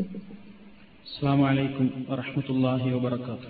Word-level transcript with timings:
السلام 0.00 1.42
عليكم 1.42 1.90
ورحمة 2.08 2.44
الله 2.50 2.96
وبركاته. 2.96 3.48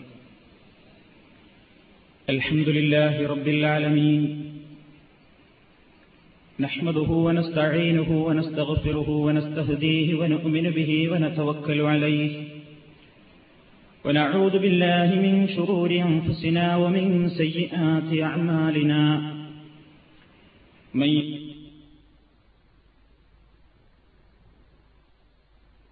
الحمد 2.31 2.69
لله 2.69 3.27
رب 3.27 3.49
العالمين. 3.49 4.53
نحمده 6.61 7.11
ونستعينه 7.11 8.25
ونستغفره 8.27 9.11
ونستهديه 9.11 10.15
ونؤمن 10.15 10.71
به 10.71 11.11
ونتوكل 11.13 11.81
عليه. 11.81 12.33
ونعوذ 14.05 14.59
بالله 14.59 15.09
من 15.15 15.49
شرور 15.49 15.91
أنفسنا 15.91 16.77
ومن 16.77 17.29
سيئات 17.29 18.23
أعمالنا. 18.23 19.35
من 20.95 21.40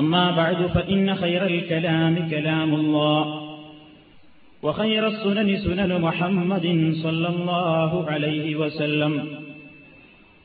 أما 0.00 0.30
بعد 0.30 0.66
فإن 0.66 1.14
خير 1.14 1.46
الكلام 1.46 2.28
كلام 2.30 2.74
الله 2.74 3.22
وخير 4.62 5.06
السنن 5.06 5.56
سنن 5.56 6.00
محمد 6.00 6.66
صلى 7.02 7.28
الله 7.28 8.10
عليه 8.10 8.56
وسلم 8.56 9.12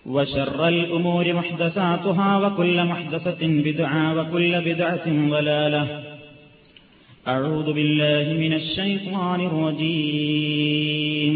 وشر 0.05 0.67
الأمور 0.67 1.33
محدثاتها 1.33 2.37
وكل 2.37 2.85
محدثة 2.85 3.41
بدعة 3.41 4.19
وكل 4.19 4.61
بدعة 4.61 5.05
ضلالة 5.35 6.03
أعوذ 7.27 7.73
بالله 7.73 8.25
من 8.43 8.53
الشيطان 8.53 9.39
الرجيم 9.49 11.35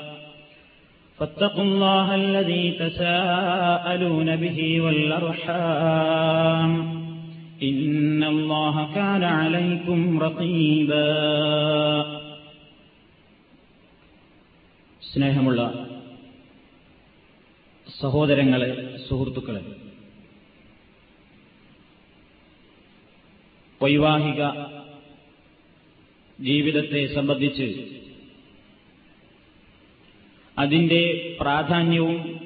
فاتقوا 1.20 1.64
الله 1.64 2.14
الذي 2.14 2.72
تساءلون 2.72 4.36
به 4.36 4.80
والأرحام 4.80 6.70
إن 7.62 8.24
الله 8.24 8.94
كان 8.94 9.24
عليكم 9.38 10.00
رقيبا 10.18 11.08
സ്നേഹമുള്ള 15.02 15.60
സഹോദരങ്ങളെ 18.00 18.70
സുഹൃത്തുക്കളെ 19.08 19.62
വൈവാഹിക 23.80 24.42
ജീവിതത്തെ 26.38 27.02
സംബന്ധിച്ച് 27.14 27.66
അതിന്റെ 30.59 31.35
പ്രാധാന്യവും 31.41 32.41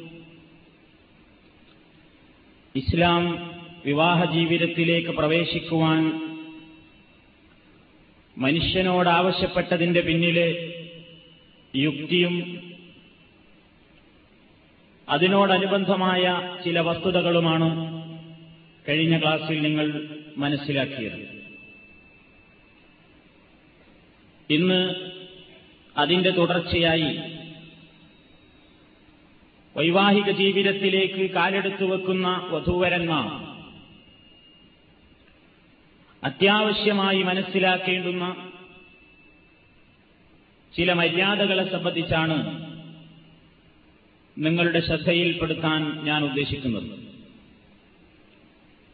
ഇസ്ലാം 2.75 3.23
വിവാഹ 3.85 4.33
ജീവിതത്തിലേക്ക് 4.33 5.09
പ്രവേശിക്കുവാൻ 5.09 6.31
മനുഷ്യനോട് 8.37 9.09
ആവശ്യപ്പെട്ടതിന്റെ 9.09 10.01
പിന്നിലെ 10.01 10.47
യുക്തിയും 11.75 12.35
അതിനോടനുബന്ധമായ 15.09 16.23
ചില 16.65 16.79
വസ്തുതകളുമാണ് 16.79 17.69
കഴിഞ്ഞ 18.89 19.19
ക്ലാസ്സിൽ 19.19 19.61
നിങ്ങൾ 19.61 20.07
മനസ്സിലാക്കിയത്. 20.37 21.19
ഇന്ന് 24.49 24.81
അതിന്റെ 25.97 26.29
തുടർച്ചയായി 26.29 27.19
വൈവാഹിക 29.77 30.31
ജീവിതത്തിലേക്ക് 30.31 31.31
കാലെടുത്തു 31.31 31.85
വെക്കുന്ന 31.85 32.27
വധൂവരന്മാർ. 32.51 33.55
അത്യാവശ്യമായി 36.23 37.23
മനസ്സിലാക്കേണ്ടുന്ന 37.23 38.51
ചില 40.75 40.93
മര്യാദകളെ 40.93 41.71
സംബന്ധിച്ചാണ് 41.71 42.37
നിങ്ങളുടെ 44.37 44.79
ശ്രദ്ധയിൽപ്പെടുത്താൻ 44.79 46.05
ഞാൻ 46.05 46.23
ഉദ്ദേശിക്കുന്നത്. 46.23 46.89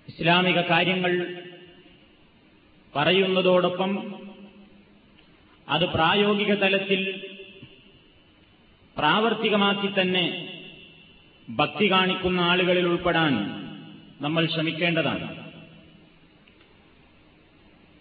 ഇസ്ലാമിക 0.07 0.61
കാര്യങ്ങൾ 0.61 1.43
പറയുന്നതോടൊപ്പം 2.95 3.91
അത് 5.69 5.85
പ്രായോഗിക 5.85 6.53
തലത്തിൽ 6.53 7.01
പ്രാവർത്തികമാക്കി 8.97 10.01
തന്നെ 10.01 10.50
ഭക്തി 11.49 11.91
കാണിക്കുന്ന 11.91 12.39
ആളുകളിൽ 12.39 12.85
ഉൾപ്പെടാൻ 12.85 13.33
നമ്മൾ 14.21 14.45
ശ്രമിക്കേണ്ടതാണ്. 14.45 15.51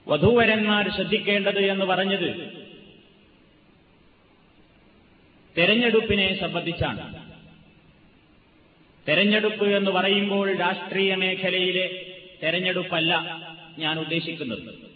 വധൂവരന്മാർ 0.08 0.90
ശ്രദ്ധിക്കേണ്ടത് 0.90 1.58
എന്ന് 1.58 1.84
പറഞ്ഞത് 1.84 2.60
തെരഞ്ഞെടുപ്പിനെ 5.58 6.40
സംബന്ധിച്ചാണ്. 6.40 7.30
തെരഞ്ഞെടുപ്പ് 9.08 9.64
എന്ന് 9.64 9.90
പറയുമ്പോൾ 9.90 10.56
രാഷ്ട്രീയ 10.56 11.14
മേഖലയിലെ 11.14 12.16
തെരഞ്ഞെടുപ്പല്ല 12.42 13.40
ഞാൻ 13.78 13.98
ഉദ്ദേശിക്കുന്നത്. 13.98 14.90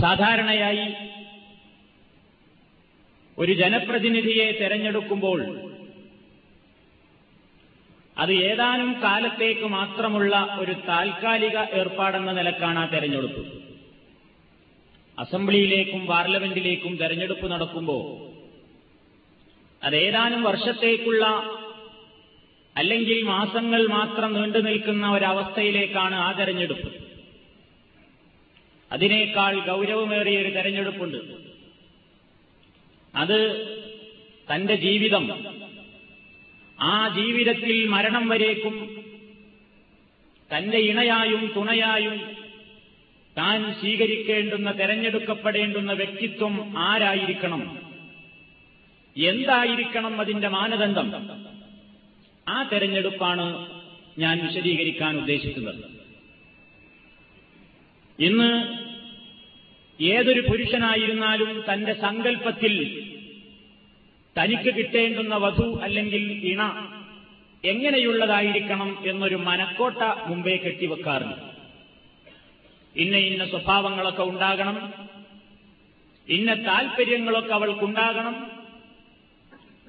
സാധാരണയായി 0.00 0.94
ഒരു 3.40 3.52
ജനപ്രതിനിധിയെ 3.52 4.52
തെരഞ്ഞെടുക്കുമ്പോൾ 4.52 5.40
അത് 8.18 8.32
ഏതാനും 8.32 9.02
കാലത്തേക്ക് 9.02 9.66
മാത്രമുള്ള 9.66 10.56
ഒരു 10.58 10.72
താൽക്കാലിക 10.88 11.58
ഏർപ്പാടെന്ന 11.58 12.32
നിലക്കാണ് 12.32 12.78
ആ 12.78 12.84
തെരഞ്ഞെടുപ്പ്. 12.84 13.42
അസംബ്ലിയിലേക്കും 15.18 16.06
പാർലമെന്റിലേക്കും 16.06 16.96
തെരഞ്ഞെടുപ്പ് 16.96 17.52
നടക്കുമ്പോൾ 17.52 18.02
അതേതാനും 19.82 20.42
വർഷത്തേക്കുള്ള 20.42 21.24
അല്ലെങ്കിൽ 22.76 23.22
മാസങ്ങൾ 23.22 23.88
മാത്രം 23.88 24.32
നീണ്ടു 24.32 24.58
നിൽക്കുന്ന 24.58 25.10
ഒരവസ്ഥയിലേക്കാണ് 25.10 26.14
ആ 26.14 26.32
തെരഞ്ഞെടുപ്പ്. 26.32 26.90
അതിനേക്കാൾ 28.92 29.60
ഗൗരവമേറിയ 29.66 30.38
ഒരു 30.38 30.48
തെരഞ്ഞെടുപ്പുണ്ട്. 30.48 31.39
അത് 33.14 33.70
തന്റെ 34.54 34.74
ജീവിതം. 34.74 35.44
ആ 36.80 37.08
ജീവിതത്തിൽ 37.08 37.88
മരണം 37.88 38.28
വരേക്കും. 38.28 39.04
തന്റെ 40.56 40.78
ഇണയായും 40.78 41.52
തുണയായും 41.56 42.36
താൻ 43.38 43.74
സ്വീകരിക്കേണ്ടുന്ന 43.80 44.78
തെരഞ്ഞെടുക്കപ്പെടേണ്ടുന്ന 44.78 45.92
വ്യക്തിത്വം 45.92 46.78
ആരായിരിക്കണം? 46.78 47.78
എന്തായിരിക്കണം 49.16 50.20
അതിന്റെ 50.20 50.48
മാനദണ്ഡം? 50.48 51.12
ആ 52.48 52.62
തെരഞ്ഞെടുപ്പാണ് 52.62 53.66
ഞാൻ 54.18 54.46
വിശദീകരിക്കാൻ 54.46 55.18
ഉദ്ദേശിക്കുന്നത്. 55.18 55.84
ഇന്ന് 58.18 58.79
ഏതൊരു 60.00 60.40
പുരുഷനായിരുന്നാലും 60.40 61.64
തന്റെ 61.72 61.92
സങ്കല്പത്തിൽ 61.92 63.04
തനിക്ക് 64.38 64.74
കിട്ടേണ്ടുന്ന 64.74 65.36
വധു 65.36 65.80
അല്ലെങ്കിൽ 65.82 66.46
ഇണ 66.52 66.62
എങ്ങനെയുള്ളതായിരിക്കണം 67.64 68.98
എന്നൊരു 69.06 69.36
മനക്കോട്ട 69.36 69.96
മുമ്പേ 70.26 70.56
കെട്ടിവെക്കാറുണ്ട് 70.56 71.50
ഇന്ന 72.96 73.16
ഇന്ന 73.16 73.46
സ്വഭാവങ്ങളൊക്കെ 73.46 74.22
ഉണ്ടാകണം. 74.22 74.92
ഇന്ന 76.28 76.54
താൽപര്യങ്ങളൊക്കെ 76.54 77.54
അവൾക്കുണ്ടാകണം. 77.54 78.50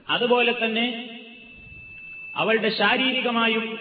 അതുപോലെ 0.09 0.65
തന്നെ 0.65 1.09
അവളുടെ 2.35 2.69
ശാരീരികമായും 2.69 3.79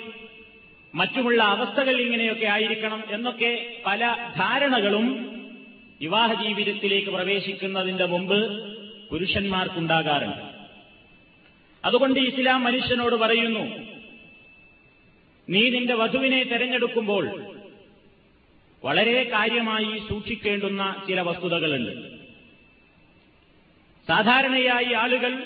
മറ്റുമുള്ള 0.94 1.42
അവസ്ഥകൾ 1.44 2.00
ഇങ്ങനെയൊക്കെ 2.00 2.46
ആയിരിക്കണം 2.46 3.04
എന്നൊക്കെ 3.10 3.76
പല 3.86 4.30
ധാരണകളും 4.38 5.29
വിവാഹ 6.00 6.42
ജീവിതത്തിലേക്ക് 6.42 7.08
പ്രവേശിക്കുന്നതിന്റെ 7.08 8.04
മുമ്പ് 8.06 8.38
പുരുഷന്മാർക്കുണ്ടാകാറുണ്ട്. 9.08 10.42
അതുകൊണ്ട് 11.84 12.20
ഇസ്ലാം 12.20 12.64
മനുഷ്യനോട് 12.64 13.14
പറയുന്നു 13.14 13.60
നീ 15.48 15.70
നിന്റെ 15.70 15.94
വധുവിനെ 15.94 16.42
തെരഞ്ഞെടുക്കുമ്പോൾ 16.42 17.54
വളരെ 18.84 19.24
കാര്യമായി 19.24 19.98
സൂക്ഷിക്കേണ്ടുന്ന 20.08 21.04
ചില 21.08 21.20
വസ്തുതകളുണ്ട്. 21.20 21.92
സാധാരണയായി 24.08 24.92
ആളുകൾ 24.92 25.44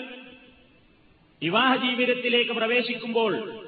വിവാഹ 1.41 1.85
ജീവിതത്തിലേക്ക് 1.85 2.51
പ്രവേശിക്കുമ്പോൾ 2.51 3.61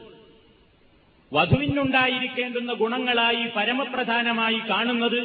വധുവിനുണ്ടായിരിക്കേണ്ടുന്ന 1.34 2.74
ഗുണങ്ങളായി 2.74 3.48
പരമപ്രധാനമായി 3.56 4.60
കാണുന്നത് 4.70 5.22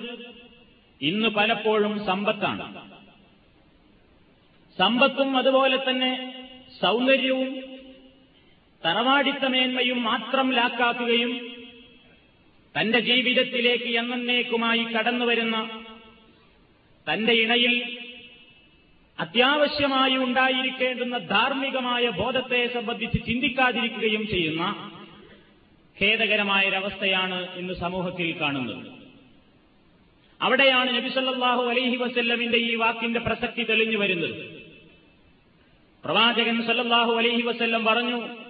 ഇന്ന് 1.03 1.29
പലപ്പോഴും 1.29 2.07
സമ്പത്താണ്. 2.07 2.93
സമ്പത്തും 4.79 5.37
അതുപോലെ 5.37 5.77
തന്നെ 5.77 6.35
സൗന്ദര്യവും 6.83 7.63
തറവാടിത്തമേന്മയും 8.87 10.03
മാത്രം 10.03 10.53
ലാക്കാക്കുകയും 10.53 11.51
തന്റെ 12.81 13.01
ജീവിതത്തിലേക്ക് 13.01 13.99
എന്നേക്കുമായി 13.99 14.85
കടന്നുവരുന്ന 14.85 15.85
തന്റെ 17.13 17.33
ഇണയിൽ 17.33 17.99
അത്യാവശ്യമായി 19.19 20.17
ഉണ്ടായിരിക്കേണ്ടുന്ന 20.17 21.19
ധാർമ്മികമായ 21.19 22.09
ബോധത്തെ 22.09 22.67
സംബന്ധിച്ച് 22.75 23.27
ചിന്തിക്കാതിരിക്കുകയും 23.27 24.27
ചെയ്യുന്ന 24.27 24.91
ഖേദകരമായൊരവസ്ഥയാണ് 26.03 27.57
ഇന്ന് 27.57 27.75
സമൂഹത്തിൽ 27.75 28.41
കാണുന്നത്. 28.41 29.02
അവിടെയാണ് 30.43 30.97
നബിസല്ലാഹു 30.97 31.63
അലൈഹി 31.63 31.97
വസ്ല്ലമിന്റെ 31.97 32.59
ഈ 32.59 32.75
വാക്കിന്റെ 32.75 33.21
പ്രസക്തി 33.21 33.63
തെളിഞ്ഞു 33.63 33.99
വരുന്നത്. 33.99 34.63
പ്രവാചകൻ 36.05 36.63
സല്ലാഹു 36.67 37.13
അലൈഹി 37.13 37.43
വസ്ല്ലം 37.43 37.85
പറഞ്ഞു 37.85 38.43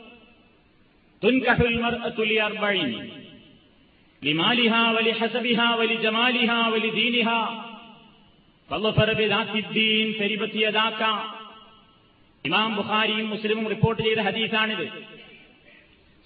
ഇമാം 12.45 12.77
ബുഖാരിയും 12.77 13.31
മുസ്ലിമും 13.31 13.69
റിപ്പോർട്ട് 13.69 14.03
ചെയ്ത 14.03 14.19
ഹദീസാണിത്. 14.19 14.87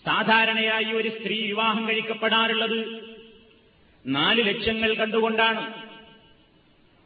സാധാരണയായി 0.04 0.84
ഒരു 0.84 1.08
സ്ത്രീ 1.08 1.46
വിവാഹം 1.46 1.88
കഴിക്കപ്പെടാറുള്ളത് 1.88 3.15
നാല് 4.06 4.46
ലക്ഷ്യങ്ങൾ 4.46 4.94
കണ്ടുകൊണ്ടാണ്. 4.94 5.82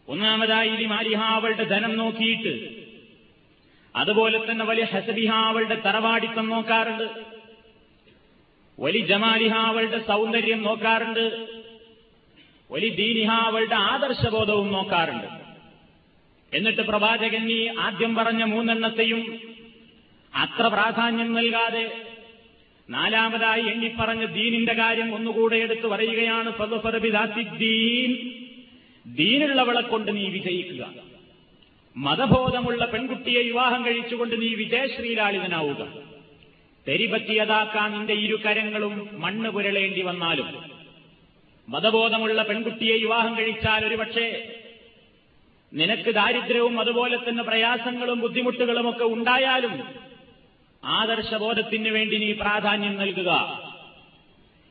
ഒന്നാമതായി 0.08 0.68
ലിമാലിഹ 0.68 1.22
അവളുടെ 1.22 1.64
ധനം 1.64 1.96
നോക്കിയിട്ട്. 1.96 2.80
അതുപോലെ 3.96 4.50
തന്നെ 4.50 4.64
വലിയ 4.64 4.84
ഹസബിഹ 4.84 5.32
അവളുടെ 5.32 5.74
തറവാടിത്തം 5.74 6.48
നോക്കാറുണ്ട്. 6.48 7.24
വലി 8.80 9.06
ജമാലിഹ 9.06 9.54
അവളുടെ 9.54 10.06
സൗന്ദര്യം 10.06 10.62
നോക്കാറുണ്ട്. 10.62 11.48
വലി 12.70 12.88
ദീനിഹ 12.88 13.30
അവളുടെ 13.30 13.74
ആദർശബോധവും 13.74 14.72
നോക്കാറുണ്ട്. 14.72 15.26
എന്നിട്ട് 16.56 16.82
പ്രവാചകൻ 16.82 17.50
ഈ 17.50 17.66
ആദ്യം 17.78 18.14
പറഞ്ഞ 18.14 18.44
മൂന്നെണ്ണത്തെയും 18.44 19.40
അത്ര 20.34 20.66
പ്രാധാന്യം 20.66 21.32
നൽകാതെ 21.34 22.09
നാലാമതായി 22.90 23.62
എണ്ണിപ്പറഞ്ഞ 23.62 24.24
ദീനിന്റെ 24.24 24.72
കാര്യം 24.72 25.14
ഒന്നുകൂടെ 25.14 25.56
എടുത്തു 25.56 25.86
പറയുകയാണ് 25.88 26.52
ദീൻ 27.58 28.10
ദീനുള്ളവളെ 29.06 29.80
കൊണ്ട് 29.80 30.16
നീ 30.16 30.28
വിജയിക്കുക. 30.28 30.94
മതബോധമുള്ള 31.96 32.84
പെൺകുട്ടിയെ 32.84 33.42
വിവാഹം 33.42 33.86
കഴിച്ചുകൊണ്ട് 33.86 34.42
നീ 34.42 34.54
വിജയശ്രീലാളിതനാവുക. 34.54 35.88
തെരിപറ്റിയതാക്കാൻ 36.88 37.92
നിന്റെ 37.92 38.12
ഇരു 38.12 38.38
കരങ്ങളും 38.46 39.08
മണ്ണ് 39.12 39.50
പുരളേണ്ടി 39.50 40.02
വന്നാലും. 40.02 40.48
മതബോധമുള്ള 41.68 42.42
പെൺകുട്ടിയെ 42.42 42.96
വിവാഹം 42.96 43.38
കഴിച്ചാൽ 43.38 43.86
ഒരുപക്ഷെ 43.86 44.54
നിനക്ക് 45.72 46.10
ദാരിദ്ര്യവും 46.14 46.80
അതുപോലെ 46.80 47.16
തന്നെ 47.16 47.42
പ്രയാസങ്ങളും 47.42 48.20
ബുദ്ധിമുട്ടുകളുമൊക്കെ 48.20 49.04
ഉണ്ടായാലും 49.04 49.74
ആദർശബോധത്തിന് 50.84 51.88
വേണ്ടി 51.88 52.18
നീ 52.18 52.32
പ്രാധാന്യം 52.32 52.96
നൽകുക. 52.96 53.60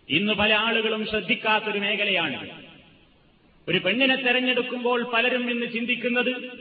ഇന്ന് 0.10 0.34
പല 0.34 0.54
ആളുകളും 0.54 1.08
ശ്രദ്ധിക്കാത്തൊരു 1.08 1.80
മേഖലയാണ് 1.80 2.50
ഒരു 3.68 3.78
പെണ്ണിനെ 3.78 4.16
തെരഞ്ഞെടുക്കുമ്പോൾ 4.16 5.04
പലരും 5.04 5.50
ഇന്ന് 5.50 5.66
ചിന്തിക്കുന്നത് 5.74 6.60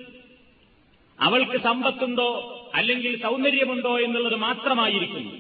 അവൾക്ക് 1.21 1.59
സമ്പത്തുണ്ടോ 1.59 2.55
അല്ലെങ്കിൽ 2.75 3.23
സൗന്ദര്യമുണ്ടോ 3.23 3.99
എന്നുള്ളത് 4.01 4.37
മാത്രമായിരിക്കുന്നു. 4.37 5.33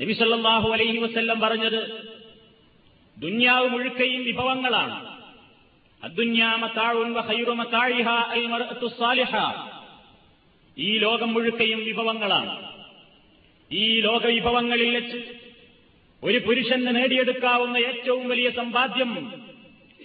നബിസല്ലാഹു 0.00 0.72
അലൈഹി 0.72 0.98
വസ്ല്ലം 0.98 1.40
പറഞ്ഞത് 1.40 2.12
ദുന്യാവ് 3.18 3.68
മുഴുക്കയും 3.68 4.24
വിഭവങ്ങളാണ്. 4.24 5.14
ഈ 10.76 10.98
ലോകം 10.98 11.32
മുഴുക്കയും 11.34 11.84
വിഭവങ്ങളാണ്. 11.84 12.54
ഈ 13.70 14.00
ലോക 14.00 14.24
വിഭവങ്ങളിൽ 14.26 14.90
വെച്ച് 14.96 15.18
ഒരു 16.22 16.38
പുരുഷന് 16.38 16.96
നേടിയെടുക്കാവുന്ന 16.96 17.76
ഏറ്റവും 17.76 18.28
വലിയ 18.28 18.50
സമ്പാദ്യം 18.50 19.12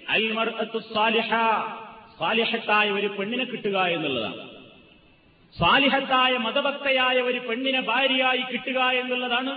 അൽമർ 0.09 0.49
സാലിഹ 0.93 1.31
സാലിഹത്തായ 2.19 2.89
ഒരു 2.91 3.07
പെണ്ണിനെ 3.07 3.43
കിട്ടുക 3.43 3.77
എന്നുള്ളതാണ്. 3.95 4.41
സാലിഹത്തായ 5.59 6.37
മതഭക്തയായ 6.37 7.17
ഒരു 7.21 7.39
പെണ്ണിനെ 7.39 7.81
ഭാര്യയായി 7.81 8.43
കിട്ടുക 8.51 8.79
എന്നുള്ളതാണ് 9.01 9.53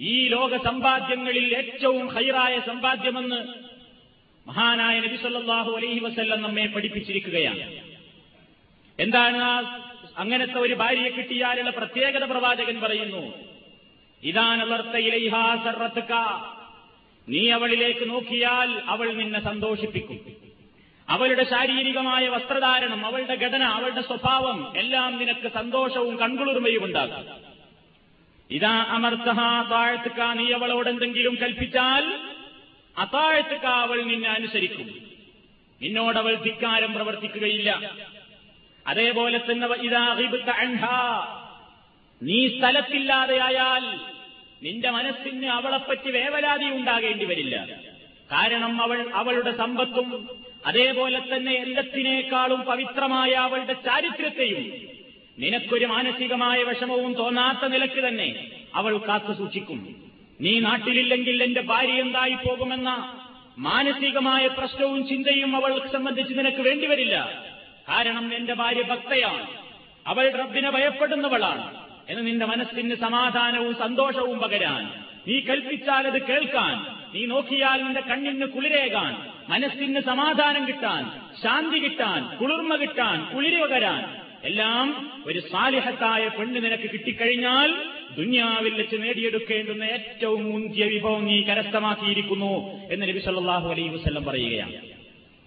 ഈ 0.00 0.28
ലോക 0.28 0.56
സമ്പാദ്യങ്ങളിൽ 0.64 1.56
ഏറ്റവും 1.56 2.06
ഹൈറായ 2.14 2.60
സമ്പാദ്യമെന്ന് 2.66 3.40
മഹാനായ 4.46 5.00
നബി 5.00 5.16
സല്ലല്ലാഹു 5.16 5.70
അലൈഹി 5.76 6.00
വസല്ലം 6.00 6.42
നമ്മെ 6.42 6.66
പഠിപ്പിച്ചിരിക്കുകയാണ്. 6.66 7.64
എന്താണ് 8.98 9.38
ആ 9.42 9.54
അങ്ങനത്തെ 10.16 10.58
ഒരു 10.58 10.74
ഭാര്യയെ 10.74 11.08
കിട്ടിയാലുള്ള 11.08 11.70
പ്രത്യേകത 11.70 12.24
പ്രവാചകൻ 12.24 12.80
പറയുന്നു. 12.80 13.34
ഇതാനവർത്തയിലൈഹാസറത്തുക 14.22 16.14
നീ 17.28 17.50
അവളിലേക്ക് 17.50 18.08
നോക്കിയാൽ 18.08 18.82
അവൾ 18.86 19.12
നിന്നെ 19.12 19.40
സന്തോഷിപ്പിക്കും. 19.44 20.40
അവളുടെ 21.08 21.44
ശാരീരികമായ 21.44 22.28
വസ്ത്രധാരണം 22.28 23.06
അവളുടെ 23.06 23.34
ഘടന 23.34 23.62
അവളുടെ 23.62 24.00
സ്വഭാവം 24.00 24.72
എല്ലാം 24.76 25.18
നിനക്ക് 25.18 25.52
സന്തോഷവും 25.52 26.16
കൺകുളിർമയും 26.16 26.84
ഉണ്ടാകും 26.84 27.50
ഇതാ 28.50 28.70
അമർത്തഹ 28.70 29.70
താഴ്ത്തുക 29.70 30.22
നീ 30.22 30.52
അവളോട് 30.52 30.88
എന്തെങ്കിലും 30.88 31.38
കൽപ്പിച്ചാൽ 31.42 32.20
അതാഴ്ത്തുക 32.98 33.66
അവൾ 33.66 34.02
നിന്നെ 34.02 34.28
അനുസരിക്കും. 34.28 34.86
നിന്നോടവൾ 35.82 36.34
ധിക്കാരം 36.34 36.92
പ്രവർത്തിക്കുകയില്ല. 36.92 37.94
അതേപോലെ 38.86 39.38
തന്നെ 39.38 39.66
നീ 42.22 42.48
സ്ഥലത്തില്ലാതെയായാൽ 42.48 43.84
നിന്റെ 44.62 44.90
മനസ്സിന് 44.90 45.46
അവളെപ്പറ്റി 45.46 46.10
വേവലാതി 46.10 46.64
ഉണ്ടാകേണ്ടി 46.64 47.24
വരില്ല. 47.24 47.56
കാരണം 48.30 48.82
അവൾ 48.82 48.98
അവളുടെ 49.12 49.52
സമ്പത്തും 49.56 50.28
അതേപോലെ 50.66 51.20
തന്നെ 51.20 51.52
എല്ലാത്തിനേക്കാളും 51.52 52.60
പവിത്രമായ 52.60 53.32
അവളുടെ 53.32 53.72
ചാരിത്രത്തെയും 53.72 54.64
നിനക്കൊരു 55.38 55.86
മാനസികമായ 55.86 56.62
വിഷമവും 56.62 57.12
തോന്നാത്ത 57.12 57.68
നിലയ്ക്ക് 57.68 58.08
തന്നെ 58.08 58.28
അവൾ 58.74 58.98
കാത്തു 58.98 59.32
സൂക്ഷിക്കും. 59.32 59.96
നീ 60.40 60.60
നാട്ടിലില്ലെങ്കിൽ 60.60 61.42
എന്റെ 61.42 61.60
ഭാര്യ 61.60 62.00
എന്തായി 62.00 62.34
പോകുമെന്ന 62.34 62.90
മാനസികമായ 63.58 64.46
പ്രശ്നവും 64.46 65.08
ചിന്തയും 65.08 65.56
അവൾ 65.56 65.88
സംബന്ധിച്ച് 65.92 66.34
നിനക്ക് 66.38 66.62
വേണ്ടിവരില്ല 66.62 67.16
കാരണം 67.90 68.28
നിന്റെ 68.28 68.54
ഭാര്യ 68.54 68.82
ഭക്തയാണ്. 68.82 69.46
അവൾ 70.06 70.30
റബ്ബിനെ 70.30 70.70
ഭയപ്പെടുന്നവളാണ്. 70.70 71.90
എന്ന് 72.08 72.26
നിന്റെ 72.26 72.46
മനസ്സിന് 72.46 72.94
സമാധാനവും 72.94 73.74
സന്തോഷവും 73.74 74.38
പകരാൻ 74.38 74.92
നീ 75.28 75.40
കൽപ്പിച്ചാൽ 75.40 76.06
അത് 76.06 76.26
കേൾക്കാൻ 76.26 76.86
നീ 77.14 77.26
നോക്കിയാൽ 77.26 77.82
നിന്റെ 77.82 78.00
കണ്ണിന് 78.00 78.46
കുളിരേകാൻ 78.46 79.16
മനസ്സിന് 79.48 80.00
സമാധാനം 80.00 80.66
കിട്ടാൻ 80.66 81.10
ശാന്തി 81.42 81.78
കിട്ടാൻ 81.78 82.36
കുളിർമ 82.36 82.76
കിട്ടാൻ 82.76 83.36
കുളിര് 83.36 83.60
പകരാൻ. 83.60 84.20
എല്ലാം 84.44 84.86
ഒരു 85.26 85.40
സാലിഹത്തായ 85.40 86.28
പെണ്ണ് 86.28 86.64
നിനക്ക് 86.64 86.90
കിട്ടിക്കഴിഞ്ഞാൽ 86.90 87.74
ദുന്യാവിൽ 88.16 88.74
വെച്ച് 88.74 88.96
നേടിയെടുക്കേണ്ടുന്ന 89.02 89.84
ഏറ്റവും 89.84 90.52
മുന്തിയ 90.52 90.84
വിഭവം 90.84 91.26
നീ 91.26 91.42
കരസ്ഥമാക്കിയിരിക്കുന്നു 91.42 92.52
എന്ന് 92.92 93.08
നബി 93.08 93.18
സല്ലല്ലാഹു 93.18 93.68
അലൈഹി 93.68 93.88
വസല്ലം 93.88 94.24
പറയുകയാണ്. 94.24 94.72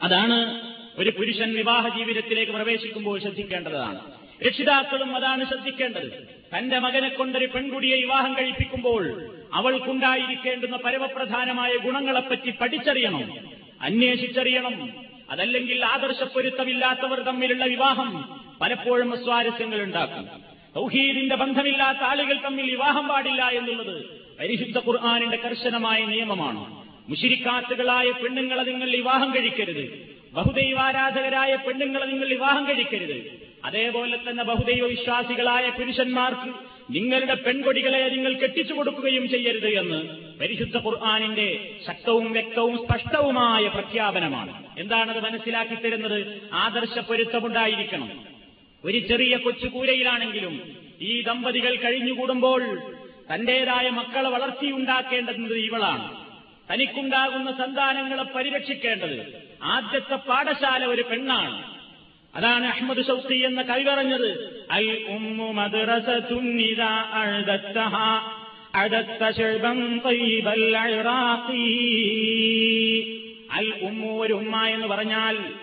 അതാണ് 0.01 0.72
ഒരു 0.97 1.09
പുരുഷൻ 1.09 1.55
വിവാഹ 1.55 1.97
ജീവിതത്തിലേക്ക് 1.97 2.51
പ്രവേശിക്കുമ്പോൾ 2.51 3.19
ശ്രദ്ധിക്കേണ്ടതാണ്. 3.19 3.99
രക്ഷിതാക്കളും 4.47 5.15
അതാണ് 5.15 5.47
ശ്രദ്ധിക്കേണ്ടത്. 5.47 6.27
തന്റെ 6.57 6.79
മകനെ 6.79 7.09
കൊണ്ടൊരു 7.09 7.45
പെൺകുടിയെ 7.45 7.97
വിവാഹം 7.97 8.37
കഴിപ്പിക്കുമ്പോൾ 8.37 9.23
അവൾക്കുണ്ടായിരിക്കേണ്ടുന്ന 9.53 10.77
പരമപ്രധാനമായ 10.77 11.77
ഗുണങ്ങളെപ്പറ്റി 11.77 12.53
പഠിച്ചറിയണം. 12.61 13.33
അന്വേഷിച്ചറിയണം. 13.81 14.93
അതല്ലെങ്കിൽ 15.31 15.85
ആദർശപ്പൊരുത്തമില്ലാത്തവർ 15.85 17.19
തമ്മിലുള്ള 17.19 17.65
വിവാഹം 17.65 18.41
പലപ്പോഴും 18.61 19.13
അസ്വാരസ്യങ്ങൾ 19.13 19.81
ഉണ്ടാക്കും 19.81 20.29
തൗഹീദിന്റെ 20.75 21.35
ബന്ധമില്ലാത്ത 21.35 21.97
ആളുകൾ 21.97 22.37
തമ്മിൽ 22.45 22.71
വിവാഹം 22.71 23.07
പാടില്ല 23.07 23.43
എന്നുള്ളത് 23.45 24.05
പരിശുദ്ധ 24.39 24.77
ഖുർആാനിന്റെ 24.77 25.37
കർശനമായ 25.37 26.05
നിയമമാണ്. 26.05 26.83
മുഷിരിക്കാത്തുകളായ 27.09 28.11
പെണ്ണുങ്ങളെ 28.11 28.63
നിങ്ങൾ 28.63 28.91
വിവാഹം 28.91 29.35
കഴിക്കരുത്. 29.35 30.13
ബഹുദൈവാരാധകരായ 30.33 31.55
പെണ്ണുങ്ങളെ 31.55 32.05
നിങ്ങൾ 32.05 32.27
വിവാഹം 32.27 32.67
കഴിക്കരുത്. 32.67 33.17
അതേപോലെ 33.65 34.17
തന്നെ 34.17 34.43
ബഹുദൈവ 34.43 34.85
വിശ്വാസികളായ 34.85 35.69
പുരുഷന്മാർക്ക് 35.69 36.53
നിങ്ങളുടെ 36.93 37.33
പെൺകൊടികളെ 37.33 38.09
നിങ്ങൾ 38.09 38.33
കെട്ടിച്ചു 38.33 38.73
കൊടുക്കുകയും 38.73 39.29
ചെയ്യരുത് 39.29 39.67
എന്ന് 39.67 39.99
പരിശുദ്ധ 40.39 40.77
ഖുർആാനിന്റെ 40.77 41.75
ശക്തവും 41.87 42.31
വ്യക്തവും 42.31 42.77
സ്പഷ്ടവുമായ 42.77 43.67
പ്രഖ്യാപനമാണ്. 43.67 44.63
എന്താണത് 44.77 45.19
മനസ്സിലാക്കി 45.23 45.75
തരുന്നത്? 45.75 46.19
ആദർശ 46.53 46.99
പൊരുത്തമുണ്ടായിരിക്കണം 46.99 48.09
ഒരു 48.85 48.99
ചെറിയ 48.99 49.37
കൊച്ചുകൂരയിലാണെങ്കിലും 49.37 50.75
ഈ 51.01 51.21
ദമ്പതികൾ 51.21 51.75
കഴിഞ്ഞുകൂടുമ്പോൾ 51.75 52.61
തന്റേതായ 53.31 53.89
മക്കളെ 53.89 54.29
വളർത്തിയുണ്ടാക്കേണ്ടത് 54.29 55.57
ഇവളാണ്. 55.57 56.05
തനിക്കുണ്ടാകുന്ന 56.71 57.51
സന്താനങ്ങളെ 57.51 58.23
പരിരക്ഷിക്കേണ്ടത് 58.23 59.17
ആദ്യത്തെ 59.63 60.15
പാഠശാല 60.15 60.85
ഒരു 60.85 61.01
പെണ്ണാണ്. 61.01 61.73
അതാണ് 62.35 62.65
അഹമ്മദ് 62.65 63.05
ഷൗക്കി 63.05 63.35
എന്ന 63.35 63.61
കവി 63.61 63.83
പറഞ്ഞത്. 63.83 64.65
അൽ 64.71 65.05
ഉമ്മു 65.09 65.51
മദ്രസ 65.51 66.09
അൽ 73.51 73.73
ഉമ്മു 73.81 74.23
ഒരു 74.23 74.33
ഉമ്മ 74.33 74.65
എന്ന് 74.65 74.87
പറഞ്ഞാൽ 74.87 75.53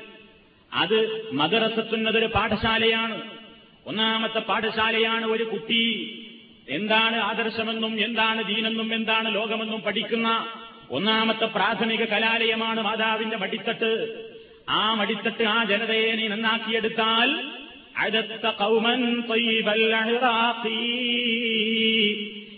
അത് 0.72 1.30
മദ്രസത്തുന്നതൊരു 1.32 2.26
പാഠശാലയാണ്. 2.26 3.22
ഒന്നാമത്തെ 3.86 4.38
പാഠശാലയാണ് 4.38 5.26
ഒരു 5.26 5.44
കുട്ടി. 5.44 6.16
എന്താണ് 6.68 7.16
ആദർശമെന്നും 7.16 8.04
എന്താണ് 8.04 8.44
ദീനെന്നും 8.44 8.94
എന്താണ് 8.94 9.34
ലോകമെന്നും 9.34 9.80
പഠിക്കുന്ന 9.80 10.46
ഒന്നാമത്തെ 10.90 11.44
പ്രാഥമിക 11.44 12.04
കലാലയമാണ് 12.04 12.80
മാതാവിന്റെ 12.80 13.36
മടിത്തട്ട്. 13.36 14.22
ആ 14.68 14.94
മടിത്തട്ട് 14.94 15.42
ആ 15.42 15.64
ജനതയെ 15.64 16.14
നീ 16.14 16.28
നന്നാക്കിയെടുത്താൽ 16.28 17.50
അടുത്ത 17.96 18.46
കൗമൻ. 18.46 19.22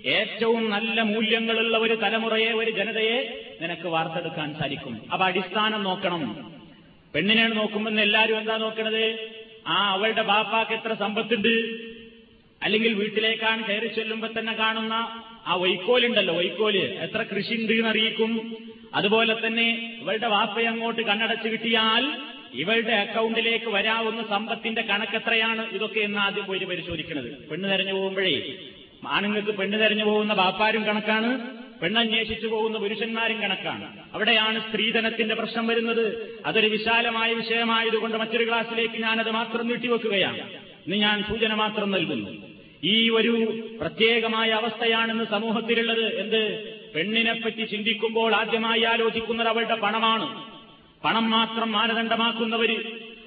ഏറ്റവും 0.06 0.70
നല്ല 0.70 1.02
മൂല്യങ്ങളുള്ള 1.02 1.78
ഒരു 1.78 1.94
തലമുറയെ 1.94 2.52
ഒരു 2.52 2.70
ജനതയെ 2.70 3.48
നിനക്ക് 3.62 3.88
വാർത്തെടുക്കാൻ 3.88 4.54
സാധിക്കും. 4.54 5.00
അപ്പൊ 5.12 5.26
അടിസ്ഥാനം 5.26 5.82
നോക്കണം. 5.82 6.52
പെണ്ണിനെ 7.14 7.46
നോക്കുമ്പോൾ 7.48 8.00
എല്ലാവരും 8.00 8.38
എന്താ 8.38 8.56
നോക്കണത്? 8.56 9.30
ആ 9.66 9.90
അവളുടെ 9.90 10.22
ബാപ്പാക്ക് 10.22 10.72
എത്ര 10.72 10.94
സമ്പത്തുണ്ട്? 10.94 11.54
അല്ലെങ്കിൽ 12.62 12.94
വീട്ടിലേക്കാണ് 12.94 13.64
കയറി 13.64 13.86
ചെല്ലുമ്പോ 13.86 14.28
തന്നെ 14.38 14.52
കാണുന്ന 14.52 15.22
ആ 15.46 15.54
വൈക്കോലുണ്ടല്ലോ 15.54 16.34
വൈക്കോൽ. 16.34 16.76
എത്ര 16.76 17.22
കൃഷി 17.22 17.54
ഉണ്ട് 17.54 17.72
എന്ന് 17.72 17.88
അറിയിക്കും 17.88 18.56
അതുപോലെ 18.94 19.46
തന്നെ 19.46 19.98
ഇവളുടെ 20.02 20.26
വാപ്പയെ 20.26 20.66
അങ്ങോട്ട് 20.66 21.02
കണ്ണടച്ചു 21.02 21.48
കിട്ടിയാൽ 21.48 22.12
ഇവളുടെ 22.54 22.92
അക്കൗണ്ടിലേക്ക് 22.92 23.66
വരാവുന്ന 23.66 24.22
സമ്പത്തിന്റെ 24.22 24.82
കണക്കെത്രയാണ് 24.82 25.70
ഇതൊക്കെ 25.72 26.00
എന്ന് 26.00 26.18
ആദ്യം 26.18 26.44
പോയി 26.44 26.58
പരിശോധിക്കുന്നത് 26.58 27.48
പെണ്ണ് 27.48 27.70
തെരഞ്ഞു 27.70 27.92
പോകുമ്പോഴേ 27.92 28.56
ആണുങ്ങൾക്ക് 29.08 29.50
പെണ്ണ് 29.50 29.80
തെരഞ്ഞു 29.80 30.04
പോകുന്ന 30.04 30.34
ബാപ്പാരും 30.34 30.84
കണക്കാണ്. 30.84 31.62
പെണ്ണന്വേഷിച്ചു 31.82 32.46
പോകുന്ന 32.46 32.78
പുരുഷന്മാരും 32.78 33.40
കണക്കാണ്. 33.42 33.88
അവിടെയാണ് 34.14 34.60
സ്ത്രീധനത്തിന്റെ 34.60 35.34
പ്രശ്നം 35.34 35.66
വരുന്നത്. 35.66 36.36
അതൊരു 36.46 36.66
വിശാലമായ 36.66 37.32
വിഷയമായതുകൊണ്ട് 37.32 38.16
മറ്റൊരു 38.16 38.44
ക്ലാസ്സിലേക്ക് 38.44 38.94
ഞാനത് 38.94 39.30
മാത്രം 39.30 39.68
നീട്ടിവെക്കുകയാണ്. 39.68 40.38
ഇന്ന് 40.86 40.96
ഞാൻ 40.96 41.22
സൂചന 41.22 41.54
മാത്രം 41.54 41.90
നൽകുന്നു. 41.90 42.51
ഈ 42.84 43.10
ഒരു 43.10 43.60
പ്രത്യേകമായ 43.80 44.50
അവസ്ഥയാണെന്ന് 44.50 45.24
സമൂഹത്തിലുള്ളത് 45.24 46.20
എന്ത്? 46.20 46.74
പെണ്ണിനെപ്പറ്റി 46.94 47.64
ചിന്തിക്കുമ്പോൾ 47.64 48.34
ആദ്യമായി 48.34 48.82
ആലോചിക്കുന്നത് 48.82 49.48
അവളുടെ 49.48 49.74
പണമാണ്. 49.74 50.52
പണം 51.04 51.30
മാത്രം 51.30 51.72
മാനദണ്ഡമാക്കുന്നവര് 51.72 52.76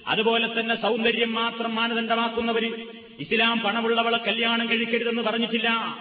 അതുപോലെ 0.07 0.59
തന്നെ 0.59 0.81
സൗന്ദര്യം 0.81 1.33
മാത്രം 1.33 1.75
മാനദണ്ഡമാക്കുന്നവര്. 1.75 2.71
ഇസ്ലാം 3.19 3.59
പണമുള്ളവളെ 3.59 4.17
കല്യാണം 4.17 4.69
കഴിക്കരുതെന്ന് 4.69 5.21
പറഞ്ഞിട്ടില്ല. 5.21 5.97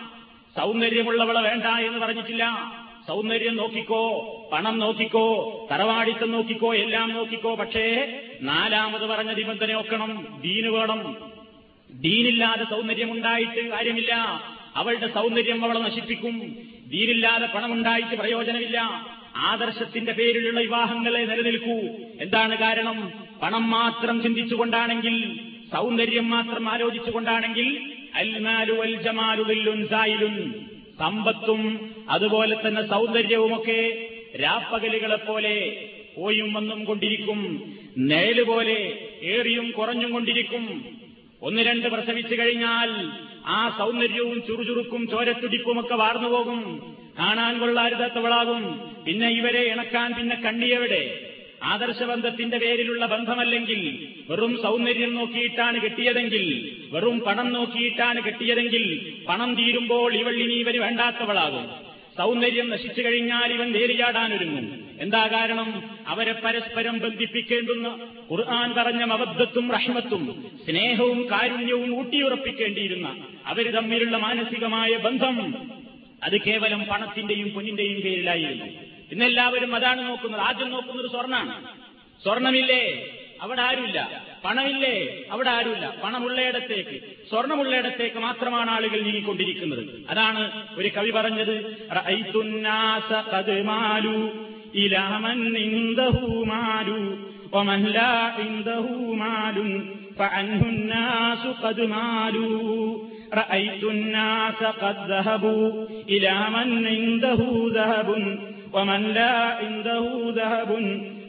സൗന്ദര്യമുള്ളവളെ 0.57 1.41
വേണ്ട 1.41 1.65
എന്ന് 1.65 1.99
പറഞ്ഞിട്ടില്ല. 1.99 2.73
സൗന്ദര്യം 3.09 3.57
നോക്കിക്കോ 3.57 4.25
പണം 4.53 4.79
നോക്കിക്കോ 4.79 5.69
തറവാടിത്തം 5.73 6.31
നോക്കിക്കോ 6.31 6.75
എല്ലാം 6.75 7.13
നോക്കിക്കോ. 7.13 7.55
പക്ഷേ 7.55 8.21
നാലാമത് 8.43 9.07
പറഞ്ഞ 9.07 9.33
നിബന്ധന 9.33 9.73
നോക്കണം 9.73 10.39
ദീന് 10.41 10.69
വേണം. 10.69 11.34
ദീനില്ലാതെ 12.01 12.65
സൗന്ദര്യമുണ്ടായിട്ട് 12.65 13.69
കാര്യമില്ല. 13.69 14.15
അവളുടെ 14.77 15.07
സൗന്ദര്യം 15.07 15.65
അവളെ 15.65 15.79
നശിപ്പിക്കും. 15.79 16.57
ദീനില്ലാതെ 16.87 17.47
പണമുണ്ടായിട്ട് 17.47 18.15
പ്രയോജനമില്ല. 18.15 19.07
ആദർശത്തിന്റെ 19.37 20.13
പേരിലുള്ള 20.13 20.61
വിവാഹങ്ങളെ 20.61 21.19
നിലനിൽക്കൂ. 21.19 21.81
എന്താണ് 22.21 22.59
കാരണം? 22.59 23.13
പണം 23.43 23.71
മാത്രം 23.71 24.23
ചിന്തിച്ചുകൊണ്ടാണെങ്കിൽ 24.23 25.41
സൗന്ദര്യം 25.73 26.31
മാത്രം 26.31 26.69
ആലോചിച്ചുകൊണ്ടാണെങ്കിൽ 26.69 27.93
അൽമാലു 28.15 28.73
അൽ 28.73 29.03
ജമാലു 29.03 29.43
ദില്ലുൻ 29.43 29.87
സായിലുൻ. 29.87 30.55
സമ്പത്തും 30.99 31.95
അതുപോലെ 32.09 32.69
തന്നെ 32.69 32.89
സൗന്ദര്യവുമൊക്കെ 32.89 34.09
രാപ്പകലുകളെ 34.43 35.17
പോലെ 35.17 35.89
പോയും 36.17 36.53
വന്നും 36.53 36.85
കൊണ്ടിരിക്കും. 36.85 37.75
നേലുപോലെ 37.99 39.09
ഏറിയും 39.23 39.71
കുറഞ്ഞും 39.71 40.13
കൊണ്ടിരിക്കും. 40.13 40.85
ഒന്ന് 41.45 41.63
രണ്ട് 41.63 41.89
പ്രസവിച്ചു 41.89 42.35
കഴിഞ്ഞാൽ 42.35 42.91
ആ 43.49 43.61
സൗന്ദര്യവും 43.79 44.43
ചുറുചുറുക്കും 44.47 45.07
ചോരത്തുടിപ്പുമൊക്കെ 45.07 45.95
വാർന്നുപോകും 45.95 46.61
കാണാൻ 47.19 47.61
കൊള്ളാരുതാത്തവളാകും 47.61 48.63
പിന്നെ 49.05 49.29
ഇവരെ 49.31 49.63
ഇണക്കാൻ 49.73 50.15
പിന്നെ 50.15 50.37
കണ്ണിയവിടെ 50.37 51.03
ആദർശബന്ധത്തിന്റെ 51.65 52.59
പേരിലുള്ള 52.59 53.07
ബന്ധമല്ലെങ്കിൽ 53.07 53.81
വെറും 54.29 54.53
സൗന്ദര്യം 54.63 55.15
നോക്കിയിട്ടാണ് 55.15 55.79
കെട്ടിയതെങ്കിൽ 55.83 56.45
വെറും 56.93 57.19
പണം 57.19 57.53
നോക്കിയിട്ടാണ് 57.53 58.21
കെട്ടിയതെങ്കിൽ 58.21 58.85
പണം 59.29 59.55
തീരുമ്പോൾ 59.55 60.13
ഇവൾ 60.15 60.35
ഇനി 60.37 60.55
ഇവർ 60.55 60.77
വേണ്ടാത്തവളാകും. 60.81 61.65
സൗന്ദര്യം 62.19 62.69
നശിച്ചു 62.69 63.03
കഴിഞ്ഞാൽ 63.03 63.53
ഇവൻ 63.53 63.73
വേലിയാടാനൊരുങ്ങും 63.73 64.67
എന്താ 65.01 65.27
കാരണം? 65.27 65.83
അവരെ 66.07 66.33
പരസ്പരം 66.33 66.99
ബന്ധിപ്പിക്കേണ്ടുന്ന 66.99 68.09
ഖുർആൻ 68.33 68.75
പറഞ്ഞ 68.75 69.05
മബദ്ധത്തും 69.05 69.73
റഹ്മത്തും 69.73 70.53
സ്നേഹവും 70.67 71.31
കാരുണ്യവും 71.31 71.99
ഊട്ടിയുറപ്പിക്കേണ്ടിയിരുന്ന 71.99 73.25
അവർ 73.47 73.71
തമ്മിലുള്ള 73.71 74.17
മാനസികമായ 74.17 74.97
ബന്ധം 74.97 75.69
അത് 76.25 76.41
കേവലം 76.41 76.85
പണത്തിന്റെയും 76.85 77.49
പൊന്നിന്റെയും 77.49 78.01
പേരിലായിരുന്നു. 78.01 78.65
ഇന്നെല്ലാവരും 79.13 79.75
അതാണ് 79.75 80.07
നോക്കുന്നത്. 80.07 80.41
ആദ്യം 80.41 80.71
നോക്കുന്നത് 80.71 81.11
സ്വർണാണ്. 81.11 81.69
സ്വർണമില്ലേ 82.23 83.11
അവിടെ 83.41 83.63
ആരുമില്ല. 83.63 84.25
പണമില്ലേ? 84.45 85.25
അവിടെ 85.31 85.51
ആരുമില്ല. 85.51 85.97
പണമുള്ളയിടത്തേക്ക് 86.05 87.01
സ്വർണമുള്ളയിടത്തേക്ക് 87.31 88.17
മാത്രമാണ് 88.17 88.71
ആളുകൾ 88.71 89.01
നീങ്ങിക്കൊണ്ടിരിക്കുന്നത്. 89.01 90.07
അതാണ് 90.11 90.69
ഒരു 90.77 90.89
കവി 90.89 91.11
പറഞ്ഞത് 91.11 91.55
റഅയ്തുന്നാസ 94.76 94.80
ഖദ് 94.80 94.84
മാലു 94.84 94.84
ഇലാ 94.84 95.04
മൻ 95.26 95.40
ഇൻദഹു 95.66 96.26
മാലു 96.52 97.00
വമൻ 97.54 97.84
ലാ 97.98 98.14
ഇൻദഹു 98.46 98.94
മാലുൻ 99.24 99.72
فعنه 100.20 100.62
الناس 100.68 101.44
قد 101.64 101.80
مالوا 101.88 102.98
رأيت 103.34 103.84
الناس 103.86 104.60
قد 104.84 104.98
ذهبوا 105.10 105.66
إلى 106.10 106.34
من 106.56 106.70
عنده 106.88 107.42
ذهب 107.78 108.10
ومن 108.76 109.02
لا 109.12 109.36
عنده 109.60 110.04
ذهب 110.40 110.72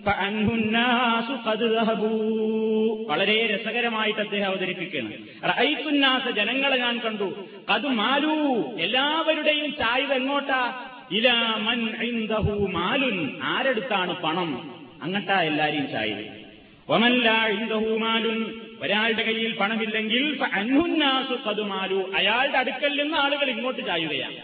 فعنه 0.07 0.49
الناس 0.55 1.29
قد 1.47 1.61
ذهبوا 1.75 2.27
വളരെ 3.11 3.39
രസകരമായിട്ട് 3.53 4.21
അദ്ദേഹം 4.25 4.49
അവതരിപ്പിക്കുകയാണ് 4.51 5.15
റഅയ്ത്തുന്നാസ 5.51 6.25
ജനങ്ങളെ 6.39 6.77
ഞാൻ 6.85 6.97
കണ്ടു 7.05 7.29
കത് 7.71 7.89
മാലു 8.01 8.35
എല്ലാവരുടെയും 8.85 9.69
ചായ്വ് 9.81 10.15
എങ്ങോട്ടാ 10.21 10.63
ഇലാ 11.12 11.56
മൻ 11.56 12.04
ഇൻദഹു 12.04 12.68
മാലുൻ. 12.72 13.40
ആരെടുത്താണ് 13.44 14.22
പണം? 14.22 14.76
അങ്ങട്ടാ 15.02 15.42
എല്ലാരെയും 15.42 15.92
ചായ്വ് 15.92 16.24
വമല്ല 16.90 17.48
ഇൻദഹു 17.48 17.98
മാലുൻ. 17.98 18.62
ഒരാളുടെ 18.82 19.24
കയ്യിൽ 19.24 19.56
പണമില്ലെങ്കിൽ 19.56 20.40
അന്നുന്നാസു 20.54 21.62
മാലു. 21.62 22.12
അയാളുടെ 22.16 22.58
അടുക്കൽ 22.58 23.02
നിന്ന് 23.02 23.18
ആളുകൾ 23.18 23.50
ഇങ്ങോട്ട് 23.50 23.86
ചായുകയാണ്. 23.86 24.36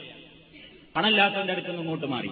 പണമില്ലാത്തവന്റെ 0.95 1.53
അടുക്കൽ 1.53 1.67
നിന്ന് 1.67 1.81
ഇങ്ങോട്ട് 1.81 2.05
മാറി. 2.05 2.29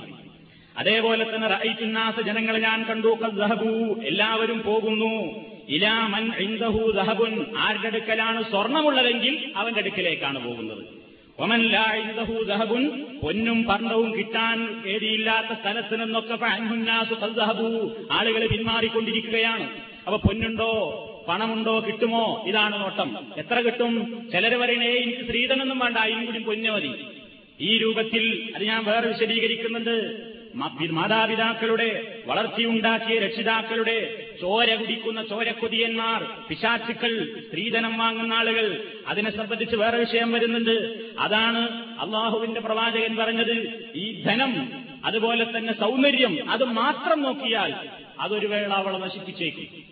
അതേപോലെ 0.77 1.36
തന്നെ 1.36 1.48
റൈറ്റുന്നാസ് 1.48 2.21
ജനങ്ങളെ 2.21 2.59
ഞാൻ 2.59 2.83
കണ്ടു. 2.83 3.07
കദ്ഹബു 3.07 4.01
എല്ലാവരും 4.03 4.62
പോകുന്നു. 4.62 5.45
ഇലാമൻ 5.69 6.31
ഇൻദഹു 6.38 6.91
ദഹബുൻ. 6.91 7.45
ആരുടെ 7.57 7.88
അടുക്കലാണ് 7.88 8.43
സ്വർണമുള്ളതെങ്കിൽ 8.43 9.51
അവന്റെ 9.55 9.79
അടുക്കലേക്കാണ് 9.79 10.48
പോകുന്നത്. 10.48 10.99
പൊന്നും 13.22 13.63
പർണവും 13.63 14.17
കിട്ടാൻ 14.17 14.84
ഏരിയില്ലാത്ത 14.88 15.60
സ്ഥലത്ത് 15.60 16.01
നിന്നൊക്കെ 16.01 16.34
ആളുകൾ 18.12 18.48
പിന്മാറിക്കൊണ്ടിരിക്കുകയാണ്. 18.48 19.69
അപ്പൊ 20.08 20.17
പൊന്നുണ്ടോ? 20.17 20.72
പണമുണ്ടോ? 21.27 21.79
കിട്ടുമോ? 21.88 22.43
ഇതാണ് 22.48 22.81
നോട്ടം. 22.81 23.34
എത്ര 23.38 23.60
കിട്ടും? 23.60 24.24
ചിലർ 24.31 24.55
പറയണേ 24.55 24.88
എനിക്ക് 24.88 25.24
സ്ത്രീധനൊന്നും 25.24 25.79
വേണ്ട 25.79 25.98
അതിനും 25.98 26.25
കൂടി 26.25 26.39
പൊന്നു 26.39 26.69
മതി 26.69 26.91
ഈ 27.62 27.77
രൂപത്തിൽ 27.77 28.51
അത് 28.55 28.63
ഞാൻ 28.63 28.86
വേറെ 28.86 29.08
വിശദീകരിക്കുന്നുണ്ട്. 29.08 29.96
മാതാപിതാക്കളുടെ 30.56 32.22
വളർച്ചയുണ്ടാക്കിയ 32.25 33.20
രക്ഷിതാക്കളുടെ 33.20 34.27
ചോര 34.41 34.75
കുടിക്കുന്ന 34.75 35.27
ചോരക്കൊതിയന്മാർ 35.27 36.24
പിശാച്ചുക്കൾ 36.50 37.44
സ്ത്രീധനം 37.48 37.98
വാങ്ങുന്ന 37.98 38.34
ആളുകൾ 38.34 38.84
അതിനെ 39.08 39.38
സംബന്ധിച്ച് 39.38 39.75
വേറെ 39.75 39.98
വിഷയം 39.98 40.32
വരുന്നുണ്ട്. 40.32 41.06
അതാണ് 41.20 41.60
അള്ളാഹുവിന്റെ 42.00 42.60
പ്രവാചകൻ 42.60 43.15
പറഞ്ഞത്. 43.15 43.91
ഈ 43.96 44.24
ധനം 44.24 44.72
അതുപോലെ 45.06 45.58
തന്നെ 45.58 45.79
സൗന്ദര്യം 45.79 46.51
അത് 46.51 46.63
മാത്രം 46.63 47.22
നോക്കിയാൽ 47.22 47.89
അതൊരു 48.20 48.48
വേള 48.48 48.74
അവളെ 48.74 48.98
നശിപ്പിച്ചേക്കും. 48.98 49.84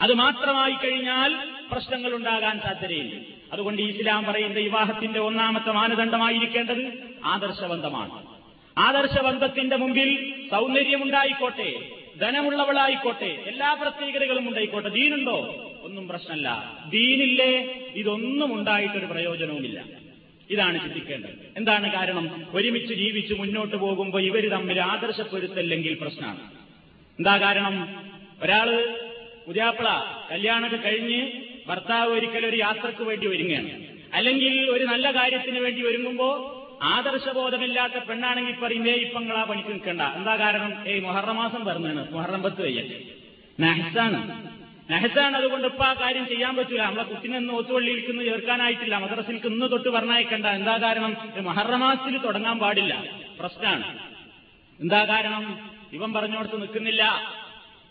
അത് 0.00 0.14
മാത്രമായി 0.14 0.72
കഴിഞ്ഞാൽ 0.72 1.50
പ്രശ്നങ്ങൾ 1.72 2.14
ഉണ്ടാകാൻ 2.14 2.60
സാധ്യതയില്ല. 2.60 3.20
അതുകൊണ്ട് 3.52 3.82
ഇസ്ലാം 3.82 4.24
പറയുന്ന 4.24 4.58
വിവാഹത്തിന്റെ 4.58 5.20
ഒന്നാമത്തെ 5.20 5.70
മാനദണ്ഡമായിരിക്കേണ്ടത് 5.70 6.92
ആദർശബന്ധമാണ് 7.24 8.33
ആദർശബന്ധത്തിന്റെ 8.78 9.76
മുമ്പിൽ 9.76 10.34
സൗന്ദര്യമുണ്ടായിക്കോട്ടെ 10.50 11.74
ധനമുള്ളവളായിക്കോട്ടെ 12.20 13.24
എല്ലാ 13.24 13.72
പ്രത്യേകതകളും 13.72 14.48
ഉണ്ടായിക്കോട്ടെ. 14.48 14.88
ദീനുണ്ടോ? 14.88 15.70
ഒന്നും 15.82 16.08
പ്രശ്നമല്ല. 16.08 16.78
ദീനില്ലേ? 16.88 17.80
ഇതൊന്നും 17.94 18.54
ഉണ്ടായിട്ടൊരു 18.54 19.06
പ്രയോജനവുമില്ല. 19.06 19.84
ഇതാണ് 20.50 20.80
ചിന്തിക്കേണ്ടത്. 20.80 21.52
എന്താണ് 21.56 21.92
കാരണം? 21.92 22.46
ഒരുമിച്ച് 22.50 22.94
ജീവിച്ച് 22.94 23.34
മുന്നോട്ട് 23.34 23.76
പോകുമ്പോൾ 23.76 24.22
ഇവർ 24.22 24.48
തമ്മിൽ 24.48 24.80
ആദർശപ്പൊരുത്തല്ലെങ്കിൽ 24.80 25.94
പ്രശ്നമാണ്. 25.94 26.40
എന്താ 27.18 27.36
കാരണം? 27.36 28.04
ഒരാൾ 28.42 28.98
പുതിയാപ്പിള 29.46 29.86
കല്യാണമൊക്കെ 30.30 30.76
കഴിഞ്ഞ് 30.76 31.30
ഭർത്താവ് 31.66 32.12
ഒരിക്കലും 32.12 32.48
ഒരു 32.48 32.56
യാത്രയ്ക്ക് 32.56 33.02
വേണ്ടി 33.02 33.26
ഒരുങ്ങുകയാണ്. 33.26 33.86
അല്ലെങ്കിൽ 34.14 34.70
ഒരു 34.70 34.84
നല്ല 34.84 35.10
കാര്യത്തിന് 35.10 35.58
വേണ്ടി 35.58 35.86
ഒരുങ്ങുമ്പോ 35.86 36.53
ആദർശബോധമില്ലാത്ത 36.82 37.92
പെണ്ണാണെങ്കിൽ 37.92 38.60
പറയും 38.60 38.88
ഏ 38.88 38.92
ഇപ്പങ്ങളാ 38.92 39.44
പണിക്ക് 39.44 39.68
നിൽക്കണ്ട. 39.68 40.02
എന്താ 40.02 40.36
കാരണം? 40.36 40.88
ഏയ് 40.88 41.00
മൊഹറമാസം 41.00 41.64
പറഞ്ഞാണ് 41.64 42.14
മൊഹറം 42.14 42.42
പത്ത് 42.42 42.62
വയ്യ. 42.62 42.82
നഹസാണ്. 43.60 44.48
നഹസാണ്. 44.92 45.36
അതുകൊണ്ട് 45.36 45.66
ഇപ്പൊ 45.66 45.84
ആ 45.84 45.92
കാര്യം 45.92 46.28
ചെയ്യാൻ 46.28 46.56
പറ്റൂല. 46.56 46.82
നമ്മളെ 46.82 47.02
കുട്ടിനെ 47.02 47.36
ഒന്ന് 47.36 47.52
ഒത്തുപള്ളിയിൽക്കുന്ന 47.52 48.24
ചേർക്കാനായിട്ടില്ല. 48.24 48.98
മദ്രസിൽക്ക് 48.98 49.46
ഇന്ന് 49.46 49.70
തൊട്ട് 49.70 49.88
പറഞ്ഞയക്കണ്ട. 49.88 50.46
എന്താ 50.46 50.76
കാരണം? 50.76 51.16
മഹറമാസത്തിൽ 51.40 52.18
തുടങ്ങാൻ 52.18 52.58
പാടില്ല. 52.58 53.04
പ്രശ്നമാണ്. 53.40 53.98
എന്താ 54.80 55.04
കാരണം? 55.04 55.70
ഇവൻ 55.92 56.12
പറഞ്ഞോടത്ത് 56.12 56.60
നിൽക്കുന്നില്ല. 56.60 57.20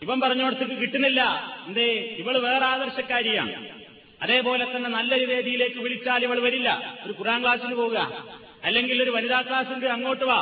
ഇവൻ 0.02 0.20
പറഞ്ഞോടത്തേക്ക് 0.20 0.74
കിട്ടുന്നില്ല. 0.74 1.52
എന്തേ? 1.66 2.16
ഇവൾ 2.18 2.38
വേറെ 2.38 2.64
ആദർശക്കാരിയാണ്. 2.64 3.84
അതേപോലെ 4.22 4.76
തന്നെ 4.76 4.90
നല്ലൊരു 4.90 5.24
വേദിയിലേക്ക് 5.24 5.76
വിളിച്ചാൽ 5.76 6.24
ഇവൾ 6.24 6.40
വരില്ല. 6.40 6.98
ഒരു 7.04 7.14
ഖുറാൻ 7.18 7.42
ക്ലാസ്സിന് 7.42 7.74
പോവുക. 7.74 8.24
അല്ലെങ്കിൽ 8.64 9.02
ഒരു 9.02 9.10
വനിതാ 9.10 9.42
ക്ലാസ് 9.42 9.68
ഉണ്ട് 9.68 9.86
അങ്ങോട്ട് 9.86 10.24
വാ. 10.24 10.40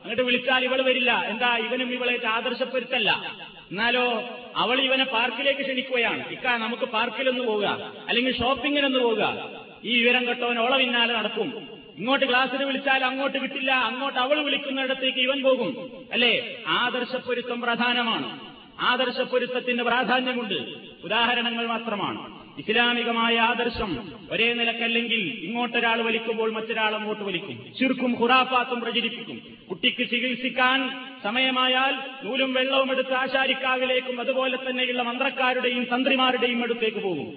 അങ്ങോട്ട് 0.00 0.22
വിളിച്ചാൽ 0.22 0.64
ഇവൾ 0.64 0.82
വരില്ല. 0.82 1.24
എന്താ 1.26 1.56
ഇവനും 1.56 1.92
ഇവളെ 1.92 2.26
ആദർശപ്പെടുത്തല്ല. 2.28 3.36
എന്നാലോ 3.70 4.24
അവൾ 4.56 4.80
ഇവനെ 4.80 5.04
പാർക്കിലേക്ക് 5.04 5.60
ക്ഷണിക്കുകയാണ്. 5.60 6.28
ഇക്ക 6.28 6.46
നമുക്ക് 6.46 6.82
പാർക്കിലൊന്ന് 6.82 7.44
പോവുക. 7.44 7.92
അല്ലെങ്കിൽ 8.08 8.38
ഷോപ്പിങ്ങിനൊന്ന് 8.38 8.98
പോവുക. 8.98 9.50
ഈ 9.84 10.02
വിവരം 10.02 10.28
കെട്ടവൻ 10.28 10.58
ഓള 10.58 10.76
പിന്നാലെ 10.76 11.14
നടക്കും. 11.14 11.68
ഇങ്ങോട്ട് 11.98 12.28
ക്ലാസ്സിന് 12.28 12.64
വിളിച്ചാൽ 12.64 13.04
അങ്ങോട്ട് 13.04 13.38
കിട്ടില്ല 13.38 13.72
അങ്ങോട്ട് 13.72 14.18
അവൾ 14.18 14.40
വിളിക്കുന്നിടത്തേക്ക് 14.40 15.18
ഇവൻ 15.18 15.42
പോകും. 15.42 15.90
അല്ലേ? 16.12 16.56
ആദർശപ്പൊരുത്തം 16.66 17.60
പ്രധാനമാണ്. 17.60 18.54
ആദർശപ്പൊരുത്തത്തിന്റെ 18.80 19.84
പ്രാധാന്യമുണ്ട്. 19.84 20.54
ഉദാഹരണങ്ങൾ 21.04 21.66
മാത്രമാണ്. 21.66 22.43
ഇസ്ലാമികമായ 22.58 23.38
ആദർശം 23.38 23.98
ഒരേ 24.30 24.52
നിലക്കല്ലെങ്കിൽ 24.52 25.34
ഇങ്ങോട്ടൊരാൾ 25.42 26.00
വലിക്കുമ്പോൾ 26.02 26.50
മറ്റൊരാൾ 26.50 26.94
അങ്ങോട്ട് 26.94 27.24
വലിക്കും. 27.24 27.62
ചുരുക്കും 27.78 28.12
ഹുറാഫാത്തും 28.14 28.80
പ്രചരിപ്പിക്കും. 28.80 29.40
കുട്ടിക്ക് 29.70 30.10
ചികിത്സിക്കാൻ 30.10 30.92
സമയമായാൽ 31.22 32.00
നൂലും 32.22 32.52
വെള്ളവും 32.52 32.90
എടുത്ത് 32.90 33.12
ആശാരിക്കാവിലേക്കും 33.12 34.20
അതുപോലെ 34.20 34.56
തന്നെയുള്ള 34.56 35.02
മന്ത്രക്കാരുടെയും 35.02 35.84
തന്ത്രിമാരുടെയും 35.84 36.62
അടുത്തേക്ക് 36.62 36.98
പോകും. 36.98 37.28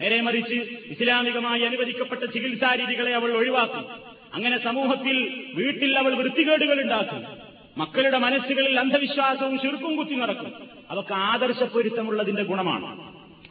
നേരെ 0.00 0.20
മറിച്ച് 0.20 0.54
ഇസ്ലാമികമായി 0.90 1.62
അനുവദിക്കപ്പെട്ട 1.62 2.24
ചികിത്സാ 2.24 2.74
രീതികളെ 2.74 3.12
അവൾ 3.12 3.36
ഒഴിവാക്കും. 3.36 3.84
അങ്ങനെ 4.34 4.58
സമൂഹത്തിൽ 4.58 5.30
വീട്ടിൽ 5.54 5.98
അവൾ 5.98 6.14
വൃത്തികേടുകൾ 6.14 6.80
ഉണ്ടാക്കും. 6.80 7.26
മക്കളുടെ 7.76 8.18
മനസ്സുകളിൽ 8.18 8.78
അന്ധവിശ്വാസവും 8.78 9.58
ചുരുക്കും 9.58 9.96
കുത്തി 9.96 10.14
നടക്കും. 10.14 10.52
അതൊക്കെ 10.90 11.14
ആദർശപ്പൊരുത്തമുള്ളതിന്റെ 11.14 12.42
ഗുണമാണ്. 12.42 12.86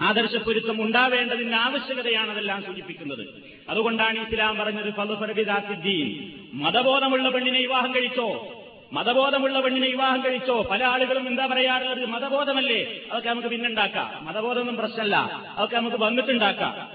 ആദർശപ്പൊരുത്തം 0.01 0.81
ഉണ്ടാവേണ്ടതിന്റെ 0.81 1.57
ആവശ്യകതയാണ് 1.57 2.31
അതെല്ലാം 2.31 2.63
സൂചിപ്പിക്കുന്നത്. 2.65 3.27
അതുകൊണ്ടാണ് 3.69 4.19
ഇസ്ലാം 4.19 4.57
പറഞ്ഞത് 4.57 4.93
ഫലഫരബിദാസിദ്ദീൻ 4.93 6.31
മതബോധമുള്ള 6.53 7.29
പെണ്ണിനെ 7.29 7.59
വിവാഹം 7.59 7.95
കഴിച്ചോ? 7.95 8.57
മതബോധമുള്ള 8.93 9.59
പെണ്ണിനെ 9.59 9.87
വിവാഹം 9.87 10.23
കഴിച്ചോ? 10.25 10.61
പല 10.61 10.83
ആളുകളും 10.83 11.27
എന്താ 11.27 11.45
പറയാറുള്ളത്? 11.45 12.05
മതബോധമല്ലേ? 12.05 12.99
അതൊക്കെ 13.11 13.29
നമുക്ക് 13.29 13.47
പിന്നുണ്ടാക്കാം. 13.47 14.25
മതബോധമൊന്നും 14.25 14.75
പ്രശ്നമല്ല. 14.75 15.15
അതൊക്കെ 15.57 15.77
നമുക്ക് 15.77 15.97
വന്നിട്ടുണ്ടാക്കാം. 15.97 16.91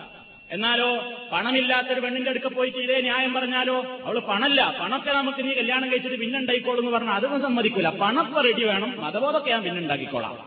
എന്നാലോ 0.51 1.13
പണമില്ലാത്തൊരു 1.33 2.01
പെണ്ണിന്റെ 2.01 2.31
അടുക്ക 2.31 2.47
പോയിട്ട് 2.47 2.79
ഇതേ 2.79 3.01
ന്യായം 3.01 3.35
പറഞ്ഞാലോ 3.35 4.01
അവൾ 4.05 4.19
പണല്ല. 4.19 4.77
പണമൊക്കെ 4.81 5.13
നമുക്ക് 5.13 5.45
നീ 5.45 5.53
കല്യാണം 5.53 5.91
കഴിച്ചിട്ട് 5.91 6.17
പിന്നുണ്ടായിക്കോളൂ 6.17 6.79
എന്ന് 6.79 6.91
പറഞ്ഞാൽ 6.91 7.15
അതൊന്നും 7.15 7.43
സമ്മതിക്കൂല. 7.43 7.89
പണത്തെ 7.89 8.41
റെഡി 8.41 8.65
വേണം. 8.65 8.95
മതബോധമൊക്കെ 9.01 9.51
ഞാൻ 9.51 9.63
പിന്നുണ്ടാക്കിക്കോളാം. 9.63 10.39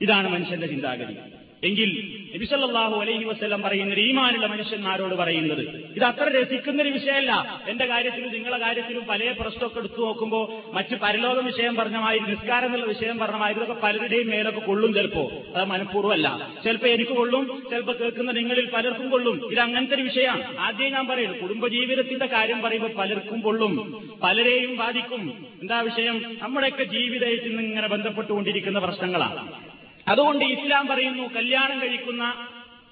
ഇതാണ് 0.00 0.28
മനുഷ്യന്റെ 0.28 0.66
ചിന്താഗതി. 0.66 1.16
എങ്കിൽ 1.64 2.16
നബിസല്ലാഹു 2.34 3.00
അലൈഹി 3.00 3.24
വസ്ലം 3.24 3.62
പറയുന്നത് 3.62 3.98
ഈമാനുള്ള 3.98 4.46
മനുഷ്യന്മാരോട് 4.46 5.14
പറയുന്നത്. 5.14 5.92
ഇത് 5.96 6.04
അത്ര 6.04 6.42
രസിക്കുന്ന 6.42 6.82
ഒരു 6.82 6.88
വിഷയമല്ല. 6.88 7.62
എന്റെ 7.68 7.86
കാര്യത്തിലും 7.86 8.32
നിങ്ങളെ 8.32 8.58
കാര്യത്തിലും 8.58 9.06
പല 9.06 9.34
പ്രശ്നമൊക്കെ 9.40 9.78
എടുത്തു 9.78 10.00
നോക്കുമ്പോൾ 10.00 10.74
മറ്റ് 10.74 10.94
പരലോക 10.94 11.38
വിഷയം 11.38 11.76
പറഞ്ഞമായി 11.76 12.18
നിസ്കാരം 12.18 12.66
എന്നുള്ള 12.66 12.86
വിഷയം 12.86 13.18
പറഞ്ഞമായി 13.18 13.54
ഇതൊക്കെ 13.54 13.74
പലരുടെയും 13.82 14.28
മേലൊക്കെ 14.28 14.60
കൊള്ളും 14.60 14.94
ചിലപ്പോ. 14.94 15.32
അത് 15.54 15.64
മനഃപൂർവമല്ല. 15.64 16.50
ചിലപ്പോൾ 16.64 16.86
എനിക്ക് 16.86 17.10
കൊള്ളും 17.10 17.62
ചിലപ്പോൾ 17.70 17.96
കേൾക്കുന്ന 17.96 18.32
നിങ്ങളിൽ 18.32 18.70
പലർക്കും 18.74 19.10
കൊള്ളും. 19.10 19.50
ഇത് 19.50 19.60
അങ്ങനത്തെ 19.60 19.94
ഒരു 19.94 20.02
വിഷയമാണ്. 20.02 20.58
ആദ്യം 20.58 20.92
ഞാൻ 20.92 21.06
പറയുന്നത് 21.06 21.40
കുടുംബജീവിതത്തിന്റെ 21.40 22.26
കാര്യം 22.26 22.62
പറയുമ്പോൾ 22.62 22.92
പലർക്കും 22.92 23.40
കൊള്ളും. 23.40 24.04
പലരെയും 24.22 24.76
ബാധിക്കും. 24.76 25.46
എന്താ 25.60 25.80
വിഷയം? 25.80 26.38
നമ്മുടെയൊക്കെ 26.42 26.84
ജീവിതത്തിൽ 26.84 27.48
നിന്ന് 27.48 27.62
ഇങ്ങനെ 27.62 27.88
ബന്ധപ്പെട്ടുകൊണ്ടിരിക്കുന്ന 27.88 28.78
പ്രശ്നങ്ങളാണ്. 28.78 29.75
അതുകൊണ്ട് 30.08 30.44
ഇസ്ലാം 30.44 30.86
പറയുന്നു 30.86 31.34
കല്യാണം 31.34 31.80
കഴിക്കുന്ന 31.80 32.34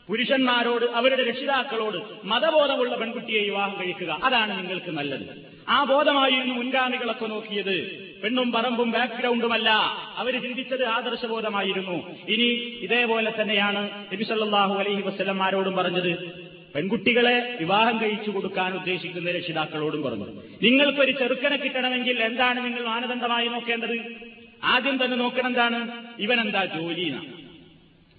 പുരുഷന്മാരോട് 0.08 0.84
അവരുടെ 0.84 1.22
രക്ഷിതാക്കളോട് 1.28 2.26
മതബോധമുള്ള 2.26 2.96
പെൺകുട്ടിയെ 2.96 3.42
വിവാഹം 3.42 3.76
കഴിക്കുക. 3.80 4.18
അതാണ് 4.24 4.58
നിങ്ങൾക്ക് 4.58 4.90
നല്ലത്. 4.90 5.54
ആ 5.68 5.84
ബോധമായിരുന്നു 5.84 6.54
മുൻഗാമികളൊക്കെ 6.54 7.26
നോക്കിയത്. 7.26 7.76
പെണ്ണും 8.22 8.52
പറമ്പും 8.52 8.90
ബാക്ക്ഗ്രൗണ്ടുമല്ല 8.90 9.70
അവർ 10.16 10.42
ചിന്തിച്ചത് 10.42 10.84
ആദർശബോധമായിരുന്നു. 10.84 11.96
ഇനി 12.28 12.78
ഇതേപോലെ 12.82 13.32
തന്നെയാണ് 13.40 13.90
നബിസല്ലാഹു 14.12 14.74
അലൈഹി 14.74 15.02
വസ്ലന്മാരോടും 15.02 15.76
പറഞ്ഞത്. 15.76 16.44
പെൺകുട്ടികളെ 16.74 17.56
വിവാഹം 17.60 18.00
കഴിച്ചു 18.00 18.30
കൊടുക്കാൻ 18.30 18.74
ഉദ്ദേശിക്കുന്ന 18.74 19.30
രക്ഷിതാക്കളോടും 19.30 20.02
പറഞ്ഞു. 20.02 20.42
നിങ്ങൾക്കൊരു 20.62 21.12
ചെറുക്കനെ 21.12 21.56
കിട്ടണമെങ്കിൽ 21.56 22.22
എന്താണ് 22.22 22.64
നിങ്ങൾ 22.64 22.84
മാനദണ്ഡമായി 22.84 23.48
നോക്കേണ്ടത്? 23.48 24.24
ആദ്യം 24.72 24.96
തന്നെ 25.02 25.16
നോക്കണം 25.16 25.50
എന്താണ് 25.50 25.78
ഇവൻ 26.24 26.38
എന്താ 26.44 26.62
ജോലിയാണ് 26.74 27.28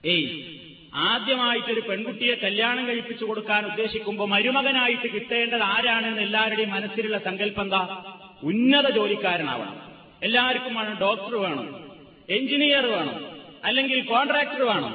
ഏയ് 0.03 0.27
ആദ്യമായിട്ടൊരു 1.11 1.81
പെൺകുട്ടിയെ 1.87 2.35
കല്യാണം 2.43 2.83
കഴിപ്പിച്ചു 2.89 3.25
കൊടുക്കാൻ 3.29 3.63
ഉദ്ദേശിക്കുമ്പോൾ 3.71 4.27
മരുമകനായിട്ട് 4.33 5.07
കിട്ടേണ്ടത് 5.15 5.65
ആരാണെന്ന് 5.73 6.21
എല്ലാവരുടെയും 6.27 6.71
മനസ്സിലുള്ള 6.75 7.17
സങ്കല്പം 7.27 7.65
എന്താ 7.65 7.81
ഉന്നത 8.49 8.87
ജോലിക്കാരനാവണം. 8.97 9.75
എല്ലാവർക്കും 10.21 10.73
വേണം 10.79 10.95
ഡോക്ടർ 11.05 11.33
വേണം 11.45 11.67
എഞ്ചിനീയർ 12.29 12.85
വേണം 12.95 13.17
അല്ലെങ്കിൽ 13.63 13.99
കോൺട്രാക്ടർ 14.13 14.61
വേണം 14.71 14.93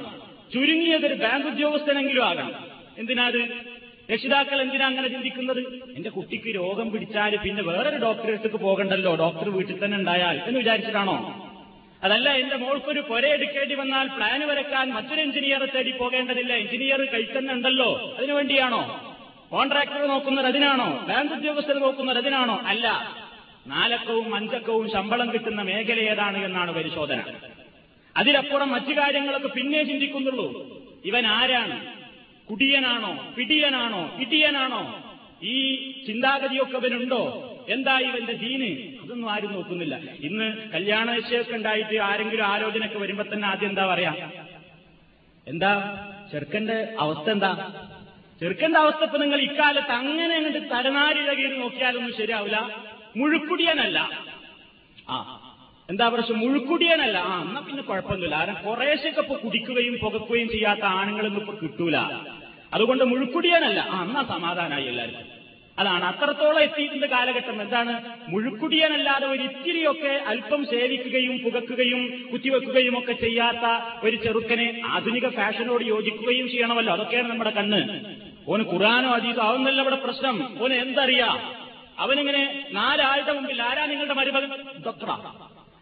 ചുരുങ്ങിയതൊരു 0.52 1.16
ബാങ്ക് 1.24 1.48
ഉദ്യോഗസ്ഥനെങ്കിലും 1.50 2.24
ആകണം. 2.30 2.54
എന്തിനാത് 3.00 3.40
രക്ഷിതാക്കൾ 4.12 4.62
എന്തിനാ 4.62 4.86
അങ്ങനെ 4.86 5.08
ചിന്തിക്കുന്നത്? 5.08 5.58
എന്റെ 5.96 6.10
കുട്ടിക്ക് 6.10 6.54
രോഗം 6.54 6.90
പിടിച്ചാൽ 6.90 7.36
പിന്നെ 7.36 7.62
വേറൊരു 7.62 7.96
ഡോക്ടറെ 7.96 8.28
അടുത്തേക്ക് 8.28 8.56
പോകണ്ടല്ലോ. 8.56 9.14
ഡോക്ടർ 9.14 9.48
വീട്ടിൽ 9.48 9.84
തന്നെ 9.84 9.96
ഉണ്ടായാൽ 9.96 10.42
എന്ന് 10.46 10.58
വിചാരിച്ചിട്ടാണോ? 10.58 11.46
അതല്ല 12.04 12.30
എന്റെ 12.30 12.56
മോൾക്കൊരു 12.56 13.00
പുരയെടുക്കേണ്ടി 13.00 13.74
വന്നാൽ 13.74 14.06
പ്ലാൻ 14.06 14.48
വരക്കാൻ 14.48 14.90
മറ്റൊരു 14.90 15.20
എഞ്ചിനീയറെ 15.20 15.66
തേടി 15.66 15.90
പോകേണ്ടതില്ല. 15.90 16.52
എഞ്ചിനീയർ 16.52 17.04
കൈ 17.04 17.24
തന്നെ 17.24 17.54
ഉണ്ടല്ലോ. 17.54 18.14
അതിനുവേണ്ടിയാണോ 18.18 19.06
കോൺട്രാക്ടർ 19.50 20.06
നോക്കുന്നത് 20.06 20.46
അതിനാണോ? 20.46 21.06
ബാങ്ക് 21.08 21.32
ഉദ്യോഗസ്ഥർ 21.32 21.78
നോക്കുന്നത് 21.78 22.18
അതിനാണോ? 22.18 22.60
അല്ല 22.66 23.16
നാലക്കവും 23.66 24.34
അഞ്ചക്കവും 24.34 24.90
ശമ്പളം 24.90 25.32
കിട്ടുന്ന 25.32 25.62
മേഖല 25.62 26.00
ഏതാണ് 26.00 26.44
എന്നാണ് 26.44 26.70
പരിശോധന. 26.70 27.22
അതിലപ്പുറം 28.16 28.70
മറ്റു 28.70 28.92
കാര്യങ്ങളൊക്കെ 29.00 29.48
പിന്നെ 29.48 29.82
ചിന്തിക്കുന്നുള്ളൂ. 29.82 30.46
ഇവൻ 31.04 31.26
ആരാണ്? 31.26 31.99
കുടിയനാണോ? 32.50 33.34
പിടിയനാണോ? 33.36 34.16
ഇടിയനാണോ 34.20 34.82
ഈ 35.42 35.56
ചിന്താഗതിയൊക്കെ 36.06 36.76
അവനുണ്ടോ 36.76 37.22
എന്താ 37.68 37.98
ഇവന്റെ 37.98 38.32
ദീന്? 38.32 39.00
അതൊന്നും 39.02 39.30
ആരും 39.30 39.52
നോക്കുന്നില്ല. 39.52 40.00
ഇന്ന് 40.20 40.70
കല്യാണ 40.74 41.10
നിശ്ചയമൊക്കെ 41.10 41.54
ഉണ്ടായിട്ട് 41.54 41.98
ആരെങ്കിലും 41.98 42.46
ആലോചനയൊക്കെ 42.46 42.98
വരുമ്പോ 42.98 43.24
തന്നെ 43.32 43.48
ആദ്യം 43.48 43.68
എന്താ 43.68 43.86
പറയാ? 43.86 44.12
എന്താ? 45.46 45.72
ചെറുക്കന്റെ 46.32 46.96
അവസ്ഥ 46.98 47.30
എന്താ? 47.30 47.52
ചെറുക്കന്റെ 48.40 48.78
അവസ്ഥ 48.78 49.02
ഇപ്പൊ 49.04 49.18
നിങ്ങൾ 49.18 49.40
ഇക്കാലത്ത് 49.40 49.92
അങ്ങനെ 49.92 50.36
അങ്ങോട്ട് 50.36 50.70
തരനാരിഴകി 50.70 51.58
നോക്കിയാലൊന്നും 51.58 52.12
ശരിയാവില്ല 52.16 52.58
മുഴുക്കുടിയനല്ല. 53.16 53.98
ആ 55.08 55.16
എന്താ 55.88 56.08
പ്രശ്നം? 56.08 56.38
മുഴുക്കുടിയനല്ല. 56.38 57.18
ആ 57.18 57.42
എന്നാ 57.42 57.60
പിന്നെ 57.60 57.82
കുഴപ്പമൊന്നുമില്ല. 57.82 58.36
കാരണം 58.36 58.54
കുറേശ്ശൊക്കെ 58.54 59.20
ഇപ്പൊ 59.20 59.34
കുടിക്കുകയും 59.34 59.98
പുകക്കുകയും 59.98 60.48
ചെയ്യാത്ത 60.48 60.84
ആണുങ്ങളൊന്നും 60.84 61.40
ഇപ്പൊ 61.40 61.52
കിട്ടൂല. 61.52 61.96
അതുകൊണ്ട് 62.74 63.04
മുഴുക്കുടിയനല്ല. 63.04 63.86
ആ 63.90 64.02
എന്നാ 64.02 64.22
സമാധാനമായി 64.22 64.86
എല്ലാവർക്കും. 64.86 65.40
അതാണ് 65.78 66.04
അത്രത്തോളം 66.04 66.60
എത്തിയിട്ടുണ്ട് 66.60 67.06
കാലഘട്ടം. 67.06 67.62
എന്താണ്? 67.62 68.02
മുഴുക്കുടിയനല്ലാതെ 68.28 69.26
ഒരു 69.26 69.42
ഇത്തിരിയൊക്കെ 69.42 70.24
അല്പം 70.26 70.64
സേവിക്കുകയും 70.64 71.38
പുകക്കുകയും 71.38 72.28
കുത്തിവെക്കുകയും 72.32 72.98
ഒക്കെ 72.98 73.12
ചെയ്യാത്ത 73.12 73.80
ഒരു 74.02 74.16
ചെറുക്കനെ 74.16 74.82
ആധുനിക 74.86 75.28
ഫാഷനോട് 75.28 75.84
യോജിക്കുകയും 75.84 76.50
ചെയ്യണമല്ലോ. 76.50 76.92
അതൊക്കെയാണ് 76.92 77.30
നമ്മുടെ 77.30 77.50
കണ്ണ്. 77.50 78.04
ഓന് 78.48 78.62
ഖുറാനോ 78.62 79.14
അതീതോ 79.14 79.42
ആവുന്നല്ല 79.42 79.80
ഇവിടെ 79.82 79.96
പ്രശ്നം. 79.96 80.62
ഓന് 80.62 80.72
എന്തറിയാ? 80.72 81.54
അവനിങ്ങനെ 81.98 82.64
നാലാളുടെ 82.72 83.32
മുമ്പിൽ 83.32 83.62
ആരാ 83.62 83.86
നിങ്ങളുടെ 83.86 84.14
മരുമകൻ? 84.14 84.50
ഡോക്ടറാ. 84.86 85.34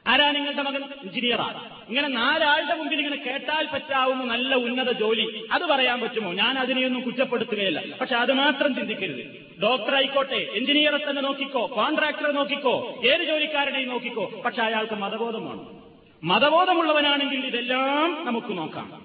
ആരാ 0.06 0.30
നിങ്ങളുടെ 0.30 0.62
മകൻ? 0.62 0.84
എഞ്ചിനീയറാ. 0.84 1.77
ഇങ്ങനെ 1.88 2.08
നാലാളുടെ 2.08 2.74
മുമ്പിൽ 2.74 2.98
ഇങ്ങനെ 2.98 3.16
കേട്ടാൽ 3.16 3.68
പറ്റാവുന്ന 3.74 4.24
നല്ല 4.24 4.54
ഉന്നത 4.54 4.92
ജോലി. 4.92 5.48
അത് 5.52 5.62
പറയാൻ 5.62 6.00
പറ്റുമോ? 6.00 6.32
ഞാൻ 6.32 6.58
അതിനെയൊന്നും 6.58 7.02
കുറ്റപ്പെടുത്തുകയില്ല. 7.02 7.82
പക്ഷെ 8.00 8.16
അത് 8.16 8.32
മാത്രം 8.32 8.74
ചിന്തിക്കരുത്. 8.74 9.46
ഡോക്ടർ 9.62 9.94
ആയിക്കോട്ടെ 9.94 10.34
എഞ്ചിനീയറെ 10.34 11.10
തന്നെ 11.10 11.22
നോക്കിക്കോ 11.22 11.66
കോൺട്രാക്ടറെ 11.66 12.32
നോക്കിക്കോ 12.32 13.02
ഏത് 13.06 13.22
ജോലിക്കാരനെയും 13.22 13.88
നോക്കിക്കോ. 13.88 14.42
പക്ഷെ 14.44 14.62
അയാൾക്ക് 14.62 14.92
മതബോധമാണ്. 14.92 15.78
മതബോധമുള്ളവനാണെങ്കിൽ 16.24 17.46
ഇതെല്ലാം 17.46 18.26
നമുക്ക് 18.26 18.58
നോക്കാം. 18.58 19.02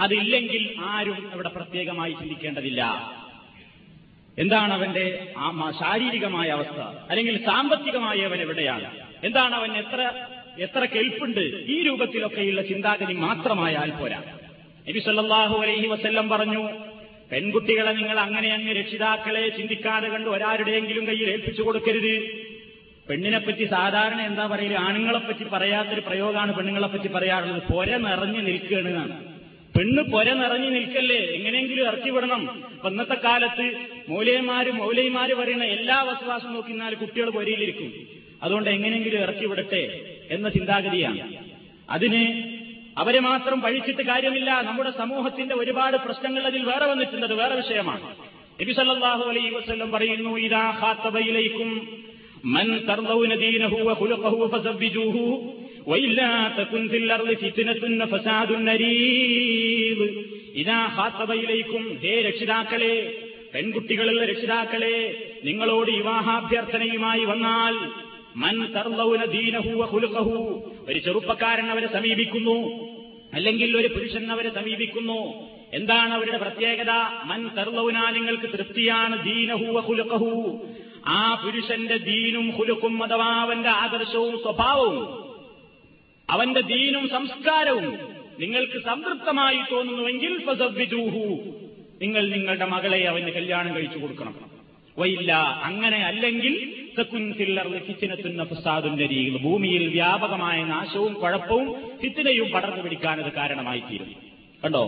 അതില്ലെങ്കിൽ 0.00 0.74
ആരും 0.78 1.30
ഇവിടെ 1.34 1.48
പ്രത്യേകമായി 1.48 2.12
ചിന്തിക്കേണ്ടതില്ല. 2.12 3.10
എന്താണ് 4.38 4.74
അവന്റെ 4.74 5.32
ശാരീരികമായ 5.70 6.48
അവസ്ഥ? 6.48 6.80
അല്ലെങ്കിൽ 7.10 7.44
സാമ്പത്തികമായ 7.44 8.16
അവൻ 8.16 8.40
എവിടെയാണ്? 8.40 8.90
എന്താണ് 9.24 9.54
അവൻ 9.54 9.72
എത്ര 9.76 10.26
എത്ര 10.64 10.82
കെൽപ്പുണ്ട് 10.94 11.44
ഈ 11.74 11.76
രൂപത്തിലൊക്കെയുള്ള 11.86 12.62
ചിന്താഗതി 12.70 13.14
മാത്രമായാൽ 13.24 13.90
പോരാ. 14.00 14.20
നബി 14.88 15.00
സല്ലല്ലാഹു 15.06 15.56
അലൈഹി 15.64 15.88
വസ്ല്ലം 15.92 16.26
പറഞ്ഞു 16.32 16.62
പെൺകുട്ടികളെ 17.32 17.92
നിങ്ങൾ 17.98 18.16
അങ്ങനെ 18.26 18.48
അങ്ങ് 18.56 18.72
രക്ഷിതാക്കളെ 18.80 19.42
ചിന്തിക്കാതെ 19.56 20.08
കണ്ട് 20.12 20.28
ഒരാരുടെയെങ്കിലും 20.36 21.04
കയ്യിൽ 21.08 21.28
ഏൽപ്പിച്ചു 21.34 21.62
കൊടുക്കരുത്. 21.62 22.14
പെണ്ണിനെപ്പറ്റി 23.08 23.64
സാധാരണ 23.74 24.20
എന്താ 24.30 24.44
പറയുക 24.46 24.76
ആണുങ്ങളെപ്പറ്റി 24.86 25.44
പറയാത്തൊരു 25.54 26.02
പ്രയോഗമാണ് 26.08 26.52
പെണ്ണുങ്ങളെപ്പറ്റി 26.58 27.08
പറയാറുള്ളത്. 27.16 27.62
പൊര 27.72 27.90
നിറഞ്ഞു 28.06 28.40
നിൽക്കുകയാണ് 28.48 29.16
പെണ്ണ് 29.76 30.02
പൊര 30.12 30.28
നിറഞ്ഞു 30.42 30.70
നിൽക്കല്ലേ? 30.76 31.18
എങ്ങനെയെങ്കിലും 31.36 31.84
ഇറക്കി 31.90 32.10
വിടണം 32.14 32.42
അപ്പൊ 32.76 32.88
ഇന്നത്തെ 32.92 33.16
കാലത്ത് 33.26 33.66
മൗലയന്മാര് 34.12 34.70
മൗലയിമാര് 34.80 35.34
പറയുന്ന 35.40 35.66
എല്ലാ 35.76 35.98
വസവാസം 36.08 36.50
നോക്കിന്നാൽ 36.54 36.94
കുട്ടികൾ 37.02 37.28
പൊരയിലിരിക്കും. 37.36 37.90
അതുകൊണ്ട് 38.44 38.68
എങ്ങനെയെങ്കിലും 38.76 39.20
ഇറക്കി 39.26 39.46
വിടട്ടെ 39.50 39.84
എന്ന 40.30 40.48
ചിന്താഗതിയാണ്. 40.48 41.36
അതിന് 41.90 42.42
അവരെ 42.98 43.20
മാത്രം 43.20 43.60
പഴിച്ചിട്ട് 43.60 44.02
കാര്യമില്ല. 44.02 44.62
നമ്മുടെ 44.62 44.90
സമൂഹത്തിന്റെ 44.90 45.54
ഒരുപാട് 45.54 45.96
പ്രശ്നങ്ങൾ 45.96 46.46
അതിൽ 46.46 46.62
വേറെ 46.62 46.86
വന്നിട്ടുണ്ട്. 46.86 47.34
വേറെ 47.34 47.54
വിഷയമാണ്. 47.54 48.16
നബി 48.62 48.72
സല്ലല്ലാഹു 48.72 49.28
അലൈഹി 49.28 49.50
വസല്ലം 49.50 49.90
പറയുന്നു 49.90 50.36
ഇദാ 50.36 50.70
മൻ 52.44 52.78
തർദൗന 52.78 53.34
ദീനഹു 53.34 53.76
വ 53.76 53.92
ഫിൽ 56.88 57.12
അർളി 57.12 57.34
ഫസാദുൻ 58.04 58.64
നരീബ്. 58.64 60.24
ഇദാ 60.54 60.86
രക്ഷിതാക്കളെ 62.26 63.18
പെൺകുട്ടികളുള്ള 63.54 64.24
രക്ഷിതാക്കളെ 64.24 65.24
നിങ്ങളോട് 65.44 65.90
വിവാഹാഭ്യർത്ഥനയുമായി 65.90 67.24
വന്നാൽ 67.24 68.09
മൻ 68.36 68.66
ദീനഹു 69.24 69.68
ഒരു 70.88 70.98
ചെറുപ്പക്കാരൻ 70.98 71.70
അവരെ 71.70 71.92
സമീപിക്കുന്നു. 71.92 72.86
അല്ലെങ്കിൽ 73.34 73.76
ഒരു 73.76 73.88
പുരുഷൻ 73.88 74.32
അവരെ 74.32 74.54
സമീപിക്കുന്നു. 74.54 75.50
എന്താണ് 75.72 76.14
അവരുടെ 76.14 76.36
പ്രത്യേകത? 76.36 76.90
മൻ 77.24 77.48
തർലൗന 77.48 78.10
നിങ്ങൾക്ക് 78.10 78.42
തൃപ്തിയാണ്. 78.42 79.24
ദീനഹു 79.24 79.64
വഖുലുഖഹു 79.64 80.66
ആ 81.06 81.42
പുരുഷന്റെ 81.44 81.96
ദീനും 81.96 82.50
ഹുലുക്കും 82.50 83.04
അഥവാ 83.04 83.40
അവന്റെ 83.40 83.68
ആദർശവും 83.68 84.42
സ്വഭാവവും 84.42 85.30
അവന്റെ 86.30 86.60
ദീനും 86.60 87.08
സംസ്കാരവും 87.08 87.98
നിങ്ങൾക്ക് 88.40 88.82
സംതൃപ്തമായി 88.84 89.58
തോന്നുന്നുവെങ്കിൽ 89.72 90.44
ഫസവ്വിജൂഹു 90.46 91.44
നിങ്ങൾ 92.02 92.28
നിങ്ങളുടെ 92.28 92.64
മകളെ 92.64 93.08
അവന് 93.08 93.30
കല്യാണം 93.30 93.74
കഴിച്ചു 93.74 93.98
കൊടുക്കണം. 93.98 94.34
വയില്ല 94.98 95.32
അങ്ങനെ 95.64 95.96
അല്ലെങ്കിൽ 95.96 96.79
ഭൂമിയിൽ 99.42 99.88
വ്യാപകമായ 99.88 100.64
നാശവും 100.64 101.14
കുഴപ്പവും 101.14 101.98
ഫിത്തിനയും 102.02 102.52
പടർന്നു 102.52 102.82
പിടിക്കാൻ 102.82 103.20
അത് 103.20 103.32
കാരണമായി 103.32 103.80
തീരും 103.80 104.10
കണ്ടോ? 104.64 104.82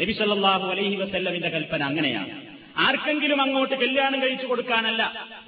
നബി 0.00 0.12
സല്ലല്ലാഹു 0.12 0.66
അലൈഹി 0.70 0.96
വസല്ലമിന്റെ 0.96 1.48
കൽപ്പന 1.48 1.82
അങ്ങനെയാണ്. 1.82 2.30
ആർക്കെങ്കിലും 2.76 3.42
അങ്ങോട്ട് 3.42 3.74
കല്യാണം 3.74 4.22
കഴിച്ചു 4.22 4.46
കൊടുക്കാനല്ല 4.46 5.02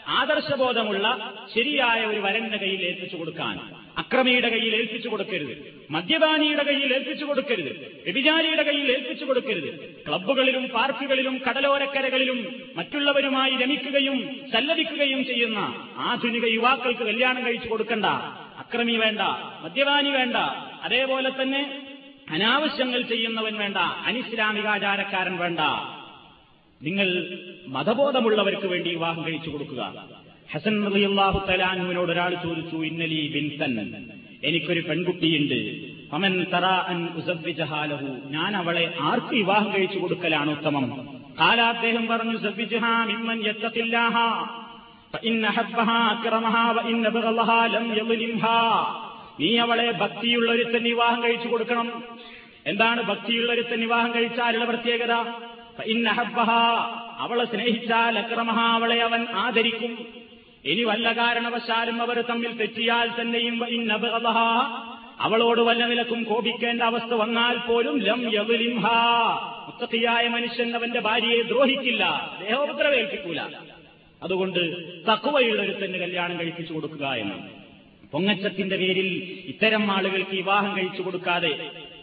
ആദർശബോധമുള്ള 0.08 1.34
ശരിയായ 1.54 2.04
ഒരു 2.04 2.20
വരന്റെ 2.20 2.56
കയ്യിൽ 2.56 2.84
ഏൽപ്പിച്ചു 2.84 3.16
കൊടുക്കാൻ 3.16 3.60
അക്രമിയുടെ 3.96 4.48
കയ്യിൽ 4.48 4.74
ഏൽപ്പിച്ചു 4.74 5.08
കൊടുക്കരുത്. 5.08 5.86
മദ്യപാനിയുടെ 5.90 6.62
കയ്യിൽ 6.62 6.94
ഏൽപ്പിച്ചു 6.94 7.24
കൊടുക്കരുത്. 7.24 8.00
വ്യഭിചാരിയുടെ 8.04 8.62
കയ്യിൽ 8.62 8.92
ഏൽപ്പിച്ചു 8.92 9.24
കൊടുക്കരുത്. 9.24 10.04
ക്ലബ്ബുകളിലും 10.08 10.68
പാർക്കുകളിലും 10.68 11.40
കടലോരക്കരകളിലും 11.48 12.62
മറ്റുള്ളവരുമായി 12.76 13.50
രമിക്കുകയും 13.50 14.40
സല്ലപിക്കുകയും 14.52 15.24
ചെയ്യുന്ന 15.24 15.88
ആധുനിക 15.96 16.44
യുവാക്കൾക്ക് 16.44 17.00
കല്യാണം 17.00 17.46
കഴിച്ചു 17.46 17.68
കൊടുക്കണ്ട. 17.68 18.04
അക്രമി 18.58 18.92
വേണ്ട 18.92 19.20
മദ്യപാനി 19.64 20.10
വേണ്ട. 20.10 20.36
അതേപോലെ 20.82 21.42
തന്നെ 21.42 21.82
അനാവശ്യങ്ങൾ 22.30 23.02
ചെയ്യുന്നവൻ 23.02 23.56
വേണ്ട 23.56 23.76
അനിസ്ലാമികാചാരക്കാരൻ 23.76 25.36
വേണ്ട. 25.36 25.60
നിങ്ങൾ 26.82 27.38
മതബോധമുള്ളവർക്ക് 27.66 28.66
വേണ്ടി 28.66 28.90
വിവാഹം 28.90 29.24
കഴിച്ചു 29.24 29.50
കൊടുക്കുക. 29.50 30.16
ഹസൻ 30.49 30.75
റളിയല്ലാഹു 30.85 31.39
തലാനുവിനോട് 31.49 32.11
ഒരാൾ 32.11 32.31
ചോദിച്ചു 32.43 32.77
ഇന്നലി 32.87 33.19
ബിൻതൻ 33.33 33.75
എനിക്കൊരു 34.47 34.81
പെൺകുട്ടിയുണ്ട് 34.87 35.59
അമൻ 36.15 36.33
തറ 36.53 36.67
അൻ 36.91 36.99
ഉസവ്വിജഹാലഹു 37.19 38.09
ഞാൻ 38.33 38.51
അവളെ 38.57 38.85
ആർക്ക് 39.09 39.33
വിവാഹം 39.35 39.69
കഴിച്ചു 39.75 39.99
കൊടുക്കലാണ് 39.99 40.49
ഉത്തമം 40.55 40.85
കാല 41.39 41.61
അദ്ദേഹം 41.73 42.05
പറഞ്ഞു 42.11 42.37
സവ്വിജഹാ 42.39 42.95
മിമ്മൻ 43.11 43.39
യത്തഖില്ലാഹ 43.47 44.15
فإن 45.13 45.45
أحبها 45.45 45.99
أكرمها 46.13 46.65
وإن 46.71 47.03
بغضها 47.07 47.59
لم 47.67 47.85
يظلمها 47.91 48.59
നീ 49.39 49.49
അവളെ 49.59 49.87
ഭക്തിയുള്ള 50.01 50.47
ഒരുത്തൻ 50.55 50.83
വിവാഹം 50.89 51.19
കഴിച്ചു 51.23 51.47
കൊടുക്കണം 51.47 51.87
എന്താണ് 52.65 53.01
ഭക്തിയുള്ള 53.09 53.49
ഒരുത്തൻ 53.53 53.79
വിവാഹം 53.79 54.11
കഴിച്ചാലുള്ള 54.15 54.65
പ്രത്യേകത 54.71 55.13
ഇന്നഹബഹ 55.87 56.49
അവളെ 57.23 57.45
സ്നേഹിച്ചാൽ 57.45 58.13
അക്രമഹ 58.21 58.59
അവളെ 58.75 58.97
അവൻ 59.07 59.21
ആദരിക്കും 59.43 59.93
ഇനി 60.66 60.82
വല്ല 60.84 61.12
കാരണവശാലും 61.12 62.02
അവർ 62.02 62.20
തമ്മിൽ 62.22 62.52
തെറ്റിയാൽ 62.52 63.08
തന്നെയും 63.20 63.56
അവളോട് 65.20 65.60
വല്ല 65.60 65.86
നിലക്കും 65.86 66.24
കോപിക്കേണ്ട 66.24 66.82
അവസ്ഥ 66.82 67.12
വന്നാൽ 67.14 67.56
പോലും 67.68 67.96
ലം 67.98 68.22
യവലിംഹ 68.34 68.86
മുത്തത്തിയായ 69.66 70.28
മനുഷ്യൻ 70.28 70.76
അവന്റെ 70.76 71.00
ഭാര്യയെ 71.00 71.42
ദ്രോഹിക്കില്ല 71.42 72.04
ദേഹോപദ്രവേൽപ്പിക്കൂല. 72.40 73.40
അതുകൊണ്ട് 74.22 74.60
തക്കുവയുള്ള 75.08 75.62
തന്നെ 75.82 75.98
കല്യാണം 75.98 76.40
കഴിപ്പിച്ചു 76.40 76.72
കൊടുക്കുക 76.72 77.06
എന്ന്. 77.22 77.38
പൊങ്ങച്ചത്തിന്റെ 78.12 78.76
പേരിൽ 78.76 79.08
ഇത്തരം 79.46 79.92
ആളുകൾക്ക് 79.92 80.30
വിവാഹം 80.30 80.76
കഴിച്ചു 80.78 81.02
കൊടുക്കാതെ 81.02 81.52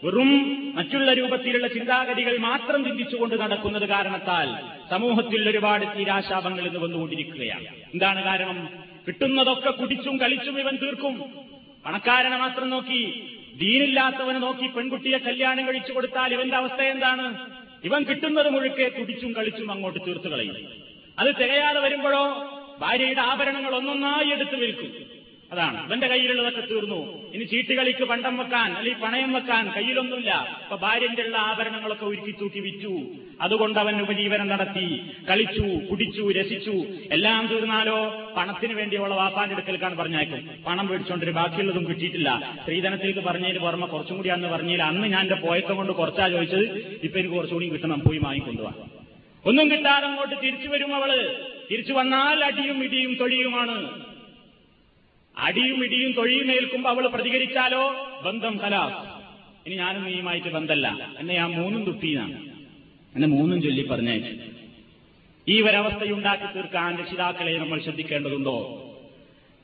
വെറും 0.04 0.30
മറ്റുള്ള 0.76 1.12
രൂപത്തിലുള്ള 1.12 1.66
ചിന്താഗതികൾ 1.66 2.38
മാത്രം 2.38 2.84
ചിന്തിച്ചുകൊണ്ട് 2.84 3.34
നടക്കുന്നത് 3.34 3.88
കാരണത്താൽ 3.88 4.56
സമൂഹത്തിൽ 4.90 5.48
ഒരുപാട് 5.48 5.98
തീരാശാപങ്ങൾ 5.98 6.66
ഇന്ന് 6.66 6.78
വന്നുകൊണ്ടിരിക്കുകയാണ്. 6.78 7.64
എന്താണ് 7.64 8.24
കാരണം? 8.24 8.68
കിട്ടുന്നതൊക്കെ 9.06 9.70
കുടിച്ചും 9.70 10.16
കളിച്ചും 10.16 10.60
ഇവൻ 10.60 10.76
തീർക്കും. 10.76 11.24
പണക്കാരനെ 11.86 12.36
മാത്രം 12.36 12.70
നോക്കി 12.70 13.30
ദീനില്ലാത്തവനെ 13.54 14.38
നോക്കി 14.38 14.66
പെൺകുട്ടിയെ 14.66 15.18
കല്യാണം 15.18 15.66
കഴിച്ചു 15.66 15.92
കൊടുത്താൽ 15.92 16.32
ഇവന്റെ 16.32 16.56
അവസ്ഥ 16.56 16.82
എന്താണ്? 16.82 17.50
ഇവൻ 17.84 18.02
കിട്ടുന്നത് 18.02 18.50
മുഴുക്കെ 18.50 18.88
കുടിച്ചും 18.88 19.32
കളിച്ചും 19.32 19.70
അങ്ങോട്ട് 19.70 19.98
തീർത്തു 20.06 20.28
കളയും. 20.28 20.56
അത് 21.18 21.28
തികയാതെ 21.28 21.80
വരുമ്പോഴോ 21.80 22.24
ഭാര്യയുടെ 22.78 23.20
ആഭരണങ്ങൾ 23.20 23.74
ഒന്നൊന്നായി 23.74 24.30
എടുത്തു 24.30 24.56
വിൽക്കും. 24.56 25.13
അതാണ്. 25.54 25.86
ഇവന്റെ 25.86 26.06
കയ്യിലുള്ളതൊക്കെ 26.06 26.62
തീർന്നു. 26.70 27.00
ഇനി 27.34 27.44
ചീട്ടുകളിക്ക് 27.44 28.04
പണ്ടം 28.04 28.36
വെക്കാൻ 28.36 28.76
അല്ലെങ്കിൽ 28.76 29.02
പണയം 29.02 29.32
വെക്കാൻ 29.32 29.70
കയ്യിലൊന്നുമില്ല. 29.76 30.30
അപ്പൊ 30.64 30.76
ഭാര്യന്റെ 30.76 31.22
ഉള്ള 31.22 31.36
ആഭരണങ്ങളൊക്കെ 31.36 32.06
തൂക്കി 32.40 32.60
വിറ്റു. 32.60 32.94
അതുകൊണ്ട് 33.40 33.78
അവൻ 33.78 34.00
ഉപജീവനം 34.00 34.48
നടത്തി. 34.48 34.86
കളിച്ചു 35.30 35.66
കുടിച്ചു 35.90 36.32
രസിച്ചു. 36.32 36.76
എല്ലാം 37.12 37.46
തീർന്നാലോ? 37.46 37.98
പണത്തിന് 38.36 38.74
വേണ്ടിയുള്ള 38.74 39.14
വാപ്പാന്റെ 39.14 39.54
അടുക്കൽക്കാണ് 39.54 39.94
പറഞ്ഞേക്കും 39.94 40.64
പണം 40.66 40.86
മേടിച്ചുകൊണ്ട് 40.86 41.30
ബാക്കിയുള്ളതും 41.30 41.88
കിട്ടിയിട്ടില്ല. 41.88 42.56
സ്ത്രീധനത്തിലേക്ക് 42.62 43.20
പറഞ്ഞതിന് 43.20 43.58
പുറമെ 43.58 43.86
കുറച്ചും 43.86 44.16
കൂടി 44.16 44.28
അന്ന് 44.28 44.48
പറഞ്ഞില്ല 44.48 44.82
അന്ന് 44.82 45.08
ഞാൻ 45.08 45.20
എന്റെ 45.20 45.34
പോയക്കം 45.34 45.76
കൊണ്ട് 45.76 45.92
കുറച്ചാ 45.92 46.28
ചോദിച്ചത് 46.28 46.98
ഇപ്പൊ 47.02 47.18
എനിക്ക് 47.18 47.34
കുറച്ചുകൂടി 47.34 47.68
കിട്ടണം 47.68 48.00
പോയി 48.00 48.18
വാങ്ങിക്കൊണ്ടുവാ. 48.18 48.72
ഒന്നും 49.46 49.70
കിട്ടാതെ 49.70 50.06
അങ്ങോട്ട് 50.06 50.34
തിരിച്ചു 50.42 50.68
വരും 50.68 50.94
അവൾ. 50.94 51.36
തിരിച്ചു 51.70 51.92
വന്നാൽ 51.92 52.44
അടിയും 52.44 52.84
ഇടിയും 52.84 53.14
തൊഴിയുമാണ് 53.14 53.76
അടിയും 55.36 55.84
ഇടിയും 55.84 56.12
തൊഴിയും 56.12 56.52
ഏൽക്കുമ്പോ 56.52 56.90
അവൾ 56.90 57.06
പ്രതികരിച്ചാലോ? 57.06 58.10
ബന്ധം 58.24 58.58
കലാസ് 58.58 59.24
ഇനി 59.68 59.74
ഞാനും 59.74 60.04
നീയുമായിട്ട് 60.04 60.48
ബന്ധല്ല. 60.48 61.14
എന്നെ 61.18 61.34
ഞാൻ 61.34 61.50
മൂന്നും 61.50 61.84
തുപ്പീനാണ് 61.84 62.36
എന്നെ 63.14 63.28
മൂന്നും 63.28 63.62
ചൊല്ലി 63.62 63.82
പറഞ്ഞേച്ചു 63.82 64.54
ഈ 65.48 65.62
ഒരവസ്ഥയുണ്ടാക്കി 65.62 66.54
തീർക്കാൻ 66.54 66.98
രക്ഷിതാക്കളെ 66.98 67.58
നമ്മൾ 67.58 67.80
ശ്രദ്ധിക്കേണ്ടതുണ്ടോ? 67.80 68.56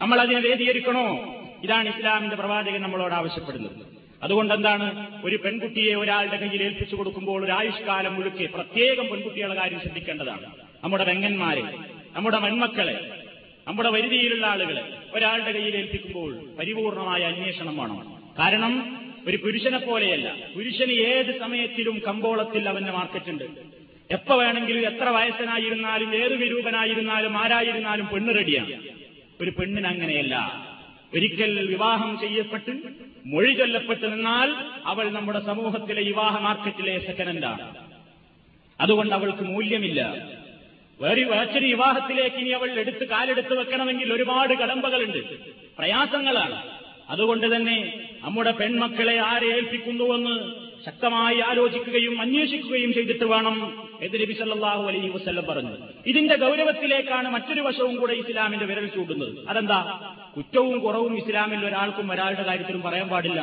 നമ്മൾ 0.00 0.20
അതിനെ 0.20 0.40
വേദികരിക്കണോ? 0.40 1.36
ഇതാണ് 1.62 1.88
ഇസ്ലാമിന്റെ 1.88 2.36
പ്രവാചകൻ 2.36 2.82
നമ്മളോട് 2.82 3.14
ആവശ്യപ്പെടുന്നത്. 3.14 3.86
അതുകൊണ്ട് 4.22 4.54
എന്താണ് 4.54 5.08
ഒരു 5.24 5.36
പെൺകുട്ടിയെ 5.36 5.94
ഒരാളുടെ 5.94 6.36
കയ്യിൽ 6.36 6.62
ഏൽപ്പിച്ചു 6.62 6.96
കൊടുക്കുമ്പോൾ 6.96 7.44
ഒരു 7.44 7.52
ആയുഷ്കാലം 7.52 8.14
മുഴുക്കെ 8.14 8.44
പ്രത്യേകം 8.44 9.06
പെൺകുട്ടികളുടെ 9.10 9.54
കാര്യം 9.54 9.80
ശ്രദ്ധിക്കേണ്ടതാണ്. 9.80 10.46
നമ്മുടെ 10.84 11.04
വെങ്ങന്മാരെ 11.04 11.62
നമ്മുടെ 12.16 12.38
മൺമക്കളെ 12.38 13.19
നമ്മുടെ 13.66 13.90
വരുതിയിലുള്ള 13.90 14.46
ആളുകളെ 14.46 14.82
ഒരാളുടെ 15.14 15.52
കയ്യിൽ 15.52 15.76
ഏൽപ്പിക്കുമ്പോൾ 15.76 16.56
പരിപൂർണമായ 16.58 17.22
അന്വേഷണം 17.22 17.76
വേണം. 17.76 18.22
കാരണം 18.38 19.00
ഒരു 19.26 19.36
പുരുഷനെ 19.36 19.78
പോലെയല്ല. 19.78 20.36
പുരുഷന് 20.56 20.92
ഏത് 20.92 21.38
സമയത്തിലും 21.38 21.98
കമ്പോളത്തിൽ 22.06 22.68
അവന്റെ 22.68 22.92
മാർക്കറ്റുണ്ട്. 22.92 23.44
എപ്പോ 24.10 24.36
വേണമെങ്കിലും 24.36 24.94
എത്ര 24.94 25.08
വയസ്സനായിരുന്നാലും 25.08 26.14
ഏത് 26.14 26.34
വിരൂപനായിരുന്നാലും 26.34 27.38
ആരായിരുന്നാലും 27.38 28.06
പെണ്ണ് 28.06 28.34
റെഡിയാണ്. 28.34 28.72
ഒരു 29.40 29.50
പെണ്ണിന് 29.50 29.86
അങ്ങനെയല്ല. 29.86 30.66
ഒരിക്കൽ 31.14 31.66
വിവാഹം 31.66 32.18
ചെയ്യപ്പെട്ട് 32.20 32.70
മൊഴി 33.26 33.52
ചൊല്ലപ്പെട്ട് 33.52 34.12
നിന്നാൽ 34.12 34.54
അവൾ 34.84 35.10
നമ്മുടെ 35.10 35.40
സമൂഹത്തിലെ 35.40 36.02
വിവാഹ 36.02 36.38
മാർക്കറ്റിലെ 36.38 36.98
സെക്കൻഡാണ് 36.98 37.74
അതുകൊണ്ട് 38.80 39.14
അവൾക്ക് 39.14 39.42
മൂല്യമില്ല. 39.42 40.28
വേറെ 41.00 41.22
വേച്ചൊരു 41.22 41.66
വിവാഹത്തിലേക്ക് 41.66 42.36
ഇനി 42.36 42.48
അവൾ 42.48 42.70
എടുത്ത് 42.70 43.08
കാലെടുത്ത് 43.08 43.54
വെക്കണമെങ്കിൽ 43.58 44.12
ഒരുപാട് 44.12 44.54
കടമ്പകളുണ്ട്. 44.54 45.18
പ്രയാസങ്ങളാണ്. 45.78 46.62
അതുകൊണ്ട് 47.08 47.56
തന്നെ 47.56 48.00
നമ്മുടെ 48.22 48.50
പെൺമക്കളെ 48.50 49.16
ആരെ 49.16 49.46
ഏൽപ്പിക്കുന്നുവെന്ന് 49.46 50.54
ശക്തമായി 50.86 51.38
ആലോചിക്കുകയും 51.38 52.20
അന്വേഷിക്കുകയും 52.20 52.92
ചെയ്തിട്ട് 52.94 53.24
വേണം 53.24 53.56
എന്ന് 54.02 54.18
നബി 54.20 54.32
സല്ലല്ലാഹു 54.32 54.82
അലൈഹി 54.88 55.08
വസല്ലം 55.08 55.44
പറഞ്ഞു. 55.44 55.76
ഇതിന്റെ 56.06 56.36
ഗൗരവത്തിലേക്കാണ് 56.36 57.28
മറ്റൊരു 57.28 57.60
വശവും 57.60 57.96
കൂടെ 57.96 58.12
ഇസ്ലാമിന്റെ 58.12 58.66
വിരൽ 58.66 58.86
ചൂണ്ടുന്നത്. 58.86 59.48
അതെന്താ? 59.48 59.80
കുറ്റവും 60.36 60.78
കുറവും 60.78 61.16
ഇസ്ലാമിൽ 61.16 61.66
ഒരാൾക്കും 61.66 62.12
ഒരാളുടെ 62.12 62.42
കാര്യത്തിലും 62.42 62.82
പറയാൻ 62.82 63.08
പാടില്ല 63.08 63.40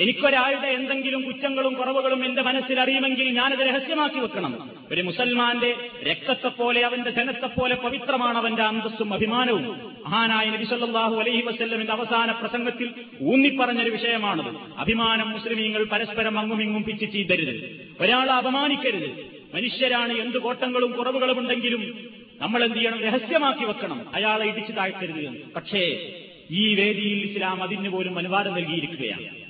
എനിക്കൊരാളുടെ 0.00 0.68
എന്തെങ്കിലും 0.68 1.22
കുറ്റങ്ങളും 1.22 1.74
കുറവുകളും 1.74 2.24
എന്റെ 2.24 2.42
മനസ്സിൽ 2.42 2.80
അറിയുമെങ്കിൽ 2.80 3.28
ഞാനത് 3.28 3.58
രഹസ്യമാക്കി 3.58 4.18
വെക്കണം. 4.18 4.70
ഒരു 4.92 5.02
മുസൽമാന്റെ 5.02 5.76
രക്തത്തെപ്പോലെ 6.02 6.80
അവന്റെ 6.82 7.10
ധനത്തെപ്പോലെ 7.10 7.74
പവിത്രമാണ് 7.74 8.38
അവന്റെ 8.38 8.62
അന്തസ്സും 8.62 9.14
അഭിമാനവും. 9.14 9.64
മഹാനായ 10.04 10.50
നബി 10.50 10.64
സല്ലല്ലാഹു 10.64 11.14
അലൈഹി 11.14 11.42
വസ്ല്ലമിന്റെ 11.42 11.92
അവസാന 11.92 12.30
പ്രസംഗത്തിൽ 12.30 12.94
ഊന്നിപ്പറഞ്ഞൊരു 13.22 13.90
വിഷയമാണത്. 13.90 14.78
അഭിമാനം 14.78 15.30
മുസ്ലിമീങ്ങൾ 15.30 15.84
പരസ്പരം 15.84 16.38
അങ്ങുമിങ്ങും 16.38 16.82
പിച്ച് 16.82 17.12
ചെയ്തരുത് 17.12 17.54
ഒരാളെ 18.00 18.32
അപമാനിക്കരുത്. 18.32 19.10
മനുഷ്യരാണ് 19.54 20.12
എന്ത് 20.12 20.38
കോട്ടങ്ങളും 20.38 20.92
കുറവുകളും 20.92 21.38
ഉണ്ടെങ്കിലും 21.38 22.10
നമ്മൾ 22.40 22.64
എന്ത് 22.64 22.76
ചെയ്യണം? 22.76 23.00
രഹസ്യമാക്കി 23.00 23.64
വെക്കണം. 23.64 24.06
അയാളെ 24.14 24.46
ഇടിച്ചു 24.46 24.72
താഴ്ത്തരുത് 24.72 25.52
പക്ഷേ 25.56 26.12
ഈ 26.50 26.74
വേദിയിൽ 26.74 27.30
ഇസ്ലാം 27.30 27.62
അതിന് 27.62 27.88
പോലും 27.88 28.18
അനുവാദം 28.18 28.54
നൽകിയിരിക്കുകയാണ്. 28.54 29.45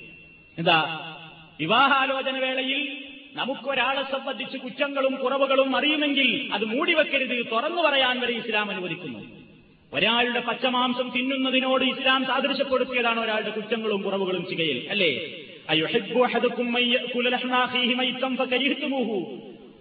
എന്താ? 0.58 0.78
വിവാഹാലോചന 1.60 2.38
വേളയിൽ 2.38 3.06
നമുക്കൊരാളെ 3.34 4.02
സംബന്ധിച്ച് 4.02 4.58
കുറ്റങ്ങളും 4.58 5.16
കുറവുകളും 5.16 5.76
അറിയുമെങ്കിൽ 5.76 6.50
അത് 6.52 6.64
മൂടി 6.64 6.94
വെക്കരുത് 6.94 7.50
തുറന്നു 7.52 7.82
പറയാൻ 7.82 8.20
വരെ 8.20 8.32
ഇസ്ലാം 8.32 8.70
അനുവദിക്കുന്നു. 8.70 9.18
ഒരാളുടെ 9.92 10.40
പച്ചമാംസം 10.40 11.10
തിന്നുന്നതിനോട് 11.10 11.84
ഇസ്ലാം 11.84 12.26
സാദൃശ്യപ്പെടുത്തിയതാണ് 12.26 13.20
ഒരാളുടെ 13.20 13.50
കുറ്റങ്ങളും 13.50 14.02
കുറവുകളും 14.02 14.46
ചികയിൽ 14.50 14.90
അല്ലേ? 14.90 15.10
അയ്യുഹിബ്ബു 15.68 16.20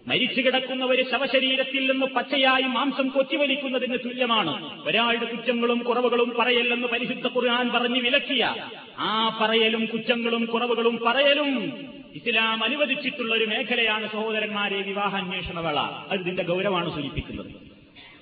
മരിച്ചു 0.08 0.42
കിടക്കുന്ന 0.42 0.86
ഒരു 0.86 1.02
ശവശരീരത്തിൽ 1.12 1.92
നിന്ന് 1.92 2.06
പച്ചയായി 2.06 2.64
മാംസം 2.64 3.08
കൊത്തിവലിക്കുന്നതിന് 3.10 3.98
തുല്യമാണ്. 4.06 4.84
ഒരാളുടെ 4.88 5.26
കുറ്റങ്ങളും 5.26 5.80
കുറവുകളും 5.80 6.34
പറയല്ലെന്ന് 6.40 6.88
പരിശുദ്ധ 6.88 7.28
ഖുർആൻ 7.28 7.72
പറഞ്ഞ് 7.72 8.00
വിലക്കിയ. 8.00 8.56
ആ 9.00 9.38
പറയലും 9.42 9.86
കുറ്റങ്ങളും 9.86 10.46
കുറവുകളും 10.46 11.00
പറയലും 11.06 11.74
ഇസ്ലാം 12.16 12.64
അനുവദിച്ചിട്ടുള്ള 12.64 13.36
ഒരു 13.36 13.46
മേഖലയാണ് 13.46 14.10
സഹോദരന്മാരെ 14.10 14.76
വിവാഹാന്വേഷണ 14.76 15.60
വേള 15.60 15.80
അത് 15.80 16.20
ഇതിന്റെ 16.20 16.44
ഗൗരവമാണ് 16.44 16.96
സൂചിപ്പിക്കുന്നത്. 16.96 17.76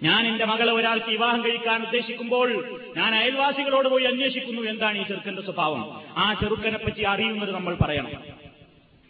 ഞാൻ 0.04 0.28
എന്റെ 0.28 0.46
മകളെ 0.46 0.72
ഒരാൾക്ക് 0.72 1.06
വിവാഹം 1.06 1.46
കഴിക്കാൻ 1.46 1.84
ഉദ്ദേശിക്കുമ്പോൾ 1.84 2.80
ഞാൻ 2.98 3.16
അയൽവാസികളോട് 3.16 3.90
പോയി 3.90 4.04
അന്വേഷിക്കുന്നു. 4.04 4.62
എന്താണ് 4.62 4.98
ഈ 4.98 5.04
ചെറുക്കന്റെ 5.04 5.42
സ്വഭാവം? 5.42 6.02
ആ 6.18 6.34
ചെറുക്കനെ 6.34 6.78
പറ്റി 6.78 7.04
അറിയുന്നത് 7.04 7.52
നമ്മൾ 7.52 7.76
പറയണം. 7.76 8.33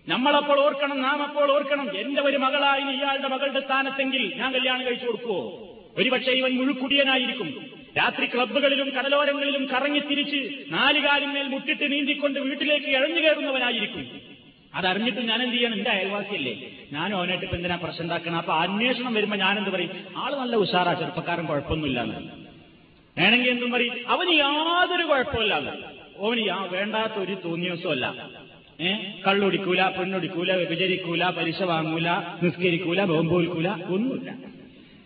നമ്മളപ്പോൾ 0.08 0.60
ഓർക്കണം 0.60 0.98
നാം 1.02 1.24
അപ്പോൾ 1.24 1.52
ഓർക്കണം. 1.52 1.98
എന്റെ 1.98 2.22
ഒരു 2.22 2.38
മകളായി 2.38 2.84
ഇയാളുടെ 2.96 3.28
മകളുടെ 3.28 3.60
സ്ഥാനത്തെങ്കിൽ 3.60 4.34
ഞാൻ 4.36 4.54
കല്യാണം 4.54 4.86
കഴിച്ചു 4.86 5.06
കൊടുക്കുവോ? 5.06 5.42
ഒരുപക്ഷെ 5.98 6.32
ഇവൻ 6.32 6.52
മുഴുക്കുടിയനായിരിക്കും. 6.58 7.50
രാത്രി 7.98 8.26
ക്ലബ്ബുകളിലും 8.26 8.90
കടലോരങ്ങളിലും 8.90 9.66
കറങ്ങി 9.66 10.00
കറങ്ങിത്തിരിച്ച് 10.00 10.74
നാലുകാലിന്മേൽ 10.74 11.48
മുട്ടിട്ട് 11.48 11.92
നീന്തിക്കൊണ്ട് 11.92 12.40
വീട്ടിലേക്ക് 12.40 12.86
ഇഴഞ്ഞു 12.86 13.22
കയറുന്നവനായിരിക്കും. 13.22 14.06
അതറിഞ്ഞിട്ട് 14.76 15.20
ഞാൻ 15.20 15.44
എന്ത് 15.44 15.56
ചെയ്യണം? 15.56 15.74
എന്റെ 15.74 15.90
അയൽവാസിയല്ലേ. 15.90 16.54
ഞാൻ 16.92 17.16
ഓനായിട്ട് 17.16 17.46
ഇപ്പൊ 17.46 17.58
എന്തിനാ 17.58 17.76
പ്രശ്നം 17.84 18.04
ഉണ്ടാക്കണം? 18.04 18.38
അപ്പൊ 18.38 18.54
അന്വേഷണം 18.54 19.14
വരുമ്പോ 19.14 19.38
ഞാനെന്ത് 19.38 19.70
പറയും? 19.70 19.92
ആൾ 20.18 20.32
നല്ല 20.36 20.56
ഉഷാറാ 20.56 20.94
ചെറുപ്പക്കാരൻ 20.94 21.46
കുഴപ്പമൊന്നുമില്ല 21.46 22.00
വേണമെങ്കിൽ 23.18 23.50
എന്തും 23.50 23.72
പറയും. 23.72 23.96
അവന് 24.08 24.34
യാതൊരു 24.40 25.04
കുഴപ്പമില്ല 25.04 25.54
അവന് 25.54 26.74
വേണ്ടാത്ത 26.74 27.14
ഒരു 27.14 27.36
തോന്നിയവസമല്ല 27.46 28.06
കള്ളുടിക്കൂല 29.28 29.82
പെണ്ണുടിക്കൂല 29.90 30.52
വ്യഭിചരിക്കൂല 30.52 31.24
പലിശ 31.30 31.62
വാങ്ങൂല 31.64 32.08
നിസ്കരിക്കൂല 32.44 33.04
ബോംബോൽക്കൂല 33.04 33.68
ഒന്നുമില്ല. 33.68 34.30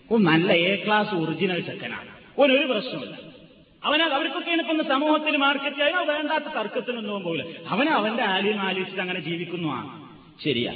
ഓ 0.10 0.18
നല്ല 0.18 0.52
എ 0.54 0.84
ക്ലാസ് 0.86 1.14
ഒറിജിനൽ 1.16 1.60
ചെക്കനാണ്. 1.60 2.10
ഓനൊരു 2.40 2.66
പ്രശ്നമില്ല 2.66 3.16
അവന് 3.84 4.02
അവർക്കൊക്കെയാണ് 4.02 4.62
ഇപ്പം 4.62 4.86
സമൂഹത്തിൽ 4.88 5.36
മാർക്കറ്റ് 5.38 5.82
അതിനോ 5.82 6.04
വേണ്ടാത്ത 6.04 6.44
തർക്കത്തിനൊന്നും 6.56 7.24
പോകില്ല 7.24 7.44
അവന് 7.68 7.90
അവന്റെ 7.90 8.24
ആലിയും 8.24 8.62
ആലോചിച്ചിട്ട് 8.62 9.02
അങ്ങനെ 9.02 9.20
ജീവിക്കുന്നു 9.20 9.68
ആ. 9.70 9.82
ശരിയാ. 10.44 10.72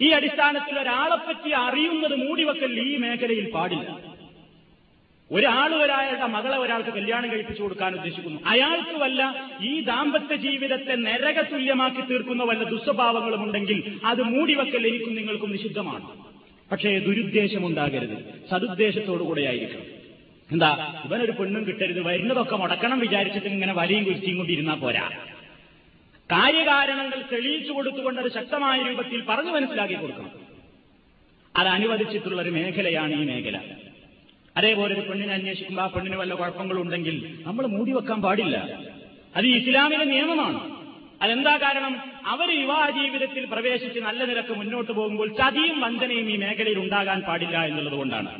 ഈ 0.00 0.08
അടിസ്ഥാനത്തിൽ 0.08 0.78
ഒരാളെപ്പറ്റി 0.78 1.50
അറിയുന്നത് 1.50 2.14
മൂടിവെക്കൽ 2.16 2.80
ഈ 2.86 2.96
മേഖലയിൽ 2.96 3.50
പാടില്ല. 3.50 3.88
ഒരാൾ 5.32 5.74
ഒരാളുടെ 5.74 6.26
മകളെ 6.26 6.56
ഒരാൾക്ക് 6.58 6.88
കല്യാണം 6.88 7.32
കഴിപ്പിച്ചു 7.32 7.62
കൊടുക്കാൻ 7.62 7.94
ഉദ്ദേശിക്കുന്നു. 7.94 8.40
അയാൾക്ക് 8.46 8.96
വല്ല 8.98 9.50
ഈ 9.62 9.80
ദാമ്പത്യ 9.80 10.36
ജീവിതത്തെ 10.36 10.94
നരക 10.94 11.40
തുല്യമാക്കി 11.42 12.00
തീർക്കുന്ന 12.00 12.44
വല്ല 12.44 12.64
ദുസ്വഭാവങ്ങളും 12.64 13.42
ഉണ്ടെങ്കിൽ 13.42 13.98
അത് 14.04 14.22
മൂടിവെക്കൽ 14.22 14.86
എനിക്കും 14.86 15.14
നിങ്ങൾക്കും 15.14 15.50
നിഷിദ്ധമാണ്. 15.50 16.06
പക്ഷേ 16.72 16.98
ദുരുദ്ദേശമുണ്ടാകരുത്. 16.98 18.16
സതുദ്ദേശത്തോടുകൂടെ 18.50 19.42
ആയിരിക്കണം 19.42 19.86
എന്താ 20.50 21.02
ഇവനൊരു 21.04 21.32
പെണ്ണും 21.32 21.66
കിട്ടരുത്. 21.66 22.00
വരുന്നതൊക്കെ 22.00 22.56
മുടക്കണം 22.56 22.98
വിചാരിച്ചിട്ട് 22.98 23.46
ഇങ്ങനെ 23.46 23.72
വലിയും 23.72 24.04
കുരിച്ചിയും 24.04 24.36
കൊണ്ടിരുന്നാ 24.36 24.74
പോരാ. 24.74 25.10
കാര്യകാരണങ്ങൾ 26.30 27.24
തെളിയിച്ചു 27.32 27.72
കൊടുത്തുകൊണ്ട് 27.72 28.20
അത് 28.20 28.32
ശക്തമായ 28.32 28.82
രൂപത്തിൽ 28.82 29.22
പറഞ്ഞു 29.28 29.50
മനസ്സിലാക്കി 29.50 29.94
കൊടുക്കണം. 29.94 30.30
അത് 31.56 31.68
അനുവദിച്ചിട്ടുള്ള 31.68 32.42
ഒരു 32.42 32.50
മേഖലയാണ് 32.50 33.14
ഈ 33.22 33.24
മേഖല. 33.24 33.58
അതേപോലെ 34.56 34.94
ഒരു 34.94 35.00
പെണ്ണിനെ 35.00 35.32
അന്വേഷിക്കുമ്പോൾ 35.34 35.82
ആ 35.82 35.86
പെണ്ണിന് 35.86 36.16
വല്ല 36.16 36.34
കുഴപ്പങ്ങളുണ്ടെങ്കിൽ 36.34 37.36
നമ്മൾ 37.46 37.66
മൂടി 37.66 37.92
വെക്കാൻ 37.92 38.22
പാടില്ല. 38.22 38.56
അത് 39.36 39.46
ഈ 39.46 39.52
ഇസ്ലാമിലെ 39.56 40.04
നിയമമാണ്. 40.04 40.58
അതെന്താ 41.22 41.56
കാരണം? 41.56 42.02
അവർ 42.26 42.48
വിവാഹ 42.48 42.90
ജീവിതത്തിൽ 42.90 43.44
പ്രവേശിച്ച് 43.44 44.00
നല്ല 44.00 44.24
നിരക്ക് 44.24 44.52
മുന്നോട്ട് 44.52 44.92
പോകുമ്പോൾ 44.92 45.28
ചതിയും 45.28 45.80
വഞ്ചനയും 45.80 46.30
ഈ 46.30 46.36
മേഖലയിൽ 46.36 46.78
ഉണ്ടാകാൻ 46.78 47.20
പാടില്ല 47.20 47.64
എന്നുള്ളതുകൊണ്ടാണ് 47.64 48.32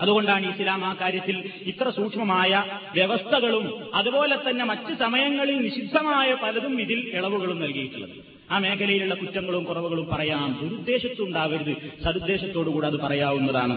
അതുകൊണ്ടാണ് 0.00 0.46
ഇസ്ലാം 0.46 0.84
ആ 0.84 0.96
കാര്യത്തിൽ 1.00 1.36
ഇത്ര 1.62 1.90
സൂക്ഷ്മമായ 1.90 2.64
വ്യവസ്ഥകളും 2.94 3.92
അതുപോലെ 3.94 4.36
തന്നെ 4.36 4.64
മറ്റ് 4.64 4.94
സമയങ്ങളിൽ 4.94 5.58
നിഷിദ്ധമായ 5.62 6.34
പലതും 6.34 6.80
ഇതിൽ 6.80 7.00
ഇളവുകളും 7.14 7.60
നൽകിയിട്ടുള്ളത്. 7.60 8.16
ആ 8.50 8.58
മേഖലയിലുള്ള 8.58 9.14
കുറ്റങ്ങളും 9.14 9.64
കുറവുകളും 9.64 10.06
പറയാം 10.12 10.58
ദുരുദ്ദേശത്തുണ്ടാവരുത്. 10.62 11.76
സതുദ്ദേശത്തോടുകൂടി 12.04 12.86
അത് 12.86 12.96
പറയാവുന്നതാണ്. 12.96 13.76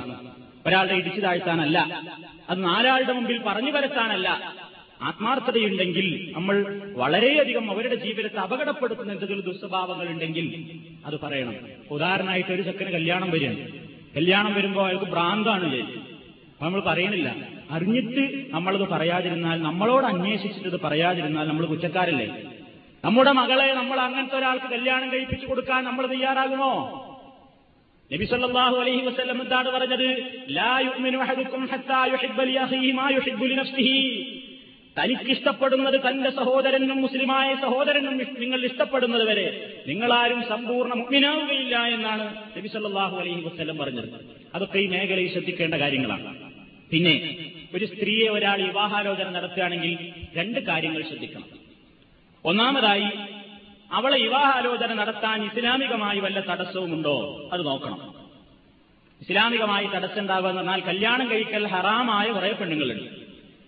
ഒരാളുടെ 0.66 0.94
ഇടിച്ചു 0.94 1.22
താഴ്ത്താനല്ല 1.22 1.78
അത് 2.50 2.64
നാലാളുടെ 2.64 3.14
മുമ്പിൽ 3.14 3.38
പറഞ്ഞു 3.48 3.72
വരത്താനല്ല 3.72 4.28
ആത്മാർത്ഥതയുണ്ടെങ്കിൽ 5.02 6.06
നമ്മൾ 6.36 6.56
വളരെയധികം 6.96 7.72
അവരുടെ 7.72 7.96
ജീവിതത്തെ 7.96 8.40
അപകടപ്പെടുത്തുന്ന 8.40 9.12
എന്തെങ്കിലും 9.12 9.46
ദുസ്വഭാവങ്ങൾ 9.46 10.08
ഉണ്ടെങ്കിൽ 10.10 10.46
അത് 11.06 11.16
പറയണം. 11.16 11.56
ഉദാഹരണമായിട്ട് 11.92 12.52
ഒരു 12.54 12.62
ചെക്കന് 12.62 12.92
കല്യാണം 12.92 13.30
വരികയാണ് 13.32 13.60
കല്യാണം 14.16 14.54
വരുമ്പോൾ 14.54 14.86
അയാൾക്ക് 14.88 15.06
ഭ്രാന്താണ് 15.06 15.70
ചെയ്യും 15.72 15.90
നമ്മൾ 16.62 16.80
പറയണില്ല. 16.82 17.30
അറിഞ്ഞിട്ട് 17.72 18.24
നമ്മളത് 18.54 18.84
പറയാതിരുന്നാൽ 18.90 19.58
നമ്മളോട് 19.62 20.06
അന്വേഷിച്ചിട്ട് 20.06 20.80
പറയാതിരുന്നാൽ 20.84 21.48
നമ്മൾ 21.48 21.66
കുറ്റക്കാരല്ലേ? 21.66 22.28
നമ്മുടെ 23.04 23.32
മകളെ 23.32 23.74
നമ്മൾ 23.74 23.98
അങ്ങനത്തെ 24.00 24.38
ഒരാൾക്ക് 24.38 24.66
കല്യാണം 24.66 25.08
കഴിപ്പിച്ചു 25.14 25.46
കൊടുക്കാൻ 25.46 25.84
നമ്മൾ 25.84 26.06
തയ്യാറാകുമോ? 26.08 26.72
നബി 28.14 28.26
സല്ലല്ലാഹു 28.32 28.76
അലൈഹി 28.82 29.04
വസല്ലം 29.08 29.38
എന്താണ് 29.42 29.70
പറഞ്ഞത്? 29.76 30.08
തനിക്കിഷ്ടപ്പെടുന്നത് 34.98 35.96
തന്റെ 36.06 36.30
സഹോദരനും 36.30 37.00
മുസ്ലിമായ 37.06 37.56
സഹോദരനും 37.64 38.14
നിങ്ങൾ 38.44 38.60
ഇഷ്ടപ്പെടുന്നത് 38.66 39.26
വരെ 39.30 39.48
നിങ്ങളാരും 39.88 40.40
സമ്പൂർണ 40.52 40.92
മുഗ്നാവുകയില്ല 41.02 41.76
എന്നാണ് 41.96 42.26
നബി 42.58 42.70
സല്ലല്ലാഹു 42.76 43.16
അലൈഹി 43.24 43.42
വസ്ലം 43.48 43.78
പറഞ്ഞത്. 43.78 44.10
അതൊക്കെ 44.56 44.78
ഈ 44.86 44.88
മേഖലയിൽ 44.94 45.32
ശ്രദ്ധിക്കേണ്ട 45.34 45.76
കാര്യങ്ങളാണ്. 45.84 46.28
പിന്നെ 46.92 47.16
ഒരു 47.76 47.86
സ്ത്രീയെ 47.86 48.28
ഒരാൾ 48.38 48.58
വിവാഹാലോചന 48.62 49.30
നടത്തുകയാണെങ്കിൽ 49.38 49.94
രണ്ട് 50.40 50.60
കാര്യങ്ങൾ 50.70 51.02
ശ്രദ്ധിക്കണം. 51.12 51.50
ഒന്നാമതായി 52.46 53.10
അവളെ 53.92 54.18
വിവാഹാലോചന 54.18 54.94
നടത്താൻ 54.94 55.46
ഇസ്ലാമികമായി 55.46 56.20
വല്ല 56.20 56.40
തടസ്സവുമുണ്ടോ? 56.40 57.50
അത് 57.54 57.66
നോക്കണം. 57.66 58.14
ഇസ്ലാമികമായി 59.22 59.88
തടസ്സം 59.88 60.22
ഉണ്ടാവുക 60.22 60.50
എന്ന് 60.50 60.62
പറഞ്ഞാൽ 60.62 60.80
കല്യാണം 60.80 61.32
കഴിക്കൽ 61.32 61.68
ഹറാമായ 61.68 62.32
കുറെ 62.32 62.52
പെണ്ണുങ്ങളുണ്ട്. 62.52 63.26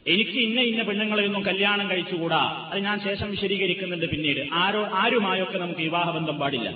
എനിക്ക് 0.08 0.32
ഇന്ന 0.32 0.62
ഇന്ന 0.62 0.84
പെണ്ണുങ്ങളെയൊന്നും 0.84 1.46
കല്യാണം 1.46 1.90
കഴിച്ചുകൂടാ? 1.90 2.70
അത് 2.72 2.80
ഞാൻ 2.80 3.00
ശേഷം 3.00 3.32
വിശദീകരിക്കുന്നുണ്ട് 3.32 4.06
പിന്നീട്. 4.06 4.48
ആരോ 4.54 4.90
ആരുമായൊക്കെ 4.94 5.58
നമുക്ക് 5.58 5.82
വിവാഹബന്ധം 5.82 6.38
പാടില്ല. 6.38 6.70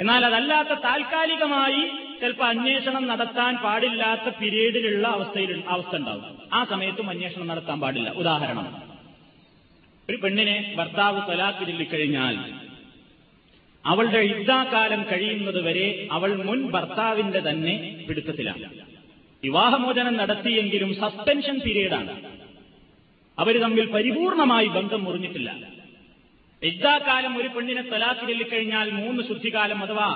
എന്നാൽ 0.00 0.26
അതല്ലാത്ത 0.26 0.68
താൽക്കാലികമായി 0.68 1.88
ചിലപ്പോൾ 2.20 2.44
അന്വേഷണം 2.44 3.06
നടത്താൻ 3.06 3.56
പാടില്ലാത്ത 3.56 4.34
പീരീഡിലുള്ള 4.40 5.08
അവസ്ഥയിൽ 5.08 5.62
അവസ്ഥ 5.68 5.96
ഉണ്ടാവും. 5.96 6.38
ആ 6.52 6.64
സമയത്തും 6.64 7.10
അന്വേഷണം 7.10 7.46
നടത്താൻ 7.46 7.80
പാടില്ല. 7.80 8.10
ഉദാഹരണം. 8.10 8.89
ഒരു 10.10 10.16
പെണ്ണിനെ 10.16 10.74
ഭർത്താവ് 10.78 11.20
തൊലാക്ക് 11.30 11.66
ചൊല്ലിക്കഴിഞ്ഞാൽ 11.66 12.36
അവളുടെ 13.84 14.18
ഇദ്ദാകാലം 14.18 15.02
കഴിയുന്നത് 15.10 15.60
വരെ 15.66 16.08
അവൾ 16.12 16.30
മുൻ 16.46 16.58
ഭർത്താവിന്റെ 16.70 17.40
തന്നെ 17.48 17.74
പിടുത്തത്തിലാണ്. 18.08 18.66
വിവാഹമോചനം 19.42 20.16
നടത്തിയെങ്കിലും 20.16 20.90
സസ്പെൻഷൻ 20.94 21.58
പീരീഡാണ് 21.58 22.14
അവർ 23.38 23.54
തമ്മിൽ 23.60 23.86
പരിപൂർണമായി 23.90 24.68
ബന്ധം 24.76 25.04
മുറിഞ്ഞിട്ടില്ല. 25.04 25.50
ഇദ്ദാകാലം 26.62 27.32
ഒരു 27.40 27.48
പെണ്ണിനെ 27.48 27.82
തൊലാക്ക് 27.82 28.20
ചൊല്ലിക്കഴിഞ്ഞാൽ 28.20 28.90
മൂന്ന് 28.90 29.22
ശുദ്ധികാലം 29.28 29.82
അഥവാ 29.84 30.08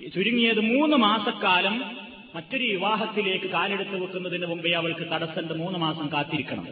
ചുരുങ്ങിയത് 0.00 0.60
മൂന്ന് 0.60 0.96
മാസക്കാലം 0.96 1.76
മറ്റൊരു 2.34 2.64
വിവാഹത്തിലേക്ക് 2.64 3.48
കാലെടുത്ത് 3.50 3.96
വെക്കുന്നതിന് 4.02 4.46
മുമ്പേ 4.46 4.72
അവൾക്ക് 4.72 5.04
തടസ്സന്റെ 5.12 5.54
മൂന്ന് 5.54 5.78
മാസം 5.78 6.06
കാത്തിരിക്കണം. 6.12 6.66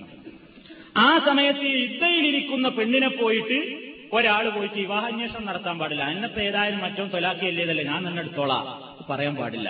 ആ 0.97 1.19
സമയത്ത് 1.19 1.65
യുദ്ധയിലിരിക്കുന്ന 1.65 2.69
പെണ്ണിനെ 2.69 3.09
പോയിട്ട് 3.09 3.79
ഒരാൾ 4.13 4.49
പോയിട്ട് 4.49 4.75
വിവാഹാന്വേഷണം 4.75 5.47
നടത്താൻ 5.47 5.79
പാടില്ല. 5.79 6.03
അന്നത്തെ 6.03 6.43
ഏതായാലും 6.43 6.79
മറ്റോ 6.79 7.07
തൊലാക്കിയല്ലേതല്ലേ? 7.07 7.85
ഞാൻ 7.85 8.09
തന്നെ 8.09 8.21
എടുത്തോളാം. 8.21 8.67
പറയാൻ 9.11 9.37
പാടില്ല. 9.37 9.69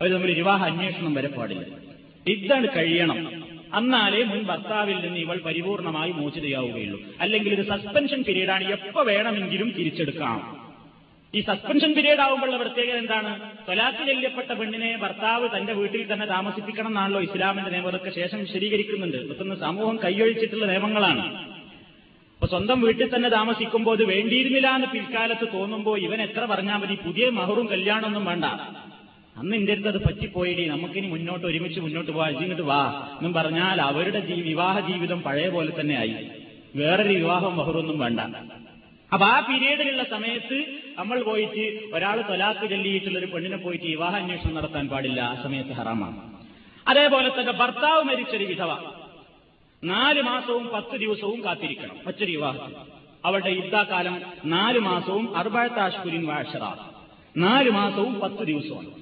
അവർ 0.00 0.10
തമ്മിൽ 0.10 0.32
വിവാഹ 0.32 0.64
അന്വേഷണം 0.64 1.14
വരെ 1.14 1.28
പാടില്ല. 1.28 1.64
ഇതാണ് 2.26 2.66
കഴിയണം. 2.76 3.44
എന്നാലേ 3.76 4.24
മുൻ 4.24 4.42
ഭർത്താവിൽ 4.42 4.96
നിന്ന് 4.96 5.18
ഇവൾ 5.18 5.38
പരിപൂർണമായി 5.38 6.12
മോചിതയാവുകയുള്ളൂ. 6.12 7.00
അല്ലെങ്കിൽ 7.20 7.52
ഇത് 7.52 7.66
സസ്പെൻഷൻ 7.66 8.22
പീരീഡാണ് 8.22 8.64
എപ്പോ 8.64 9.02
വേണമെങ്കിലും 9.02 9.72
തിരിച്ചെടുക്കാം. 9.78 10.61
ഈ 11.34 11.40
സസ്പെൻഷൻ 11.40 11.94
പീരീഡ് 11.94 12.20
ആവുമ്പോഴുള്ള 12.20 12.56
പ്രത്യേകത 12.56 12.98
എന്താണ്? 12.98 13.56
തൊലാത്തിൽ 13.68 14.06
ചെല്ലപ്പെട്ട 14.06 14.52
പെണ്ണിനെ 14.52 14.96
ഭർത്താവ് 14.96 15.48
തന്റെ 15.56 15.72
വീട്ടിൽ 15.72 16.12
തന്നെ 16.12 16.26
താമസിപ്പിക്കണം 16.26 16.86
എന്നാണല്ലോ 16.86 17.20
ഇസ്ലാമിന്റെ 17.20 17.70
നിയമങ്ങളൊക്കെ 17.70 18.10
ശേഷം 18.10 18.38
വിശദീകരിക്കുന്നുണ്ട്. 18.38 19.16
ഇതൊക്കെ 19.16 19.54
സമൂഹം 19.54 19.98
കൈയൊഴിച്ചിട്ടുള്ള 20.04 20.66
നിയമങ്ങളാണ്. 20.66 21.38
അപ്പൊ 22.34 22.46
സ്വന്തം 22.46 22.80
വീട്ടിൽ 22.80 23.16
തന്നെ 23.16 23.28
താമസിക്കുമ്പോൾ 23.28 23.96
അത് 23.96 24.04
വേണ്ടിയിരുന്നില്ല 24.04 24.74
എന്ന് 24.74 24.86
പിൽക്കാലത്ത് 24.86 25.48
തോന്നുമ്പോൾ 25.52 25.98
ഇവൻ 25.98 26.22
എത്ര 26.22 26.44
പറഞ്ഞാൽ 26.44 26.76
മതി? 26.76 26.94
പുതിയ 26.94 27.30
മഹറും 27.30 27.66
കല്യാണമൊന്നും 27.66 28.24
വേണ്ട. 28.24 28.44
അന്ന് 28.44 29.70
അടുത്ത് 29.70 29.88
അത് 29.88 30.04
പറ്റിപ്പോയിടി. 30.04 30.68
നമുക്കിനി 30.68 31.06
മുന്നോട്ട് 31.06 31.46
ഒരുമിച്ച് 31.46 31.80
മുന്നോട്ട് 31.80 32.10
പോവാ. 32.10 32.28
ഇങ്ങോട്ട് 32.28 32.62
വാ. 32.62 33.08
എന്നും 33.18 33.32
പറഞ്ഞാൽ 33.32 33.82
അവരുടെ 33.82 34.20
വിവാഹ 34.20 34.92
ജീവിതം 34.92 35.22
പഴയ 35.22 35.48
പോലെ 35.48 35.80
തന്നെ 35.80 35.96
ആയി. 35.96 36.28
വേറൊരു 36.76 37.08
വിവാഹം 37.08 37.56
മഹറൊന്നും 37.56 37.98
വേണ്ട. 37.98 38.20
അപ്പൊ 39.12 39.26
ആ 39.26 39.40
പീരീഡിലുള്ള 39.40 40.04
സമയത്ത് 40.04 40.64
നമ്മൾ 40.98 41.22
പോയിട്ട് 41.22 41.94
ഒരാൾ 41.94 42.22
തൊലാത്ത് 42.22 42.70
ചൊല്ലിയിട്ടുള്ള 42.70 43.18
ഒരു 43.18 43.26
പെണ്ണിനെ 43.26 43.56
പോയിട്ട് 43.56 43.84
വിവാഹ 43.84 44.16
അന്വേഷണം 44.16 44.54
നടത്താൻ 44.54 44.88
പാടില്ല. 44.88 45.20
ആ 45.20 45.42
സമയത്ത് 45.42 45.70
ഹറാമാണ്. 45.70 46.44
അതേപോലെ 46.88 47.40
തന്നെ 47.40 47.52
ഭർത്താവ് 47.52 48.02
മരിച്ചൊരു 48.02 48.44
വിധവ. 48.44 48.78
നാല് 49.84 50.22
മാസവും 50.22 50.68
പത്ത് 50.68 50.96
ദിവസവും 50.96 51.44
കാത്തിരിക്കണം. 51.44 51.96
മറ്റൊരു 52.06 52.30
വിവാഹത്തിൽ 52.30 52.76
അവളുടെ 53.24 53.50
യുദ്ധാകാലം 53.50 54.22
നാല് 54.44 54.78
മാസവും 54.78 55.36
അർബാത്താഷ്കുരിൻ 55.36 56.26
വാഷറ. 56.26 56.76
നാല് 57.36 57.70
മാസവും 57.70 58.20
പത്ത് 58.20 58.44
ദിവസവും 58.46 58.92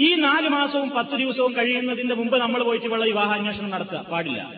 ഈ 0.00 0.14
നാല് 0.14 0.48
മാസവും 0.48 0.90
പത്ത് 0.90 1.16
ദിവസവും 1.16 1.56
കഴിയുന്നതിന്റെ 1.56 2.14
മുമ്പ് 2.14 2.36
നമ്മൾ 2.36 2.62
പോയിട്ട് 2.62 2.86
വിവാഹ 2.86 3.02
വിവാഹാന്വേഷണം 3.02 3.70
നടത്തുക. 3.70 4.06
പാടില്ല. 4.12 4.54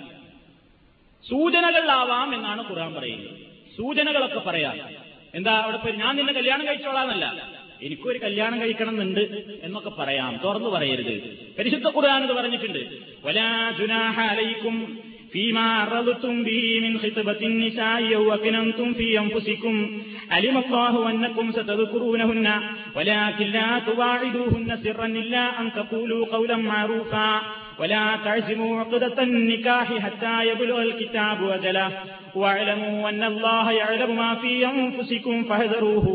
സൂചനകളിലാവാം 1.28 2.34
എന്നാണ് 2.34 2.70
ഖുർആൻ 2.70 2.94
പറയുന്നത്. 2.94 3.43
സൂചനകളൊക്കെ 3.77 4.41
പറയാം 4.47 4.75
എന്താ 5.33 5.53
അവിടെ 5.63 5.77
പോയി 5.77 5.95
ഞാൻ 6.03 6.13
നിന്നെ 6.19 6.33
കല്യാണം 6.33 6.65
കഴിച്ചോളാന്നല്ല 6.69 7.25
എനിക്കൊരു 7.87 8.19
കല്യാണം 8.19 8.57
കഴിക്കണം 8.61 8.95
എന്നുണ്ട് 8.95 9.21
എന്നൊക്കെ 9.65 9.91
പറയാം 9.99 10.31
തുറന്നു 10.45 10.69
പറയരുത് 10.69 11.13
പരിശുദ്ധ 11.59 11.87
ഖുർആൻ 11.95 12.23
ഇത് 12.23 12.33
പറഞ്ഞിട്ടുണ്ട് 12.39 12.81
വലാ 13.27 13.49
ജുനാഹ 13.79 14.17
അലൈക്കും 14.31 14.75
فيما 15.33 15.67
عرضتم 15.81 16.43
به 16.43 16.79
من 16.81 16.93
خطبة 16.99 17.41
النساء 17.43 18.15
أو 18.15 18.33
أكننتم 18.33 18.87
في 18.93 19.07
أنفسكم 19.19 19.75
علم 20.31 20.55
الله 20.57 20.93
أنكم 21.11 21.45
ستذكرونهن 21.51 22.47
ولكن 22.95 23.47
لا 23.49 23.69
تواعدوهن 23.81 24.69
سرا 24.77 25.07
إلا 25.17 25.43
أن 25.59 25.73
تقولوا 25.73 26.25
قولا 26.27 26.57
معروفا 26.57 27.29
ولا 27.79 28.15
تعزموا 28.17 28.79
عقدة 28.79 29.17
النكاح 29.23 29.87
حتى 29.99 30.35
يبلغ 30.45 30.81
الكتاب 30.81 31.39
أجله 31.49 31.87
واعلموا 32.35 33.09
أن 33.09 33.23
الله 33.23 33.65
يعلم 33.73 34.15
ما 34.15 34.31
في 34.35 34.53
أنفسكم 34.67 35.43
فاحذروه 35.43 36.05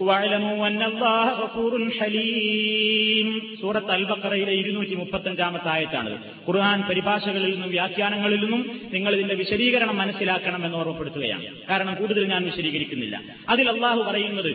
واعلموا 0.00 0.66
أن 0.66 0.82
الله 0.82 1.26
غفور 1.34 1.72
حليم 1.98 3.28
സൂറത്ത് 3.62 3.90
അൽ 3.90 4.02
ബക്കറയിലെ 4.04 4.52
ഇരുന്നൂറ്റി 4.54 4.94
മുപ്പത്തഞ്ചാമത്തെ 4.94 5.68
ആയത്താണ് 5.68 6.12
ഖുർആൻ 6.46 6.78
പരിഭാഷകളിൽ 6.88 7.50
നിന്നും 7.50 7.70
വ്യാഖ്യാനങ്ങളിൽ 7.70 8.40
നിന്നും 8.44 8.62
നിങ്ങൾ 8.92 9.12
ഇതിന്റെ 9.16 9.36
വിശദീകരണം 9.42 9.96
മനസ്സിലാക്കണമെന്ന് 9.96 10.78
ഓർമ്മപ്പെടുത്തുകയാണ് 10.80 11.44
കാരണം 11.70 11.94
കൂടുതൽ 11.94 12.24
ഞാൻ 12.32 12.42
വിശദീകരിക്കുന്നില്ല 12.50 13.16
അതിൽ 13.54 13.68
അള്ളാഹു 13.74 14.00
പറയുന്നത് 14.10 14.50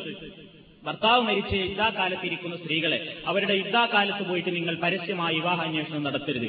ഭർത്താവ് 0.88 1.22
മരിച്ച് 1.22 1.56
യുദ്ധാകാലത്തിരിക്കുന്ന 1.56 2.56
സ്ത്രീകളെ 2.56 2.98
അവരുടെ 3.26 3.54
യുദ്ധാകാലത്ത് 3.54 4.22
പോയിട്ട് 4.22 4.50
നിങ്ങൾ 4.54 4.74
പരസ്യമായി 4.82 5.34
വിവാഹാന്വേഷണം 5.34 6.02
നടത്തരുത്. 6.02 6.48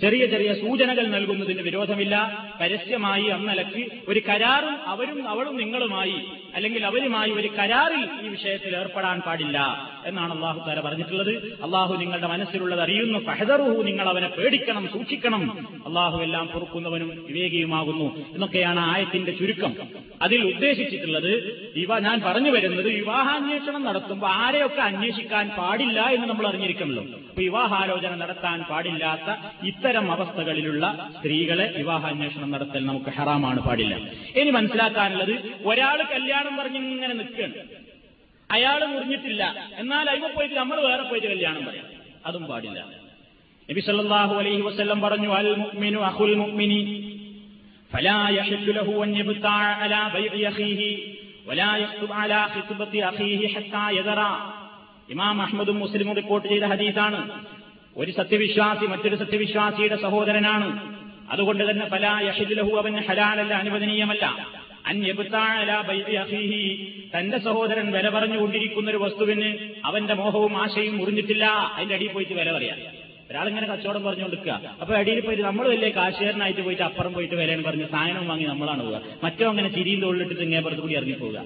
ചെറിയ 0.00 0.22
ചെറിയ 0.26 0.50
സൂചനകൾ 0.54 1.04
നൽകുന്നതിന് 1.06 1.62
വിരോധമില്ല. 1.62 2.14
പരസ്യമായി 2.60 3.26
അന്നലക്ക് 3.36 3.82
ഒരു 4.08 4.20
കരാറും 4.28 4.74
അവരും 4.86 5.28
അവളും 5.28 5.54
നിങ്ങളുമായി 5.56 6.18
അല്ലെങ്കിൽ 6.54 6.86
അവരുമായി 6.86 7.30
ഒരു 7.30 7.48
കരാറിൽ 7.48 8.26
ഈ 8.26 8.28
വിഷയത്തിൽ 8.28 8.76
ഏർപ്പെടാൻ 8.76 9.20
പാടില്ല 9.20 9.90
എന്നാണ് 10.06 10.34
അള്ളാഹു 10.34 10.68
താര 10.68 10.80
പറഞ്ഞിട്ടുള്ളത്. 10.80 11.30
അള്ളാഹു 11.64 11.96
നിങ്ങളുടെ 11.96 12.26
മനസ്സിലുള്ളത് 12.26 12.80
അറിയുന്നു. 12.80 13.18
ഫഹദറുഹു 13.18 13.82
നിങ്ങൾ 13.82 14.08
അവനെ 14.08 14.28
പേടിക്കണം 14.28 14.88
സൂക്ഷിക്കണം. 14.92 15.42
അള്ളാഹു 15.86 16.22
എല്ലാം 16.22 16.46
പൊറുക്കുന്നവനും 16.46 17.24
വിവേകിയുമാകുന്നു 17.28 18.16
എന്നൊക്കെയാണ് 18.34 18.80
ആയത്തിന്റെ 18.80 19.32
ചുരുക്കം. 19.32 19.74
അതിൽ 20.22 20.44
ഉദ്ദേശിച്ചിട്ടുള്ളത് 20.44 21.32
ഇവ 21.76 21.98
ഞാൻ 21.98 22.22
പറഞ്ഞു 22.24 22.50
വരുന്നത് 22.50 22.88
വിവാഹാന്വേഷണം 22.88 23.84
നടത്തുമ്പോൾ 23.84 24.26
ആരെയൊക്കെ 24.26 24.80
അന്വേഷിക്കാൻ 24.80 25.50
പാടില്ല 25.58 26.00
എന്ന് 26.00 26.26
നമ്മൾ 26.26 26.46
അറിഞ്ഞിരിക്കണല്ലോ. 26.46 27.02
അപ്പൊ 27.02 27.42
വിവാഹാലോചന 27.42 28.14
നടത്താൻ 28.14 28.62
പാടില്ലാത്ത 28.70 29.36
ഇത്തരം 29.66 30.12
അവസ്ഥകളിലുള്ള 30.12 31.08
സ്ത്രീകളെ 31.18 31.74
വിവാഹാന്വേഷണം 31.76 32.50
നടത്തൽ 32.50 32.86
നമുക്ക് 32.86 33.10
ഹറാമാണ് 33.10 33.60
പാടില്ല. 33.62 33.94
ഇനി 34.36 34.50
മനസ്സിലാക്കാനുള്ളത് 34.50 35.34
ഒരാൾ 35.64 36.02
കല്യാണം 36.12 36.39
കല്യാണം 36.40 36.56
പറഞ്ഞ് 36.60 36.78
ഇങ്ങനെ 36.96 37.14
നിൽക്കുകയാണ്. 37.14 37.54
അയാൾ 38.50 38.80
മുറിഞ്ഞിട്ടില്ല. 38.92 39.42
എന്നാൽ 39.80 40.06
അയ്മ 40.10 40.26
പോയിട്ട് 40.36 40.54
നമ്മൾ 40.54 40.78
വേറെ 40.88 41.02
പോയിട്ട് 41.02 41.28
കല്യാണം 41.32 41.62
പറയാം. 41.68 41.86
അതും 42.28 42.44
പാടില്ല. 42.50 42.80
നബി 43.68 43.80
സല്ലല്ലാഹു 43.80 44.34
അലൈഹി 44.40 44.62
വസല്ലം 44.68 44.98
പറഞ്ഞു 45.00 45.30
അൽ 45.38 45.48
മുഅ്മിനു 45.62 45.98
അഖുൽ 46.10 46.32
മുഅ്മിനി 46.42 46.80
ഫലാ 47.92 48.16
യഹ്ലു 48.38 48.72
ലഹു 48.78 48.94
അൻ 49.04 49.10
യബ്താഅ 49.20 49.66
അലാ 49.84 50.00
ബൈഇ 50.14 50.42
അഖീഹി 50.50 50.90
വലാ 51.48 51.70
യഖ്തുബ 51.82 52.12
അലാ 52.22 52.40
ഖിത്ബത്തി 52.54 52.98
അഖീഹി 53.10 53.46
ഹത്താ 53.54 53.84
യദറ. 53.98 54.20
ഇമാം 55.08 55.42
അഹ്മദും 55.42 55.78
മുസ്ലിമും 55.84 56.14
റിപ്പോർട്ട് 56.20 56.46
ചെയ്ത 56.48 56.64
ഹദീസാണ്. 56.72 57.20
ഒരു 57.96 58.10
സത്യവിശ്വാസി 58.18 58.84
മറ്റൊരു 58.86 59.16
സത്യവിശ്വാസിയുടെ 59.22 59.96
സഹോദരനാണ്. 60.06 60.68
അതുകൊണ്ട് 61.30 61.70
തന്നെ 61.70 61.86
ഫലാ 61.94 62.14
യഹ്ലു 62.28 62.54
ലഹു 62.60 62.72
അവൻ 62.82 62.94
ഹലാലല്ല 63.08 63.54
അനുവദനീയമല്ല. 63.54 64.26
അന്യബുത്താഴ 64.86 65.70
അഹീഹി 66.16 66.92
തന്റെ 67.18 67.38
സഹോദരൻ 67.38 67.92
വില 67.92 68.08
പറഞ്ഞുകൊണ്ടിരിക്കുന്ന 68.08 68.90
ഒരു 68.90 68.96
വസ്തുവിന് 68.96 69.58
അവന്റെ 69.84 70.14
മോഹവും 70.14 70.56
ആശയും 70.56 70.98
മുറിഞ്ഞിട്ടില്ല. 70.98 71.44
അതിന്റെ 71.44 71.94
അടിയിൽ 71.94 72.12
പോയിട്ട് 72.12 72.32
വില 72.32 72.52
പറയാം. 72.52 72.78
ഒരാളിങ്ങനെ 73.30 73.66
കച്ചവടം 73.66 74.02
പറഞ്ഞുകൊണ്ടിരിക്കുക. 74.02 74.76
അപ്പൊ 74.80 74.94
അടിയിൽ 74.94 75.20
പോയിട്ട് 75.20 75.42
നമ്മൾ 75.42 75.68
വലിയ 75.68 75.88
കാശുകാരനായിട്ട് 75.88 76.60
പോയിട്ട് 76.60 76.82
അപ്പുറം 76.82 77.12
പോയിട്ട് 77.12 77.34
വിലയെന്ന് 77.34 77.64
പറഞ്ഞ് 77.64 77.86
സാധനം 77.86 78.28
വാങ്ങി 78.28 78.44
നമ്മളാണ് 78.44 78.82
പോവുക. 78.82 79.02
മറ്റോ 79.24 79.48
അങ്ങനെ 79.48 79.68
ചിരിയും 79.68 80.00
തോളിലിട്ടിട്ട് 80.00 80.42
ഇങ്ങേപ്പുറത്ത് 80.42 80.80
കൂടി 80.80 80.94
ഇറങ്ങി 80.94 81.12
പോവുക. 81.12 81.44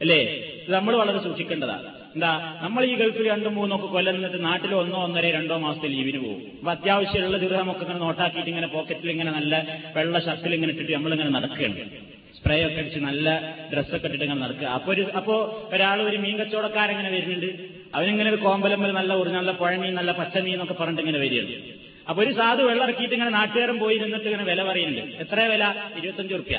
അല്ലേ? 0.00 0.20
ഇത് 0.64 0.74
നമ്മൾ 0.74 0.96
വളരെ 0.96 1.18
സൂക്ഷിക്കേണ്ടതാണ് 1.18 1.82
എന്താ? 2.14 2.58
നമ്മൾ 2.62 2.84
ഈ 2.84 2.94
ഗൾഫിൽ 2.94 3.30
രണ്ടും 3.30 3.54
മൂന്നോ 3.54 3.76
ഒക്കെ 3.76 3.86
കൊല്ലം 3.86 4.14
നിന്നിട്ട് 4.14 4.44
നാട്ടിൽ 4.44 4.74
ഒന്നോ 4.74 5.04
ഒന്നര 5.04 5.30
രണ്ടോ 5.30 5.56
മാസത്തെ 5.56 5.88
ലീവിന് 5.88 6.18
പോകും. 6.18 6.42
അപ്പൊ 6.58 6.70
അത്യാവശ്യമുള്ള 6.70 7.36
ദുരിതമൊക്കെ 7.36 7.82
ഇങ്ങനെ 7.82 7.98
നോട്ടാക്കിയിട്ട് 7.98 8.48
ഇങ്ങനെ 8.48 8.66
പോക്കറ്റിൽ 8.66 9.10
ഇങ്ങനെ 9.10 9.32
നല്ല 9.32 9.80
വെള്ള 9.96 10.18
ഷർട്ടിൽ 10.18 10.54
ഇങ്ങനെ 10.54 10.72
ഇട്ടിട്ട് 10.72 10.92
നമ്മളിങ്ങനെ 10.92 11.30
നടക്കുകയാണ്. 11.30 11.76
സ്പ്രേ 12.42 12.66
ഒക്കെ 12.66 12.78
അടിച്ച് 12.82 12.98
നല്ല 12.98 13.26
ഡ്രസ്സൊക്കെ 13.72 14.06
ഇട്ടിട്ട് 14.06 14.24
ഇങ്ങനെ 14.24 14.40
നടക്കുക. 14.40 14.66
അപ്പൊ 14.76 14.92
ഒരു 14.92 15.02
അപ്പോ 15.18 15.34
ഒരാൾ 15.74 16.02
ഒരു 16.02 16.16
മീൻ 16.16 16.36
കച്ചവടക്കാരെങ്ങനെ 16.38 17.10
വരുന്നുണ്ട്. 17.10 17.50
അവനിങ്ങനെ 17.96 18.30
ഒരു 18.30 18.36
കോമ്പലമ്പൽ 18.36 18.90
നല്ല 18.90 19.12
ഒരു 19.12 19.30
നല്ല 19.30 19.50
പുഴമീൻ 19.50 19.94
നല്ല 19.94 20.12
പച്ചമീൻ 20.12 20.52
എന്നൊക്കെ 20.52 20.74
പറഞ്ഞിട്ട് 20.74 21.02
ഇങ്ങനെ 21.02 21.20
വരികയാണ്. 21.24 21.54
അപ്പൊ 22.08 22.22
ഒരു 22.22 22.32
സാധു 22.32 22.62
വെള്ളം 22.62 22.84
ഇറക്കിയിട്ട് 22.86 23.14
ഇങ്ങനെ 23.14 23.30
നാട്ടുകാരൻ 23.30 23.78
പോയി 23.78 23.98
നിന്നിട്ട് 23.98 24.24
ഇങ്ങനെ 24.24 24.44
വില 24.44 24.62
പറയുന്നുണ്ട്. 24.62 25.14
എത്ര 25.24 25.40
വില? 25.52 25.64
ഇരുപത്തഞ്ച് 25.98 26.34
റുപ്യ 26.34 26.58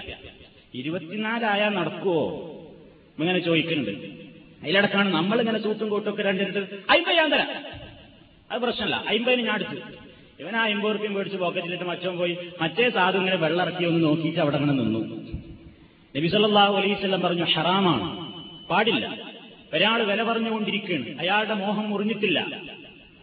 ഇരുപത്തിനാലായാ 0.79 1.69
നടക്കുവോ? 1.69 2.21
ഇങ്ങനെ 3.19 3.39
ചോദിക്കുന്നുണ്ട്. 3.39 3.91
അതിലടക്കാണ് 4.63 5.09
നമ്മളിങ്ങനെ 5.13 5.59
സൂത്തും 5.59 5.89
കൂട്ടും 5.89 6.09
ഒക്കെ 6.13 6.23
രണ്ടിട്ട് 6.23 6.61
അയിമ്പത് 6.91 7.15
ഞാൻ 7.15 7.29
തരാം. 7.33 7.49
അത് 8.51 8.61
പ്രശ്നമല്ല. 8.61 9.03
അയിമ്പതിന് 9.09 9.41
ഞാൻ 9.41 9.53
അടുത്തു 9.53 9.77
ഇവൻ 10.41 10.55
ആ 10.55 10.63
അമ്പത് 10.69 10.95
റുപ്യം 10.95 11.13
മേടിച്ച് 11.13 11.37
പോക്കറ്റിലിട്ട് 11.37 11.83
മച്ചവും 11.83 12.17
പോയി 12.17 12.37
മറ്റേ 12.61 12.89
സാധു 12.89 13.17
ഇങ്ങനെ 13.17 13.35
വെള്ളം 13.35 13.61
ഇറക്കി 13.65 13.83
ഒന്ന് 13.85 14.01
നോക്കിയിട്ട് 14.07 14.39
അവിടെ 14.39 14.55
അങ്ങനെ 14.55 14.73
നിന്നു. 14.81 15.01
നബി 16.17 16.27
സല്ലല്ലാഹു 16.27 16.75
അലൈഹി 16.75 16.93
വസല്ലം 16.93 17.21
പറഞ്ഞു 17.21 17.43
ഹറാമാണ്. 17.43 18.33
പാടില്ല. 18.67 19.17
ഒരാൾ 19.73 20.03
വില 20.03 20.23
പറഞ്ഞുകൊണ്ടിരിക്കുകയാണ്. 20.23 21.19
അയാളുടെ 21.19 21.53
മോഹം 21.53 21.89
മുറിഞ്ഞിട്ടില്ല. 21.89 22.39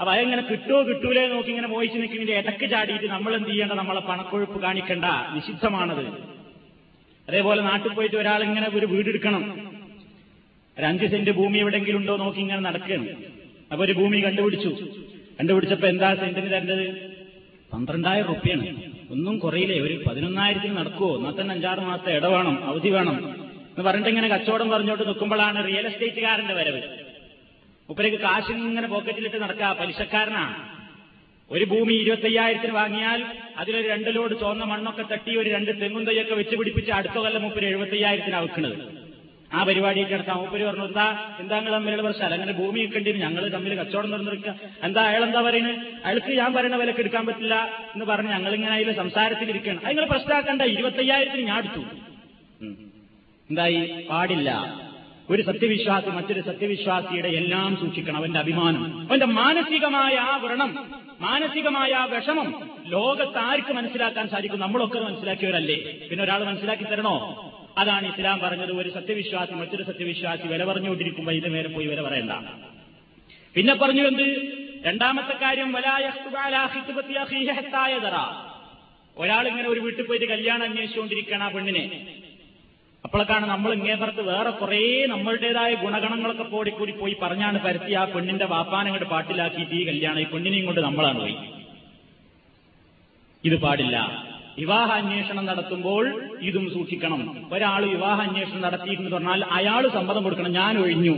അപ്പൊ 0.00 0.12
അതെങ്ങനെ 0.12 0.42
കിട്ടുമോ 0.50 0.82
കിട്ടൂലേ 0.82 1.28
നോക്കി 1.28 1.48
ഇങ്ങനെ 1.48 1.68
മോഹിച്ച് 1.68 1.98
നിൽക്കുന്നതിന്റെ 1.98 2.38
ഇടയ്ക്ക് 2.38 2.70
ചാടിയിട്ട് 2.70 3.06
നമ്മൾ 3.06 3.36
എന്ത് 3.36 3.48
ചെയ്യേണ്ട? 3.48 3.72
നമ്മളെ 3.72 4.00
പണക്കൊഴുപ്പ് 4.00 4.62
കാണിക്കണ്ട. 4.62 5.04
നിഷിദ്ധമാണത്. 5.34 6.06
അതേപോലെ 7.28 7.62
നാട്ടിൽ 7.62 7.92
പോയിട്ട് 7.92 8.16
ഒരാൾ 8.16 8.42
ഇങ്ങനെ 8.42 8.68
ഒരു 8.74 8.86
വീടെടുക്കണം. 8.86 9.70
ഒരു 10.78 10.86
അഞ്ച് 10.86 11.06
സെന്റ് 11.06 11.30
ഭൂമി 11.30 11.58
എവിടെയെങ്കിലും 11.58 11.98
ഉണ്ടോ 11.98 12.16
നോക്കി 12.16 12.38
ഇങ്ങനെ 12.38 12.60
നടക്കുകയാണ്. 12.60 13.08
അപ്പൊ 13.72 13.84
ഒരു 13.84 13.92
ഭൂമി 13.92 14.24
കണ്ടുപിടിച്ചു. 14.24 14.68
കണ്ടുപിടിച്ചപ്പോ 15.40 15.88
എന്താ 15.88 16.14
സെന്റിന് 16.14 16.50
തരേണ്ടത്? 16.50 17.10
പന്ത്രണ്ടായിരം 17.72 18.26
റുപ്യാണ്. 18.26 18.89
ഒന്നും 19.14 19.38
കുറയില്ലേ? 19.38 19.76
ഒരു 19.86 19.94
പതിനൊന്നായിരത്തിന് 20.06 20.74
നടക്കുവോ? 20.80 21.12
എന്നാൽ 21.18 21.34
തന്നെ 21.40 21.52
അഞ്ചാറ് 21.54 21.82
മാസത്തെ 21.88 22.12
ഇട 22.18 22.26
വേണം 22.34 22.56
അവധി 22.70 22.90
വേണം 22.96 23.16
എന്ന് 23.70 23.84
പറഞ്ഞിട്ട് 23.86 24.10
ഇങ്ങനെ 24.10 24.28
കച്ചവടം 24.28 24.68
പറഞ്ഞോട്ട് 24.70 25.04
നിൽക്കുമ്പോഴാണ് 25.08 25.58
റിയൽ 25.68 25.86
എസ്റ്റേറ്റുകാരന്റെ 25.86 26.54
വരവ്. 26.54 26.82
ഉപ്പരക്ക് 27.88 28.16
കാശിൽ 28.16 28.58
ഇങ്ങനെ 28.70 28.88
പോക്കറ്റിലിട്ട് 28.88 29.36
നടക്കുക 29.36 29.70
പലിശക്കാരനാണ് 29.80 30.54
ഒരു 31.50 31.64
ഭൂമി 31.64 31.94
ഇരുപത്തയ്യായിരത്തിന് 31.94 32.72
വാങ്ങിയാൽ 32.72 33.20
അതിലൊരു 33.56 33.88
രണ്ട് 33.88 34.10
ലോഡ് 34.16 34.34
ചോന്ന 34.40 34.64
മണ്ണൊക്കെ 34.64 35.04
തട്ടി 35.12 35.32
ഒരു 35.36 35.48
രണ്ട് 35.50 35.70
തെങ്ങും 35.80 36.04
തൈയൊക്കെ 36.08 36.34
വെച്ച് 36.34 36.56
പിടിപ്പിച്ച് 36.56 36.92
അടുത്ത 36.92 37.16
കൊല്ലം 37.18 37.42
മുപ്പര് 37.42 37.66
എഴുപത്തയ്യായിരത്തിനാണ് 37.66 38.48
ആ 39.50 39.62
പരിപാടിയൊക്കെ 39.62 40.14
നടത്താം 40.14 40.36
മൂപ്പര് 40.38 40.64
പറഞ്ഞു 40.64 40.84
എന്താ 40.84 41.06
എന്താ 41.40 41.54
നിങ്ങൾ 41.58 41.72
തമ്മിലുള്ള 41.72 42.02
പ്രശ്നം? 42.02 42.32
അങ്ങനെ 42.32 42.52
ഭൂമി 42.52 42.80
വെക്കേണ്ടി 42.80 43.12
ഞങ്ങൾ 43.22 43.48
തമ്മിൽ 43.48 43.74
കച്ചവടം 43.80 44.10
നടന്നിരിക്കുക 44.10 44.52
എന്താ 44.82 45.02
അയാൾ 45.02 45.24
എന്താ 45.24 45.40
പറയുന്നത് 45.40 45.76
അയാൾക്ക് 46.04 46.32
ഞാൻ 46.40 46.54
പറയുന്ന 46.54 46.76
വിലക്ക് 46.76 47.00
എടുക്കാൻ 47.00 47.26
പറ്റില്ല 47.26 47.54
എന്ന് 47.94 48.04
പറഞ്ഞ് 48.04 48.30
ഞങ്ങളിങ്ങനെ 48.30 48.74
അതിൽ 48.74 48.92
സംസാരത്തിലിരിക്കണം 48.92 49.80
അത് 49.84 49.88
നിങ്ങൾ 49.88 50.06
പ്രശ്നമാക്കണ്ട 50.06 50.62
ഇരുപത്തയ്യായിരത്തിന് 50.74 51.42
ഞാൻ 51.42 51.58
എടുത്തു. 51.58 51.82
എന്തായി? 53.50 53.80
പാടില്ല. 54.10 54.50
ഒരു 55.28 55.42
സത്യവിശ്വാസി 55.42 56.10
മറ്റൊരു 56.10 56.40
സത്യവിശ്വാസിയുടെ 56.40 57.28
എല്ലാം 57.28 57.76
സൂക്ഷിക്കണം. 57.76 58.16
അവന്റെ 58.16 58.38
അഭിമാനം 58.38 58.82
അവന്റെ 59.08 59.26
മാനസികമായ 59.40 60.14
ആ 60.30 60.36
വ്രണം 60.36 60.70
മാനസികമായ 61.20 61.90
ആ 61.92 62.04
വിഷമം 62.04 62.48
ലോകത്താർക്ക് 62.86 63.72
മനസ്സിലാക്കാൻ 63.72 64.28
സാധിക്കും? 64.28 64.60
നമ്മളൊക്കെ 64.60 65.00
മനസ്സിലാക്കിയവരല്ലേ? 65.00 65.76
പിന്നെ 66.10 66.24
ഒരാൾ 66.24 66.44
മനസ്സിലാക്കി 66.44 66.84
തരണോ? 66.84 67.16
അതാണ് 67.78 68.06
ഇസ്ലാം 68.06 68.40
പറഞ്ഞത്. 68.40 68.72
ഒരു 68.72 68.90
സത്യവിശ്വാസി 68.90 69.52
മറ്റൊരു 69.52 69.82
സത്യവിശ്വാസി 69.82 70.46
വില 70.46 70.64
പറഞ്ഞുകൊണ്ടിരിക്കുമ്പോൾ 70.64 71.32
ഇത് 71.32 71.54
നേരെ 71.54 71.68
പോയി 71.68 71.86
വില 71.86 72.00
പറയണ്ട. 72.02 72.32
പിന്നെ 73.54 73.74
പറഞ്ഞു 73.74 74.06
എന്ത്? 74.06 74.26
രണ്ടാമത്തെ 74.86 75.34
കാര്യം 75.42 75.76
ഒരാൾ 79.16 79.48
ഇങ്ങനെ 79.48 79.68
ഒരു 79.68 79.80
വീട്ടിൽ 79.80 80.06
പോയിട്ട് 80.06 80.26
കല്യാണം 80.26 80.62
അന്വേഷിച്ചുകൊണ്ടിരിക്കുകയാണ് 80.62 81.44
ആ 81.44 81.48
പെണ്ണിനെ. 81.48 82.06
അപ്പോഴേക്കാണ് 83.04 83.46
നമ്മൾ 83.46 83.72
ഇങ്ങേപ്പുറത്ത് 83.72 84.20
വേറെ 84.20 84.50
കുറേ 84.50 85.06
നമ്മളുടേതായ 85.06 85.74
ഗുണഗണങ്ങളൊക്കെ 85.74 86.42
പോടിക്കൂടി 86.42 86.92
പോയി 86.92 87.16
പറഞ്ഞാണ് 87.22 87.60
പരത്തി 87.60 87.92
ആ 87.92 88.04
പെണ്ണിന്റെ 88.04 88.44
വാപ്പാനങ്ങോട്ട് 88.44 89.06
പാട്ടിലാക്കിയിട്ട് 89.06 89.74
ഈ 89.74 89.86
കല്യാണം. 89.86 90.20
ഈ 90.20 90.24
പെണ്ണിനെയും 90.24 90.64
കൊണ്ട് 90.64 90.80
നമ്മളാണ് 90.80 91.20
പോയി. 91.20 91.36
ഇത് 93.44 93.60
പാടില്ല. 93.60 94.29
വിവാഹ 94.58 94.90
അന്വേഷണം 94.90 95.46
നടത്തുമ്പോൾ 95.46 96.22
ഇതും 96.40 96.70
സൂക്ഷിക്കണം. 96.72 97.48
ഒരാൾ 97.52 97.84
വിവാഹ 97.84 98.20
അന്വേഷണം 98.20 98.60
നടത്തിയിട്ടെന്ന് 98.60 99.10
പറഞ്ഞാൽ 99.10 99.44
അയാൾ 99.44 99.88
സമ്മതം 99.88 100.22
കൊടുക്കണം 100.22 100.52
ഞാൻ 100.52 100.78
ഒഴിഞ്ഞു. 100.78 101.14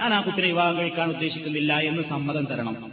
ഞാൻ 0.00 0.14
ആ 0.14 0.20
കുട്ടിനെ 0.20 0.46
വിവാഹം 0.46 0.76
കഴിക്കാൻ 0.78 1.08
ഉദ്ദേശിക്കുന്നില്ല 1.08 1.78
എന്ന് 1.78 2.02
സമ്മതം 2.02 2.44
തരണം. 2.44 2.92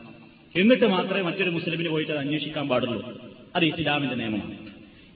എന്നിട്ട് 0.56 0.86
മാത്രമേ 0.86 1.22
മറ്റൊരു 1.22 1.50
മുസ്ലിമിന് 1.50 1.90
പോയിട്ട് 1.90 2.12
അത് 2.12 2.20
അന്വേഷിക്കാൻ 2.20 2.68
പാടുള്ളൂ. 2.68 3.14
അത് 3.56 3.66
ഇസ്ലാമിന്റെ 3.66 4.16
നിയമമാണ്. 4.16 4.58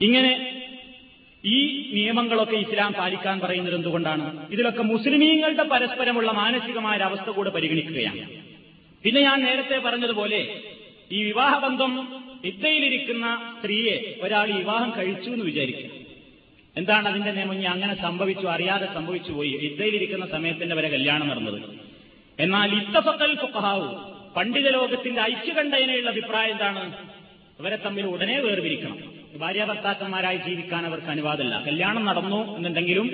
ഇങ്ങനെ 0.00 0.54
ഈ 1.44 1.90
നിയമങ്ങളൊക്കെ 1.92 2.56
ഇസ്ലാം 2.56 2.92
പാലിക്കാൻ 2.92 3.40
പറയുന്നത് 3.40 3.74
എന്തുകൊണ്ടാണ്? 3.74 4.48
ഇതിലൊക്കെ 4.50 4.82
മുസ്ലിമീങ്ങളുടെ 4.82 5.62
പരസ്പരമുള്ള 5.62 6.32
മാനസികമായ 6.32 6.98
അവസ്ഥ 6.98 7.30
കൂടെ 7.30 7.50
പരിഗണിക്കുകയാണ്. 7.50 8.30
പിന്നെ 9.04 9.20
ഞാൻ 9.20 9.44
നേരത്തെ 9.44 9.78
പറഞ്ഞതുപോലെ 9.78 10.48
ഈ 11.12 11.22
വിവാഹബന്ധം 11.22 12.08
വിദ്യയിലിരിക്കുന്ന 12.44 13.40
സ്ത്രീയെ 13.58 14.18
ഒരാൾ 14.20 14.50
വിവാഹം 14.50 14.92
കഴിച്ചു 14.98 15.30
എന്ന് 15.30 15.44
വിചാരിക്കുക 15.44 15.90
എന്താണ് 16.76 17.08
അതിന്റെ 17.08 17.30
നിയമം? 17.30 17.68
അങ്ങനെ 17.68 17.94
സംഭവിച്ചു 17.94 18.46
അറിയാതെ 18.46 18.86
സംഭവിച്ചു 18.86 19.32
പോയി. 19.32 19.56
വിദ്യയിലിരിക്കുന്ന 19.56 20.26
സമയത്തിന്റെ 20.26 20.74
വരെ 20.74 20.88
കല്യാണം 20.88 21.28
നടന്നത്. 21.28 21.60
എന്നാൽ 22.38 22.74
ഇത്തഫക്കൽ 22.74 23.34
ഫുഖഹാവു 23.34 23.88
പണ്ഡിത 24.36 24.68
ലോകത്തിന്റെ 24.68 25.20
ഐക്യകണ്ഠേനയുള്ള 25.22 26.10
അഭിപ്രായം 26.10 26.50
എന്താണ്? 26.50 26.92
ഇവരെ 27.60 27.76
തമ്മിൽ 27.76 28.06
ഉടനെ 28.06 28.40
വേർപിരിക്കണം. 28.40 28.98
ഭാര്യ 29.36 29.64
ഭർത്താക്കന്മാരായി 29.64 30.36
ജീവിക്കാൻ 30.36 30.86
അവർക്ക് 30.86 31.06
അനുവാദമില്ല. 31.06 31.62
കല്യാണം 31.66 32.04
നടന്നു 32.04 32.56
എന്നുണ്ടെങ്കിലും 32.56 33.08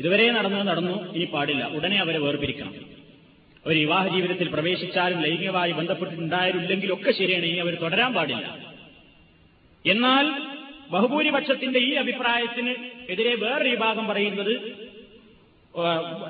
ഇതുവരെ 0.00 0.30
നടന്നു 0.30 0.62
നടന്നു 0.62 1.12
ഇനി 1.14 1.24
പാടില്ല. 1.24 1.64
ഉടനെ 1.66 1.96
അവരെ 1.96 2.18
വേർപിരിക്കണം. 2.18 2.89
അവർ 3.66 3.74
വിവാഹ 3.74 4.08
ജീവിതത്തിൽ 4.08 4.48
പ്രവേശിച്ചാലും 4.48 5.20
ലൈംഗികമായി 5.20 5.72
ബന്ധപ്പെട്ടിട്ടുണ്ടായിരുന്നില്ലെങ്കിലൊക്കെ 5.72 7.10
ശരിയാണ് 7.10 7.44
ഇനി 7.44 7.56
അവർ 7.56 7.74
തുടരാൻ 7.74 8.14
പാടില്ല. 8.14 8.68
എന്നാൽ 9.86 10.26
ബഹുഭൂരിപക്ഷത്തിന്റെ 10.90 11.78
ഈ 11.78 11.90
അഭിപ്രായത്തിന് 11.94 12.74
എതിരെ 13.10 13.34
വേറൊരു 13.34 13.68
വിഭാഗം 13.68 14.06
പറയുന്നത് 14.08 14.54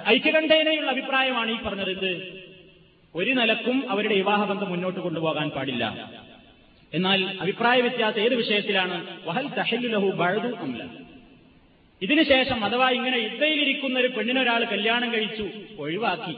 ഐക്യകണ്ഠേനയുള്ള 0.08 0.90
അഭിപ്രായമാണ് 0.90 1.50
ഈ 1.50 1.58
പറഞ്ഞത്. 1.62 2.10
ഒരു 3.14 3.30
നിലക്കും 3.30 3.90
അവരുടെ 3.90 4.14
വിവാഹബന്ധം 4.14 4.68
മുന്നോട്ട് 4.70 5.00
കൊണ്ടുപോകാൻ 5.00 5.48
പാടില്ല. 5.50 6.10
എന്നാൽ 6.94 7.24
അഭിപ്രായ 7.40 7.80
വ്യത്യാസം 7.80 8.20
ഏത് 8.20 8.34
വിഷയത്തിലാണ്? 8.34 8.96
വഹൽ 9.26 9.46
തഹല്ലുലഹു 9.48 10.10
ബഴതു 10.10 10.54
അമ്ല 10.56 10.82
ഇതിനുശേഷം 12.02 12.64
അഥവാ 12.64 12.90
ഇങ്ങനെ 12.90 13.18
ഇത്തയിലിരിക്കുന്ന 13.18 13.98
ഒരു 13.98 14.08
പെണ്ണിനൊരാൾ 14.08 14.64
കല്യാണം 14.64 15.12
കഴിച്ചു 15.12 15.50
ഒഴിവാക്കി. 15.78 16.34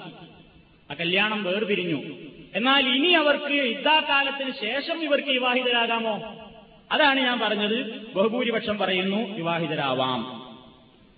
ആ 0.93 0.95
കല്യാണം 0.95 1.45
വേർപിരിഞ്ഞു. 1.45 2.03
എന്നാൽ 2.55 2.89
ഇനി 2.89 3.09
അവർക്ക് 3.09 3.53
യുദ്ധാകാലത്തിന് 3.53 4.51
ശേഷം 4.51 5.05
ഇവർക്ക് 5.05 5.29
വിവാഹിതരാകാമോ? 5.29 6.15
അതാണ് 6.93 7.21
ഞാൻ 7.21 7.41
പറഞ്ഞത്. 7.41 8.07
ബഹുഭൂരിപക്ഷം 8.15 8.79
പറയുന്നു 8.79 9.37
വിവാഹിതരാവാം. 9.37 10.43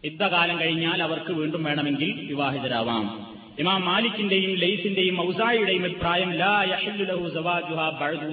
യുദ്ധകാലം 0.05 0.61
കഴിഞ്ഞാൽ 0.61 1.03
അവർക്ക് 1.03 1.33
വീണ്ടും 1.33 1.65
വേണമെങ്കിൽ 1.65 2.27
വിവാഹിതരാവാം. 2.27 3.35
ഇമാം 3.59 3.85
മാലിക്കിന്റെയും 3.85 4.55
ലൈസിന്റെയും 4.55 5.29
ഔസായിയുടെയും 5.29 5.85
അഭിപ്രായം 5.85 6.31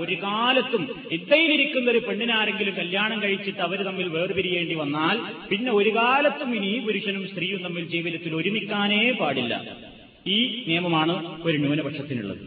ഒരു 0.01 0.15
കാലത്തും 0.15 1.03
ഇദ്ദയിലിരിക്കുന്ന 1.11 1.91
ഒരു 1.91 1.97
പെണ്ണിനാരെങ്കിലും 1.97 2.75
കല്യാണം 2.75 3.21
കഴിച്ചിട്ട് 3.21 3.59
അവർ 3.59 3.81
തമ്മിൽ 3.83 4.07
വേർപിരിയേണ്ടി 4.07 4.75
വന്നാൽ 4.75 5.47
പിന്നെ 5.49 5.71
ഒരു 5.71 5.89
കാലത്തും 5.89 6.55
ഇനി 6.55 6.79
പുരുഷനും 6.79 7.27
സ്ത്രീയും 7.27 7.63
തമ്മിൽ 7.63 7.87
ജീവിതത്തിൽ 7.87 8.35
ഒരുമിക്കാനേ 8.35 9.11
പാടില്ല. 9.11 9.90
ഈ 10.27 10.63
നിയമമാണ് 10.67 11.19
ഒരു 11.43 11.57
ന്യൂനപക്ഷത്തിനുള്ളത്. 11.57 12.37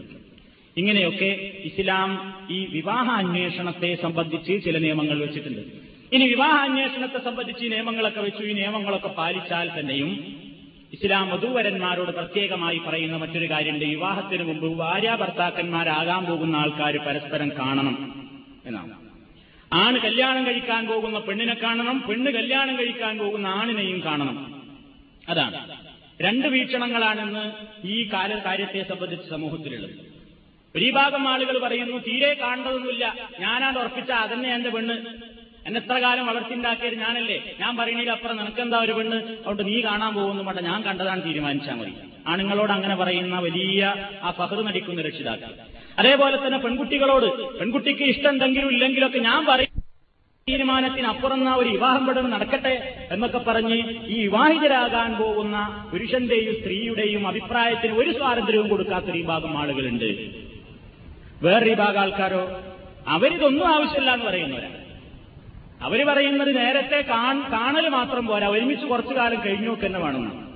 ഇങ്ങനെയൊക്കെ 0.77 1.39
ഇസ്ലാം 1.65 2.23
ഈ 2.51 2.67
വിവാഹ 2.67 3.11
അന്വേഷണത്തെ 3.11 3.95
സംബന്ധിച്ച് 3.95 4.65
ചില 4.65 4.79
നിയമങ്ങൾ 4.79 5.21
വെച്ചിട്ടുണ്ട്. 5.21 5.61
ഇനി 6.13 6.25
വിവാഹ 6.25 6.63
അന്വേഷണത്തെ 6.63 7.19
സംബന്ധിച്ച് 7.19 7.65
ഈ 7.65 7.69
നിയമങ്ങളൊക്കെ 7.69 8.21
വെച്ചു 8.21 8.43
ഈ 8.43 8.53
നിയമങ്ങളൊക്കെ 8.53 9.09
പാലിച്ചാൽ 9.09 9.71
തന്നെയും 9.79 10.19
ഇസ്ലാം 10.93 11.31
വധൂവരന്മാരോട് 11.31 12.11
പ്രത്യേകമായി 12.11 12.83
പറയുന്ന 12.87 13.17
മറ്റൊരു 13.17 13.51
കാര്യമുണ്ട്. 13.51 13.85
വിവാഹത്തിന് 13.85 14.43
മുമ്പ് 14.43 14.79
ഭാര്യ 14.79 15.17
ഭർത്താക്കന്മാരാകാൻ 15.21 16.27
പോകുന്ന 16.27 16.57
ആൾക്കാർ 16.57 16.97
പരസ്പരം 17.07 17.53
കാണണം 17.59 17.99
എന്നാണ്. 18.67 18.93
ആണ് 19.73 19.99
കല്യാണം 19.99 20.47
കഴിക്കാൻ 20.47 20.87
പോകുന്ന 20.87 21.19
പെണ്ണിനെ 21.19 21.55
കാണണം 21.55 22.03
പെണ്ണ് 22.09 22.31
കല്യാണം 22.31 22.79
കഴിക്കാൻ 22.79 23.19
പോകുന്ന 23.19 23.47
ആണിനെയും 23.47 24.03
കാണണം. 24.05 24.39
അതാണ്. 25.29 25.74
രണ്ട് 26.21 26.47
വീക്ഷണങ്ങളാണെന്ന് 26.47 27.53
ഈ 27.87 28.11
കാല 28.13 28.39
കാര്യത്തെ 28.39 28.83
സംബന്ധിച്ച് 28.83 29.31
സമൂഹത്തിലുള്ളത്. 29.31 29.91
ഒരു 30.77 30.91
ഭാഗം 30.91 31.29
ആളുകൾ 31.29 31.59
പറയുന്നു 31.59 31.99
തീരെ 31.99 32.35
കാണേണ്ടതൊന്നുമില്ല 32.35 33.15
ഞാനാണ് 33.41 33.79
ഉറപ്പിച്ച 33.79 34.11
അതന്നെ 34.11 34.55
എന്റെ 34.55 34.71
പെണ്ണ്. 34.71 34.97
എന്നെ 35.67 35.81
എത്ര 35.81 35.99
കാലം 35.99 36.27
വളർത്തിണ്ടാക്കിയത് 36.27 36.95
ഞാനല്ലേ? 36.95 37.57
ഞാൻ 37.61 37.77
പറയണതിൽ 37.77 38.11
അപ്പുറം 38.11 38.37
നിനക്കെന്താ 38.37 38.79
ഒരു 38.81 38.93
പെണ്ണ്? 38.93 39.17
അതുകൊണ്ട് 39.17 39.67
നീ 39.67 39.81
കാണാൻ 39.81 40.15
പോകുന്നു 40.15 40.43
വേണ്ട 40.43 40.59
ഞാൻ 40.59 40.83
കണ്ടതാണ് 40.83 41.25
തീരുമാനിച്ചാൽ 41.25 41.75
മതി. 41.75 41.95
ആണുങ്ങളോട് 42.27 42.73
അങ്ങനെ 42.73 42.97
പറയുന്ന 42.97 43.39
വലിയ 43.39 43.85
ആ 44.23 44.31
ഫഹർ 44.31 44.65
നടിക്കുന്ന 44.65 45.03
രക്ഷിതാക്കൾ. 45.03 45.55
അതേപോലെ 45.99 46.37
തന്നെ 46.37 46.59
പെൺകുട്ടികളോട് 46.59 47.59
പെൺകുട്ടിക്ക് 47.59 48.03
ഇഷ്ടം 48.03 48.29
എന്തെങ്കിലും 48.29 48.71
ഇല്ലെങ്കിലൊക്കെ 48.71 49.19
ഞാൻ 49.19 49.47
പറയും. 49.47 49.74
തീരുമാനത്തിനപ്പുറം 50.51 51.59
ഒരു 51.59 51.69
വിവാഹം 51.69 52.07
പെടുന്ന 52.07 52.29
നടക്കട്ടെ 52.29 53.07
എന്നൊക്കെ 53.13 53.39
പറഞ്ഞ് 53.39 53.75
ഈ 54.07 54.23
വിവാഹിതരാകാൻ 54.23 55.15
പോകുന്ന 55.15 55.89
പുരുഷന്റെയും 55.93 56.55
സ്ത്രീയുടെയും 56.55 57.29
അഭിപ്രായത്തിന് 57.29 57.93
ഒരു 57.93 58.13
സ്വാതന്ത്ര്യവും 58.13 58.69
കൊടുക്കാത്തൊരു 58.69 59.19
വിഭാഗം 59.19 59.59
ആളുകളുണ്ട്. 59.59 60.05
വേറൊരു 61.43 61.71
വിഭാഗം 61.71 62.01
ആൾക്കാരോ? 62.01 62.61
അവരിതൊന്നും 63.09 63.69
ആവശ്യമില്ല 63.69 64.11
എന്ന് 64.11 64.27
പറയുന്നവരാണ് 64.27 64.85
അവർ 65.83 66.07
പറയുന്നത് 66.07 66.57
നേരത്തെ 66.57 67.01
കാണൽ 67.53 67.89
മാത്രം 67.89 68.27
പോരാ. 68.27 68.49
ഒരുമിച്ച് 68.49 68.87
കുറച്ചു 68.87 69.15
കാലം 69.15 69.45
കഴിഞ്ഞു 69.47 69.77
തന്നെ 69.87 70.01
വേണം. 70.01 70.49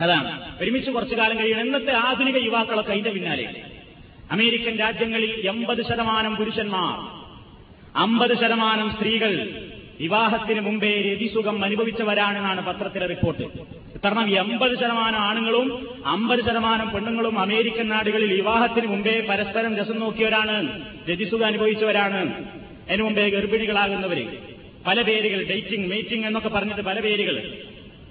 അതാണ്. 0.00 0.56
ഒരുമിച്ച് 0.62 0.90
കുറച്ചു 0.90 1.14
കാലം 1.14 1.38
കഴിയണം. 1.38 1.60
ഇന്നത്തെ 1.60 1.92
ആധുനിക 1.92 2.36
യുവാക്കളൊക്കെ 2.36 2.92
അതിന്റെ 2.92 3.10
പിന്നാലെ. 3.10 3.62
അമേരിക്കൻ 4.30 4.76
രാജ്യങ്ങളിൽ 4.76 5.48
എൺപത് 5.48 5.82
ശതമാനം 5.82 6.36
പുരുഷന്മാർ. 6.36 7.15
അമ്പത് 7.96 8.34
ശതമാനം 8.36 8.90
സ്ത്രീകൾ 8.90 9.50
വിവാഹത്തിന് 10.00 10.60
മുമ്പേ 10.60 10.88
രതിസുഖം 10.88 11.64
അനുഭവിച്ചവരാണെന്നാണ് 11.64 12.66
പത്രത്തിലെ 12.66 13.06
റിപ്പോർട്ട്. 13.06 13.42
കാരണം 14.04 14.26
എൺപത് 14.30 14.74
ശതമാനം 14.78 15.20
ആണുങ്ങളും 15.20 15.88
അമ്പത് 16.06 16.40
ശതമാനം 16.40 16.90
പെണ്ണുങ്ങളും 16.90 17.38
അമേരിക്കൻ 17.38 17.88
നാടുകളിൽ 17.88 18.32
വിവാഹത്തിന് 18.32 18.86
മുമ്പേ 18.86 19.26
പരസ്പരം 19.30 19.76
രസം 19.76 20.00
നോക്കിയവരാണ് 20.00 20.84
രതിസുഖം 21.10 21.46
അനുഭവിച്ചവരാണ്. 21.46 22.44
അതിനു 22.90 23.02
മുമ്പേ 23.02 23.28
ഗർഭിണികളാകുന്നവര്. 23.28 24.26
പല 24.86 25.02
പേരുകൾ 25.02 25.42
ഡേറ്റിംഗ് 25.42 25.90
മീറ്റിംഗ് 25.90 26.26
എന്നൊക്കെ 26.26 26.48
പറഞ്ഞിട്ട് 26.48 26.82
പല 26.82 27.00
പേരുകൾ. 27.00 27.52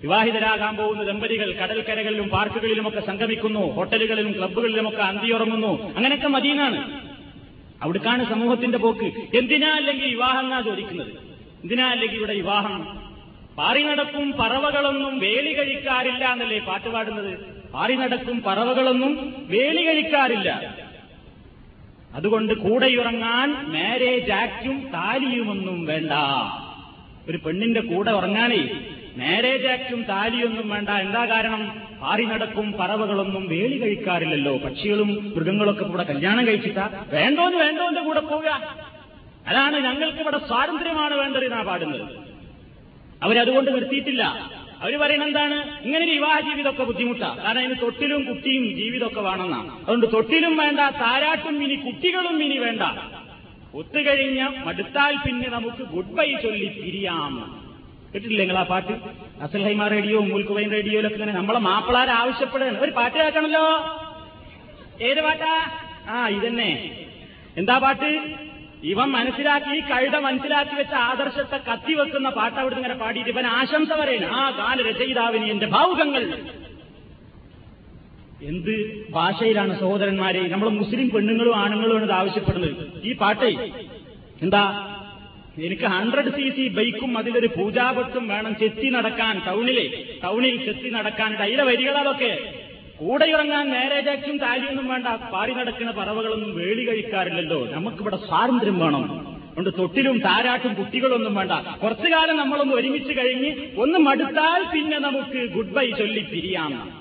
വിവാഹിതരാകാൻ 0.02 0.76
പോകുന്ന 0.76 1.04
ദമ്പതികൾ 1.04 1.52
കടൽക്കരകളിലും 1.52 2.30
പാർക്കുകളിലുമൊക്കെ 2.30 3.00
സംഗമിക്കുന്നു 3.00 3.60
ഹോട്ടലുകളിലും 3.60 4.32
ക്ലബ്ബുകളിലുമൊക്കെ 4.32 5.02
അന്തിയുറങ്ങുന്നു. 5.02 5.96
അങ്ങനെയൊക്കെ 5.96 6.28
മദീനാണ് 6.28 7.05
അവിടേക്കാണ് 7.86 8.30
സമൂഹത്തിന്റെ 8.30 8.78
പോക്ക്. 8.78 9.08
എന്തിനാ 9.38 9.72
അല്ലെങ്കിൽ 9.76 10.08
വിവാഹം 10.08 10.40
എന്നാ 10.40 10.62
ചോദിക്കുന്നത്? 10.62 11.12
എന്തിനാ 11.64 11.88
അല്ലെങ്കിൽ 11.88 12.18
ഇവിടെ 12.18 12.34
വിവാഹം? 12.34 13.06
പാറി 13.58 13.84
നടക്കും 13.84 14.32
പറവകളൊന്നും 14.32 15.20
വേലി 15.20 15.52
കഴിക്കാറില്ല 15.54 16.24
എന്നല്ലേ 16.32 16.60
പാട്ട് 16.60 16.90
പാടുന്നത്? 16.90 17.32
പാറി 17.74 17.96
നടക്കും 17.96 18.44
പറവകളൊന്നും 18.48 19.14
വേലി 19.48 19.84
കഴിക്കാറില്ല. 19.88 20.76
അതുകൊണ്ട് 22.14 22.54
കൂടെയുറങ്ങാൻ 22.54 23.50
മാരേജ് 23.74 24.32
ആക്റ്റും 24.32 24.78
താലിയുമൊന്നും 24.94 25.86
വേണ്ട. 25.86 26.12
ഒരു 27.30 27.38
പെണ്ണിന്റെ 27.38 27.82
കൂടെ 27.82 28.12
ഉറങ്ങാനേ 28.12 28.62
മാരേജ് 29.18 29.68
ആക്ടും 29.68 30.04
താലിയൊന്നും 30.04 30.70
വേണ്ട. 30.70 30.90
എന്താ 30.90 31.26
കാരണം? 31.26 31.62
പാറി 32.02 32.26
നടക്കും 32.26 32.74
പറവകളൊന്നും 32.80 33.48
വേലി 33.48 33.78
കഴിക്കാറില്ലല്ലോ. 33.78 34.58
പക്ഷികളും 34.58 35.34
മൃഗങ്ങളൊക്കെ 35.36 35.84
കൂടെ 35.84 36.04
കല്യാണം 36.04 36.48
കഴിച്ചിട്ടാ. 36.48 37.06
വേണ്ടോന്ന് 37.10 37.58
വേണ്ടോന്റെ 37.58 38.02
കൂടെ 38.02 38.20
പോവുക. 38.20 38.50
അതാണ് 39.48 39.78
ഞങ്ങൾക്ക് 39.78 40.20
ഇവിടെ 40.20 40.38
സ്വാതന്ത്ര്യമാണ് 40.38 41.14
വേണ്ടത് 41.14 41.46
എന്നാ 41.46 41.62
പാടുന്നത്. 41.62 42.06
അവരതുകൊണ്ട് 43.24 43.72
നിർത്തിയിട്ടില്ല. 43.72 44.24
അവർ 44.82 45.00
പറയുന്നത് 45.00 45.30
എന്താണ്? 45.30 45.58
ഇങ്ങനെ 45.86 46.06
വിവാഹ 46.06 46.40
ജീവിതമൊക്കെ 46.40 46.84
ബുദ്ധിമുട്ടാണ് 46.84 47.44
കാരണം 47.44 47.60
അതിന് 47.60 47.82
തൊട്ടിലും 47.82 48.24
കുട്ടിയും 48.26 48.66
ജീവിതമൊക്കെ 48.80 49.22
വേണമെന്നാണ് 49.22 49.72
അതുകൊണ്ട് 49.82 50.14
തൊട്ടിലും 50.14 50.58
വേണ്ട 50.58 50.80
താരാട്ടും 50.80 51.64
ഇനി 51.64 51.76
കുട്ടികളും 51.76 52.44
ഇനി 52.44 52.58
വേണ്ട. 52.58 52.82
ഒത്തുകഴിഞ്ഞ 53.74 54.42
മടുത്താൽ 54.66 55.16
പിന്നെ 55.26 55.48
നമുക്ക് 55.50 55.84
ഗുഡ് 55.94 56.16
ബൈ 56.18 56.34
ചൊല്ലി 56.44 56.66
പിരിയാം. 56.66 57.65
കേട്ടിട്ടില്ലേ 58.16 58.46
നിങ്ങൾ 58.46 58.58
ആ 58.60 58.64
പാട്ട്? 58.64 58.94
അസൽ 59.42 59.64
ഹൈമ 59.64 59.88
റേഡിയോ 59.88 60.20
മുൽക്കുവൈൻ 60.20 60.72
റേഡിയോയിലൊക്കെ 60.72 61.18
ഇങ്ങനെ 61.18 61.34
നമ്മളെ 61.34 61.60
മാപ്പിളാരെ 61.60 62.12
ആവശ്യപ്പെടുകയാണ്. 62.12 62.80
ഒരു 62.80 62.92
പാട്ട് 62.92 63.18
കേൾക്കണല്ലോ 63.18 63.66
ഏത് 65.02 65.22
പാട്ടാ? 65.22 65.72
ആ 66.10 66.28
ഇതന്നെ. 66.28 66.92
എന്താ 67.58 67.78
പാട്ട്? 67.78 68.24
ഇവൻ 68.84 69.06
മനസ്സിലാക്കി 69.06 69.76
ഈ 69.78 69.80
കഴുത 69.80 70.16
മനസ്സിലാക്കി 70.16 70.76
വെച്ച 70.76 70.94
ആദർശത്തെ 70.94 71.58
കത്തിവെക്കുന്ന 71.58 72.30
പാട്ട് 72.30 72.60
അവിടുന്ന് 72.60 72.84
ഇങ്ങനെ 72.84 73.00
പാടിയിട്ട് 73.04 73.30
ഇവൻ 73.30 73.48
ആശംസ 73.48 73.92
പറയുന്നു. 73.92 74.28
ആ 74.28 74.50
ഗാന 74.50 74.82
രചയിതാവിന് 74.90 75.46
എന്റെ 75.46 75.66
ഭാവുകങ്ങൾ. 75.66 76.24
എന്ത് 78.44 79.06
ഭാഷയിലാണ് 79.12 79.80
സഹോദരന്മാരെ? 79.80 80.48
നമ്മൾ 80.48 80.70
മുസ്ലിം 80.70 81.10
പെണ്ണുങ്ങളും 81.10 81.56
ആണുങ്ങളും 81.56 81.96
ആണ് 81.96 82.06
ഇത് 82.06 82.12
ആവശ്യപ്പെടുന്നത്. 82.12 83.02
ഈ 83.04 83.14
പാട്ട് 83.14 83.46
എന്താ? 84.42 84.92
എനിക്ക് 85.58 85.82
ഹൺഡ്രഡ് 85.82 86.32
സി 86.32 86.50
സി 86.50 86.68
ബൈക്കും 86.68 87.18
അതിലൊരു 87.18 87.48
പൂജാപത്തും 87.48 88.28
വേണം 88.28 88.56
ചെത്തി 88.60 88.90
നടക്കാൻ 88.90 89.42
ടൗണിലെ. 89.48 90.04
ടൗണിൽ 90.24 90.66
ചെത്തി 90.66 90.90
നടക്കാൻ 90.90 91.36
അതിലെ 91.36 91.64
വരികളതൊക്കെ 91.64 92.54
കൂടെ 92.98 93.26
ഇറങ്ങാൻ 93.26 93.70
നേരെ 93.70 94.12
ആക്റ്റും 94.12 94.38
താലിയൊന്നും 94.38 94.88
വേണ്ട. 94.88 95.08
പാറി 95.08 95.54
നടക്കുന്ന 95.54 95.92
പറവകളൊന്നും 95.92 96.56
വേളി 96.56 96.88
കഴിക്കാറില്ലല്ലോ. 96.88 97.66
നമുക്കിവിടെ 97.66 98.16
സ്വാതന്ത്ര്യം 98.16 98.80
വേണം. 98.80 99.36
അതുകൊണ്ട് 99.48 99.78
തൊട്ടിലും 99.78 100.20
താരാട്ടും 100.20 100.74
കുട്ടികളൊന്നും 100.74 101.36
വേണ്ട. 101.36 101.52
കുറച്ചു 101.52 102.08
കാലം 102.14 102.38
നമ്മളൊന്ന് 102.38 102.74
ഒരുമിച്ച് 102.74 103.18
കഴിഞ്ഞ് 103.18 103.82
ഒന്ന് 103.82 104.00
മടുത്താൽ 104.00 104.64
പിന്നെ 104.74 105.00
നമുക്ക് 105.00 105.54
ഗുഡ് 105.54 105.74
ബൈ 105.74 105.92
ചൊല്ലി 105.92 106.22
പിരിയാം. 106.32 106.95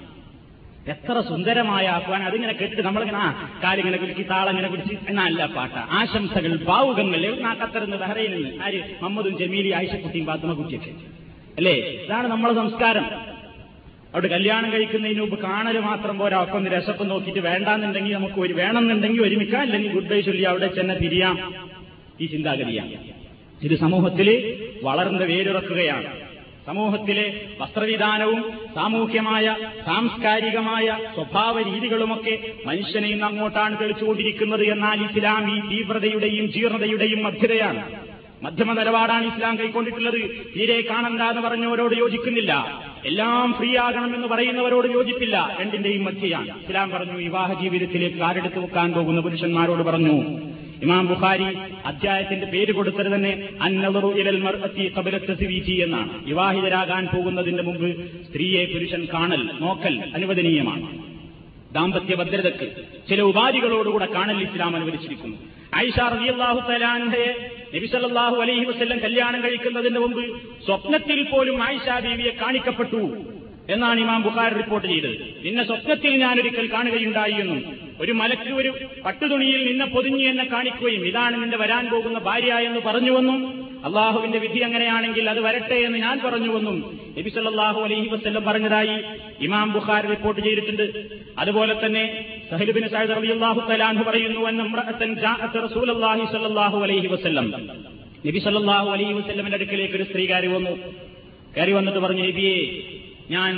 എത്ര 0.89 1.21
സുന്ദരമായ 1.21 1.87
ആഹ്വാൻ 1.87 2.23
അതിങ്ങനെ 2.23 2.53
കേട്ടിട്ട് 2.53 2.83
നമ്മളിങ്ങനെ 2.83 3.19
ആ 3.19 3.61
കാലിങ്ങനെ 3.65 3.99
കുറിച്ച് 3.99 4.23
താളങ്ങനെ 4.31 4.69
പിടിച്ച് 4.69 4.95
എന്നല്ല 5.09 5.47
പാട്ട. 5.47 5.73
ആശംസകൾ 5.73 6.57
ഭാവുകങ്ങൾ. 6.65 7.41
നാക്കത്തരുന്ന് 7.41 7.97
ബഹ്റൈനിൽ 7.97 8.63
ആര്? 8.63 8.75
മുഹമ്മദും 8.75 9.39
ജമീലി 9.39 9.71
ആയിഷക്കുട്ടിയും 9.71 10.27
പാത്തുമക്കുട്ടിയൊക്കെ 10.27 10.91
കുട്ടിയൊക്കെ 10.91 11.57
അല്ലേ? 11.57 11.73
ഇതാണ് 11.73 12.29
നമ്മളെ 12.29 12.55
സംസ്കാരം. 12.55 13.05
അവിടെ 14.15 14.29
കല്യാണം 14.29 14.73
കഴിക്കുന്നതിന് 14.73 15.21
മുമ്പ് 15.21 15.39
കാണൽ 15.39 15.79
മാത്രം 15.79 16.19
പോരാ. 16.19 16.47
ഒന്ന് 16.53 16.71
രസപ്പം 16.71 17.09
നോക്കിയിട്ട് 17.09 17.41
വേണ്ടാന്നുണ്ടെങ്കിൽ 17.41 18.15
നമുക്ക് 18.15 18.41
ഒരു 18.41 18.53
വേണമെന്നുണ്ടെങ്കിൽ 18.53 19.23
ഒരുമിക്കാം. 19.23 19.61
അല്ലെങ്കിൽ 19.61 19.93
ഗുഡ് 19.93 20.09
ബൈ 20.09 20.21
ചൊല്ലി 20.21 20.43
അവിടെ 20.43 20.67
ചെന്ന 20.67 20.95
തിരിയാം. 20.95 21.69
ഈ 22.21 22.27
ചിന്താഗതിയാണ്. 22.27 22.93
ഇത് 23.63 23.79
സമൂഹത്തിൽ 23.79 24.29
വളർന്ന് 24.83 25.25
വേരുറക്കുകയാണ്. 25.25 26.24
സമൂഹത്തിലെ 26.67 27.41
വസ്ത്രവിധാനവും 27.59 28.53
സാമൂഹ്യമായ 28.75 29.57
സാംസ്കാരികമായ 29.87 30.99
സ്വഭാവ 31.15 31.63
രീതികളുമൊക്കെ 31.63 32.39
മനുഷ്യനെ 32.67 33.09
ഇന്ന് 33.09 33.25
അങ്ങോട്ടാണ് 33.25 33.81
തെളിച്ചുകൊണ്ടിരിക്കുന്നത് 33.81 34.65
എന്നാൽ 34.65 35.05
ഇസ്ലാം 35.05 35.57
ഈ 35.57 35.61
തീവ്രതയുടെയും 35.71 36.53
ജീർണതയുടെയും 36.53 37.23
മധ്യതയാണ്. 37.23 38.01
മധ്യമ 38.43 38.73
നിലപാടാണ് 38.73 39.27
ഇസ്ലാം 39.27 39.59
കൈക്കൊണ്ടിട്ടുള്ളത്. 39.59 40.47
തീരെ 40.57 40.81
കാണണ്ട 40.91 41.23
എന്ന് 41.23 41.43
പറഞ്ഞവരോട് 41.43 41.95
യോജിക്കുന്നില്ല. 41.95 42.83
എല്ലാം 43.05 43.55
ഫ്രീ 43.59 43.77
ആകണമെന്ന് 43.77 44.29
പറയുന്നവരോട് 44.29 44.89
യോജിപ്പില്ല. 44.89 45.57
രണ്ടിന്റെയും 45.61 46.05
മധ്യയാണ്. 46.05 46.49
ഇസ്ലാം 46.49 46.91
പറഞ്ഞു 46.91 47.17
വിവാഹ 47.17 47.63
ജീവിതത്തിലേക്ക് 47.63 48.17
കാരെടുത്ത് 48.17 48.59
വെക്കാൻ 48.59 48.93
പോകുന്ന 48.93 49.21
പുരുഷന്മാരോട് 49.21 49.83
പറഞ്ഞു 49.83 50.54
ഇമാം 50.83 51.05
ബുഖാരി 51.11 51.49
അധ്യായത്തിന്റെ 51.91 52.47
പേര് 52.53 52.73
കൊടുത്തത് 52.73 53.11
തന്നെ 53.15 53.33
അന്നവറു 53.67 54.11
ഇലൽ 54.21 54.39
മർഅത്തി 54.47 54.85
ഖബലത്ത് 54.97 55.33
സിവീജി 55.41 55.75
എന്നാണ്. 55.85 56.11
വിവാഹിതരാകാൻ 56.29 57.05
പോകുന്നതിന്റെ 57.15 57.63
മുമ്പ് 57.63 57.89
സ്ത്രീയെ 58.27 58.63
പുരുഷൻ 58.73 59.03
കാണൽ 59.15 59.43
നോക്കൽ 59.65 59.97
അനുവദനീയമാണ്. 60.17 60.87
ദാമ്പത്യ 61.77 62.15
ഭദ്രതക്ക് 62.15 62.67
ചില 63.09 63.21
ഉപാധികളോടുകൂടെ 63.31 64.07
കാണൽ 64.17 64.37
ഇസ്ലാം 64.47 64.73
അനുവദിച്ചിരിക്കുന്നു. 64.79 65.37
ആയിഷ 65.79 65.99
റളിയല്ലാഹു 66.15 66.61
തലാൻഹയെ 66.69 67.31
നബി 67.75 67.87
സല്ലല്ലാഹു 67.93 68.37
അലൈഹി 68.45 68.65
വസ്ല്ലം 68.65 68.99
കല്യാണം 69.05 69.41
കഴിക്കുന്നതിന്റെ 69.45 70.01
മുമ്പ് 70.05 70.23
സ്വപ്നത്തിൽ 70.67 71.23
പോലും 71.31 71.57
ആയിഷ 71.69 71.89
ബീവിയെ 72.05 72.33
കാണിക്കപ്പെട്ടു 72.43 73.03
എന്നാണ് 73.75 73.99
ഇമാം 74.01 74.23
ബുഖാർ 74.23 74.51
റിപ്പോർട്ട് 74.61 74.87
ചെയ്തത്. 74.93 75.17
നിന്നെ 75.45 75.63
സ്വപ്നത്തിൽ 75.71 76.13
ഞാനൊരിക്കൽ 76.25 76.67
കാണുകയുണ്ടായി 76.75 77.37
എന്നും 77.45 77.61
ഒരു 78.03 78.13
മലക്ക് 78.13 78.53
ഒരു 78.61 78.71
പട്ടുതുണിയിൽ 79.05 79.61
നിന്നെ 79.69 79.87
പൊതിഞ്ഞു 79.87 80.25
എന്നെ 80.31 80.45
കാണിക്കുകയും 80.45 81.03
ഇതാണ് 81.07 81.37
നിന്റെ 81.43 81.57
വരാൻ 81.57 81.85
പോകുന്ന 81.91 82.19
ഭാര്യ 82.19 82.55
എന്ന് 82.69 82.81
പറഞ്ഞുവെന്നും 82.87 83.39
അള്ളാഹുവിന്റെ 83.89 84.39
വിധി 84.39 84.61
അങ്ങനെയാണെങ്കിൽ 84.69 85.25
അത് 85.33 85.41
വരട്ടെ 85.47 85.79
എന്ന് 85.87 85.99
ഞാൻ 85.99 86.17
പറഞ്ഞുവെന്നും 86.25 86.77
നബി 87.19 87.31
സല്ലല്ലാഹു 87.31 87.81
അലൈഹി 87.81 88.09
വസ്ല്ലം 88.15 88.45
പറഞ്ഞതായി 88.45 88.97
ഇമാം 89.47 89.69
ബുഖാർ 89.73 90.03
റിപ്പോർട്ട് 90.15 90.41
ചെയ്തിട്ടുണ്ട്. 90.41 90.87
അതുപോലെ 91.39 91.75
തന്നെ 91.85 92.05
സഹലുബിൻ 92.51 92.85
സഅദ് 92.95 93.17
റളിയല്ലാഹു 93.19 93.61
അള്ളാഹു 93.69 93.85
അൻഹു 93.91 94.05
പറയുന്നു 94.11 94.41
അലൈഹി 96.87 97.07
വസല്ലം. 97.07 97.47
നബി 98.27 98.39
സല്ലല്ലാഹു 98.39 98.89
അലൈഹി 98.89 99.13
വസ്ല്ലമിന്റെ 99.13 99.59
അടുക്കലേക്ക് 99.61 99.95
ഒരു 99.95 100.05
സ്ത്രീ 100.05 100.27
കയറി 100.27 100.47
വന്നു. 100.47 100.75
കയറി 101.57 101.73
വന്നിട്ട് 101.73 101.99
പറഞ്ഞു 101.99 102.25
നബിയെ 102.31 102.57
ഞാൻ 103.31 103.53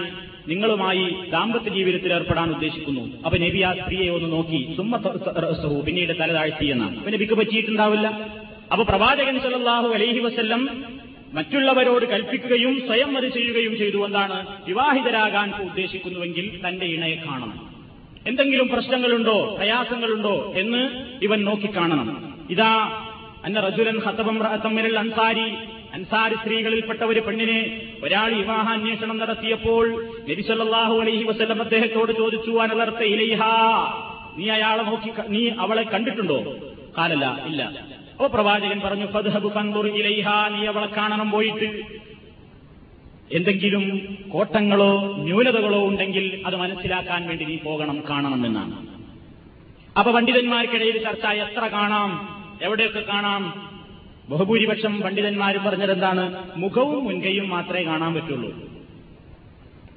നിങ്ങളുമായി 0.50 1.06
ദാമ്പത്യ 1.32 1.70
ജീവിതത്തിൽ 1.76 2.10
ഏർപ്പെടാൻ 2.16 2.48
ഉദ്ദേശിക്കുന്നു. 2.56 3.04
അപ്പൊ 3.26 3.36
നബി 3.44 3.60
ആ 3.68 3.70
സ്ത്രീയെ 3.80 4.08
ഒന്ന് 4.16 4.28
നോക്കി. 4.36 4.60
സുമ്മ 4.76 4.96
പിന്നീട് 5.86 6.12
തല 6.20 6.30
താഴ്ത്തി 6.38 6.66
എന്നാണ് 6.74 6.96
അപ്പൊ 7.00 7.12
നബിക്ക് 7.16 7.36
പറ്റിയിട്ടുണ്ടാവില്ല. 7.40 8.08
അപ്പൊ 8.72 8.84
പ്രവാചകൻ 8.90 9.36
സല്ലല്ലാഹു 9.44 9.88
അലൈഹി 9.96 10.20
വസ്ല്ലം 10.26 10.62
മറ്റുള്ളവരോട് 11.36 12.04
കൽപ്പിക്കുകയും 12.12 12.74
സ്വയം 12.88 13.10
അത് 13.18 13.28
ചെയ്യുകയും 13.36 13.72
ചെയ്തു 13.80 13.98
എന്താണ് 14.06 14.36
വിവാഹിതരാകാൻ 14.68 15.48
ഉദ്ദേശിക്കുന്നുവെങ്കിൽ 15.68 16.46
തന്റെ 16.64 16.86
ഇണയെ 16.96 17.16
കാണണം. 17.24 17.58
എന്തെങ്കിലും 18.30 18.68
പ്രശ്നങ്ങളുണ്ടോ 18.74 19.36
പ്രയാസങ്ങളുണ്ടോ 19.58 20.36
എന്ന് 20.62 20.82
ഇവൻ 21.26 21.40
നോക്കിക്കാണണം 21.48 22.08
ഇതാ 22.54 22.72
അന്ന 23.46 23.58
റജുലൻ 23.66 23.98
ഹത്തബം 24.06 24.38
അൻസാരി 25.02 25.48
അൻസാരി 25.96 26.34
സ്ത്രീകളിൽപ്പെട്ട 26.34 27.02
ഒരു 27.02 27.20
പെണ്ണിനെ 27.20 27.60
ഒരാൾ 28.04 28.30
വിവാഹാന്വേഷണം 28.34 29.18
നടത്തിയപ്പോൾ 29.18 29.84
നബി 30.30 30.42
സല്ലല്ലാഹു 30.42 30.94
അലൈഹി 31.00 31.24
വസ്ല്ലം 31.24 31.60
അദ്ദേഹത്തോട് 31.62 32.12
ചോദിച്ചു 32.12 32.50
അനലർത്ത 32.50 33.02
ഇലൈഹ? 33.02 33.42
നീ 34.38 34.48
അയാളെ 34.48 34.82
നോക്കി 34.82 35.12
നീ 35.28 35.48
അവളെ 35.48 35.82
കണ്ടിട്ടുണ്ടോ? 35.82 36.38
കാലല്ല 36.98 37.26
ഇല്ല. 37.46 37.62
ഓ 38.20 38.26
പ്രവാചകൻ 38.26 38.80
പറഞ്ഞു 38.84 39.06
ഫദ്ഹബ് 39.06 39.48
ഫൻദുർ 39.54 39.86
ഇലൈഹ 39.86 40.28
നീ 40.54 40.66
അവളെ 40.66 40.88
കാണണം 40.96 41.30
പോയിട്ട്. 41.30 41.68
എന്തെങ്കിലും 43.32 43.84
കോട്ടങ്ങളോ 44.32 44.92
ന്യൂനതകളോ 45.18 45.80
ഉണ്ടെങ്കിൽ 45.86 46.42
അത് 46.46 46.56
മനസ്സിലാക്കാൻ 46.56 47.26
വേണ്ടി 47.28 47.44
നീ 47.44 47.56
പോകണം 47.56 48.04
കാണണം 48.10 48.46
എന്നാണ്. 48.46 48.76
അപ്പൊ 49.98 50.12
പണ്ഡിതന്മാർക്കിടയിൽ 50.12 50.98
ചർച്ച 51.02 51.26
എത്ര 51.26 51.66
കാണാം? 51.66 52.10
എവിടെയൊക്കെ 52.62 53.00
കാണാം? 53.00 53.42
ബഹുഭൂരിപക്ഷം 54.28 55.00
പണ്ഡിതന്മാർ 55.00 55.56
പറഞ്ഞത് 55.56 55.92
എന്താണ് 55.92 56.24
മുഖവും 56.56 57.04
മുൻകൈയും 57.04 57.48
മാത്രമേ 57.48 57.84
കാണാൻ 57.84 58.14
പറ്റുള്ളൂ. 58.14 58.50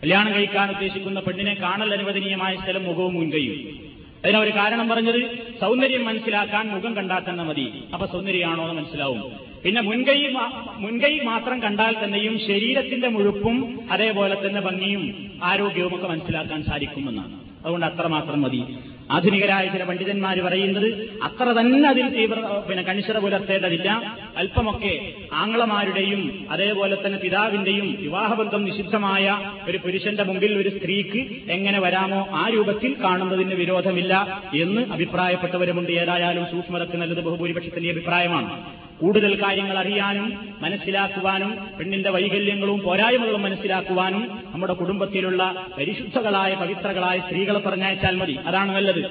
കല്യാണം 0.04 0.34
കഴിക്കാൻ 0.34 0.70
ഉദ്ദേശിക്കുന്ന 0.70 1.20
പെണ്ണിനെ 1.20 1.54
കാണൽ 1.54 1.94
അനുവദനീയമായ 1.94 2.56
സ്ഥലം 2.56 2.84
മുഖവും 2.84 3.14
മുൻകൈയും. 3.14 3.56
അതിനൊരു 4.26 4.50
കാരണം 4.50 4.90
പറഞ്ഞത് 4.90 5.50
സൗന്ദര്യം 5.62 6.06
മനസ്സിലാക്കാൻ 6.06 6.68
മുഖം 6.68 6.96
കണ്ടാൽ 6.96 7.22
തന്നെ 7.30 7.44
മതി. 7.44 7.84
അപ്പൊ 7.94 8.06
സൗന്ദര്യമാണോ 8.08 8.70
എന്ന് 8.70 8.82
മനസ്സിലാവും. 8.82 9.24
പിന്നെ 9.66 9.82
മുൻകൈ 9.82 10.28
മുൻകൈ 10.78 11.20
മാത്രം 11.24 11.62
കണ്ടാൽ 11.62 11.96
തന്നെയും 12.04 12.40
ശരീരത്തിന്റെ 12.40 13.08
മുഴുപ്പും 13.08 13.80
അതേപോലെ 13.92 14.48
തന്നെ 14.48 14.62
ഭംഗിയും 14.62 15.32
ആരോഗ്യവും 15.44 15.96
ഒക്കെ 15.96 16.08
മനസ്സിലാക്കാൻ 16.08 16.64
സാധിക്കുമെന്നാണ്. 16.64 17.40
അതുകൊണ്ട് 17.64 17.86
അത്രമാത്രം 17.86 18.42
മതി. 18.42 18.64
ആധുനികരായ 19.12 19.68
ചില 19.68 19.84
പണ്ഡിതന്മാർ 19.84 20.40
പറയുന്നത് 20.40 20.88
അത്ര 21.24 21.44
തന്നെ 21.44 21.90
അതിൽ 21.90 22.10
തീവ്ര 22.10 22.40
പിന്നെ 22.70 22.84
കണിശത 22.84 23.18
പുലർത്തേണ്ടതില്ല. 23.18 23.90
അല്പമൊക്കെ 24.38 25.14
ആങ്ങളമാരുടെയും 25.34 26.48
അതേപോലെ 26.50 26.98
തന്നെ 27.06 27.20
പിതാവിന്റെയും 27.20 27.98
വിവാഹബന്ധം 28.02 28.64
നിഷിദ്ധമായ 28.64 29.38
ഒരു 29.70 29.78
പുരുഷന്റെ 29.78 30.24
മുമ്പിൽ 30.24 30.58
ഒരു 30.58 30.70
സ്ത്രീക്ക് 30.70 31.52
എങ്ങനെ 31.52 31.80
വരാമോ 31.80 32.28
ആ 32.34 32.50
രൂപത്തിൽ 32.50 32.94
കാണുന്നതിന് 33.04 33.56
വിരോധമില്ല 33.56 34.14
എന്ന് 34.54 34.82
അഭിപ്രായപ്പെട്ടവരുമുണ്ട്. 34.92 35.92
ഏതായാലും 35.92 36.46
സൂക്ഷ്മതക്ക് 36.46 36.98
നല്ലത് 36.98 37.24
ബഹുഭൂരിപക്ഷത്തിന്റെ 37.24 37.90
അഭിപ്രായമാണ്. 37.90 38.89
കൂടുതൽ 39.02 39.42
കാര്യങ്ങൾ 39.44 39.78
അറിയാനും 39.78 40.56
മനസ്സിലാക്കുവാനും 40.62 41.52
പെണ്ണിന്റെ 41.80 42.10
വൈകല്യങ്ങളും 42.10 42.80
പോരായ്മകളും 42.80 43.42
മനസ്സിലാക്കുവാനും 43.42 44.42
നമ്മുടെ 44.54 44.74
കുടുംബത്തിലുള്ള 44.74 45.68
പരിശുദ്ധകളായ 45.78 46.54
പവിത്രകളായ 46.54 47.20
സ്ത്രീകളെ 47.20 47.60
പറഞ്ഞയച്ചാൽ 47.60 48.16
മതി. 48.16 48.34
അതാണ് 48.34 48.72
നല്ലത്. 48.76 49.02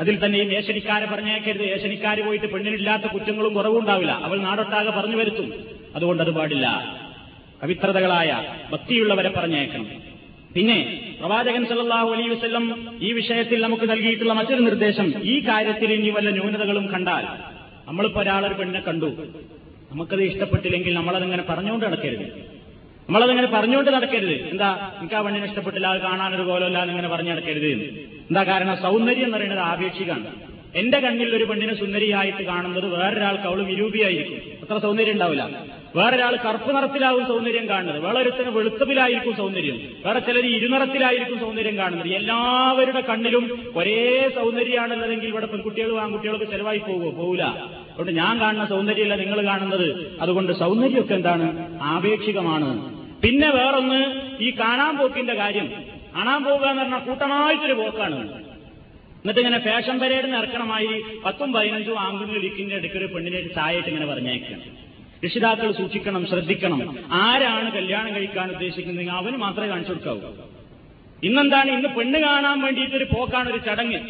അതിൽ 0.00 0.24
തന്നെ 0.24 0.38
ഈ 0.38 0.54
ഏഷണിക്കാരെ 0.54 1.06
പറഞ്ഞയക്കരുത്. 1.06 1.62
ഏഷണിക്കാര് 1.62 2.24
പോയിട്ട് 2.24 2.46
പെണ്ണിനില്ലാത്ത 2.46 3.02
കുറ്റങ്ങളും 3.02 3.54
കുറവും 3.54 3.80
ഉണ്ടാവില്ല. 3.80 4.12
അവൾ 4.12 4.38
നാടൊട്ടാകെ 4.40 4.90
പറഞ്ഞു 4.90 5.16
വരുത്തും. 5.16 5.54
അതുകൊണ്ടത് 5.96 6.28
അത് 6.28 6.34
പാടില്ല. 6.34 6.66
പവിത്രതകളായ 7.62 8.44
ഭക്തിയുള്ളവരെ 8.72 9.28
പറഞ്ഞേക്കണം 9.28 9.86
പിന്നെ 10.54 10.76
പ്രവാചകൻ 11.20 11.66
സല്ലാഹു 11.66 12.08
അലൈ 12.12 12.28
വസ്ല്ലം 12.28 12.64
ഈ 13.02 13.12
വിഷയത്തിൽ 13.12 13.62
നമുക്ക് 13.62 13.90
നൽകിയിട്ടുള്ള 13.90 14.32
മറ്റൊരു 14.32 14.60
നിർദ്ദേശം. 14.60 15.12
ഈ 15.24 15.40
കാര്യത്തിൽ 15.40 15.92
ഇനി 15.92 16.10
വല്ല 16.10 16.30
ന്യൂനതകളും 16.30 16.86
കണ്ടാൽ 16.92 17.55
നമ്മളിപ്പോ 17.86 18.20
ഒരാളൊരു 18.20 18.54
പെണ്ണിനെ 18.54 18.80
കണ്ടു. 18.80 19.06
നമുക്കത് 19.92 20.22
ഇഷ്ടപ്പെട്ടില്ലെങ്കിൽ 20.22 20.94
നമ്മളതിങ്ങനെ 20.94 21.44
പറഞ്ഞുകൊണ്ട് 21.48 21.84
നടക്കരുത്. 21.84 22.26
നമ്മളതിങ്ങനെ 23.08 23.46
പറഞ്ഞുകൊണ്ട് 23.46 23.90
നടക്കരുത്. 23.90 24.48
എന്താ 24.48 24.92
എനിക്ക് 24.98 25.14
ആ 25.14 25.20
പെണ്ണിനെ 25.20 25.46
ഇഷ്ടപ്പെട്ടില്ല 25.46 25.86
അത് 25.86 26.00
കാണാനൊരു 26.00 26.42
പോലല്ല 26.42 26.78
എന്നിങ്ങനെ 26.78 27.08
പറഞ്ഞു 27.08 27.30
നടക്കരുത് 27.30 27.66
എന്താ 28.30 28.44
കാരണം 28.44 28.76
സൗന്ദര്യം 28.76 29.24
എന്ന് 29.24 29.36
പറയുന്നത് 29.36 29.60
ആപേക്ഷികമാണ്. 29.60 30.56
എന്റെ 30.74 31.00
കണ്ണിൽ 31.00 31.36
ഒരു 31.36 31.44
പെണ്ണിനെ 31.44 31.74
സുന്ദരിയായിട്ട് 31.74 32.42
കാണുന്നത് 32.42 32.86
വേറൊരാൾക്ക് 32.86 33.44
അവൾ 33.44 33.62
വിരൂപിയായിരിക്കും. 33.62 34.40
അത്ര 34.62 34.78
സൗന്ദര്യം 34.82 35.12
ഉണ്ടാവില്ല. 35.12 35.64
വേറൊരാൾ 35.96 36.36
കറുപ്പ് 36.36 36.76
നിറത്തിലാവും 36.76 37.26
സൗന്ദര്യം 37.26 37.68
കാണുന്നത്. 37.68 38.02
വേറൊരുത്തിന് 38.02 38.48
വെളുത്തപ്പിലായിരിക്കും 38.48 39.36
സൗന്ദര്യം. 39.36 39.80
വേറെ 40.06 40.18
ചിലർ 40.18 40.46
ഇരുനിറത്തിലായിരിക്കും 40.46 41.40
സൗന്ദര്യം 41.40 41.76
കാണുന്നത്. 41.76 42.08
എല്ലാവരുടെ 42.08 43.00
കണ്ണിലും 43.00 43.72
ഒരേ 43.76 44.30
സൗന്ദര്യമാണുള്ളതെങ്കിൽ 44.34 45.28
ഇവിടെ 45.28 45.46
പെൺകുട്ടികളും 45.46 46.02
ആൺകുട്ടികളൊക്കെ 46.02 46.44
ചെലവായി 46.44 46.78
പോകുമോ? 46.78 47.10
പോകില്ല 47.10 47.75
അതുകൊണ്ട് 47.96 48.20
ഞാൻ 48.20 48.40
കാണുന്ന 48.40 48.66
സൗന്ദര്യമല്ല 48.66 49.14
നിങ്ങൾ 49.14 49.44
കാണുന്നത്. 49.46 50.18
അതുകൊണ്ട് 50.20 50.52
സൗന്ദര്യമൊക്കെ 50.52 51.14
എന്താണ്? 51.14 51.78
ആപേക്ഷികമാണ്. 51.82 52.94
പിന്നെ 53.22 53.50
വേറൊന്ന് 53.50 54.00
ഈ 54.40 54.50
കാണാൻ 54.50 54.96
പോക്കിന്റെ 54.96 55.34
കാര്യം. 55.34 55.72
കാണാൻ 56.16 56.44
പോവുക 56.44 56.66
എന്ന് 56.66 56.82
പറഞ്ഞാൽ 56.82 56.98
കൂട്ടമായിട്ടൊരു 56.98 57.72
പോക്കാണ്. 57.72 58.32
എന്നിട്ട് 59.22 59.40
ഇങ്ങനെ 59.40 59.58
ഫാഷൻ 59.58 59.98
പരേഡിന് 59.98 60.36
ഇറക്കണമായി 60.36 61.04
പത്തും 61.24 61.52
പതിനഞ്ചും 61.52 62.00
ആൺകുട്ടികൾ 62.00 62.38
ഇരിക്കുന്ന 62.38 62.74
ഇടയ്ക്ക് 62.74 63.14
പെണ്ണിനെ 63.14 63.42
ചായയിട്ട് 63.42 63.88
ഇങ്ങനെ 63.88 64.06
പറഞ്ഞേക്കണം 64.06 64.60
രക്ഷിതാക്കൾ 65.24 65.72
സൂക്ഷിക്കണം 65.72 66.26
ശ്രദ്ധിക്കണം. 66.26 66.98
ആരാണ് 67.12 67.72
കല്യാണം 67.72 68.14
കഴിക്കാൻ 68.14 68.50
ഉദ്ദേശിക്കുന്നത്? 68.50 69.08
അവന് 69.08 69.36
മാത്രമേ 69.36 69.68
കാണിച്ചു 69.68 69.92
കൊടുക്കാവൂ. 69.92 70.20
ഇന്നെന്താണ്? 71.22 71.70
ഇന്ന് 71.70 71.88
പെണ്ണ് 71.88 72.18
കാണാൻ 72.18 72.60
വേണ്ടിയിട്ടൊരു 72.60 73.04
പോക്കാണ് 73.04 73.48
ഒരു 73.50 73.58
ചടങ്ങ്. 73.58 74.00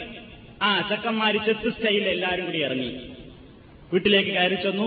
ആ 0.63 0.87
ചെക്കന്മാര് 0.89 1.35
ചെത്ത് 1.35 1.73
സ്റ്റൈലിൽ 1.73 2.09
എല്ലാവരും 2.09 2.45
കൂടി 2.45 2.63
ഇറങ്ങി. 2.65 3.16
വീട്ടിലേക്ക് 3.93 4.33
കയറി 4.33 4.57
ചെന്നു. 4.63 4.87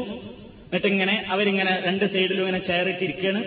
എന്നിട്ടിങ്ങനെ 0.66 1.16
അവരിങ്ങനെ 1.34 1.74
രണ്ട് 1.86 2.06
സൈഡിലും 2.14 2.42
ഇങ്ങനെ 2.44 2.60
ചേറിട്ടിരിക്കുകയാണ് 2.68 3.42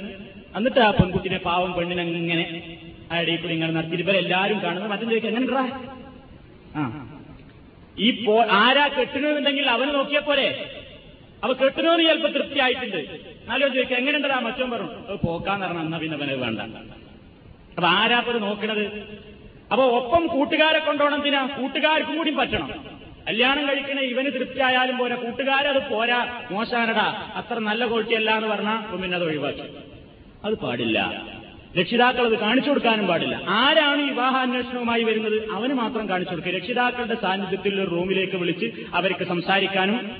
എന്നിട്ട് 0.55 0.81
ആ 0.81 0.91
പെൺകുട്ടിനെ 0.91 1.39
പാവം 1.45 1.71
പെണ്ണിനെ 1.77 2.03
ഇങ്ങനെ 2.17 2.45
ഇടയിൽ 3.17 3.39
കൂടി 3.43 3.55
ഇങ്ങനെ 3.57 3.73
നടത്തിയിട്ട് 3.77 4.05
ഇവരെല്ലാരും 4.07 4.59
കാണുന്നത് 4.65 4.91
മറ്റും 4.93 5.09
ചോദിക്കും 5.11 5.31
എങ്ങനെ 5.33 5.47
ആ. 6.75 6.83
ഈ 7.97 8.09
പോ 8.21 8.35
ആരാ 8.59 8.85
കെട്ടണമെന്നുണ്ടെങ്കിൽ 8.91 9.67
അവന് 9.73 9.91
നോക്കിയ 9.97 10.21
പോലെ 10.29 10.47
അവ 11.43 11.51
കെട്ടണമെന്ന് 11.61 12.05
ചിലപ്പോ 12.09 12.29
തൃപ്തിയായിട്ടുണ്ട്. 12.31 13.01
എന്നാലും 13.41 13.71
ചോദിക്കുക 13.75 13.97
എങ്ങനെയുണ്ടടാ? 13.99 14.37
മറ്റോ 14.47 14.67
പറഞ്ഞു 14.67 14.91
അത് 15.03 15.17
പോക്കാന്ന് 15.25 15.65
പറഞ്ഞാൽ 15.67 15.85
എന്നാ 15.85 15.99
പിന്നെ 15.99 16.17
അവനെ 16.19 16.35
വേണ്ട. 16.37 16.61
അപ്പൊ 17.73 17.89
ആരാ 17.97 18.19
പോലെ 18.21 18.39
നോക്കണത്? 18.47 18.85
അപ്പൊ 19.73 19.85
ഒപ്പം 19.99 20.23
കൂട്ടുകാരെ 20.27 20.81
കൊണ്ടോണം 20.81 21.19
എന്തിനാ? 21.19 21.43
കൂട്ടുകാർക്കും 21.59 22.17
കൂടി 22.17 22.33
പറ്റണം. 22.39 22.71
കല്യാണം 23.29 23.69
കഴിക്കണ 23.69 23.99
ഇവന് 24.01 24.27
തൃപ്തിയായാലും 24.27 24.99
പോരാ. 24.99 25.17
കൂട്ടുകാരത് 25.17 25.91
പോരാ. 25.91 26.43
മോശാനടാ 26.51 27.33
അത്ര 27.35 27.59
നല്ല 27.59 27.87
ക്വാളിറ്റി 27.87 28.15
അല്ല 28.15 28.37
എന്ന് 28.37 28.49
പറഞ്ഞാൽ 28.49 28.97
പിന്നെ 28.97 29.17
അത് 29.17 29.25
ഒഴിവാക്കി. 29.25 29.63
അത് 30.45 30.55
പാടില്ല. 30.55 31.27
രക്ഷിതാക്കൾ 31.81 32.27
അത് 32.27 32.39
കാണിച്ചു 32.39 32.71
കൊടുക്കാനും 32.71 33.07
പാടില്ല. 33.07 33.41
ആരാണ് 33.49 34.03
വിവാഹാന്വേഷണവുമായി 34.03 35.03
വരുന്നത്? 35.03 35.51
അവന് 35.51 35.75
മാത്രം 35.75 36.09
കാണിച്ചു 36.09 36.35
കൊടുക്കുക. 36.35 36.57
രക്ഷിതാക്കളുടെ 36.57 37.15
സാന്നിധ്യത്തിൽ 37.15 37.81
ഒരു 37.81 37.91
റൂമിലേക്ക് 37.91 38.37
വിളിച്ച് 38.37 38.67
അവർക്ക് 38.95 39.25
സംസാരിക്കാനും 39.25 40.11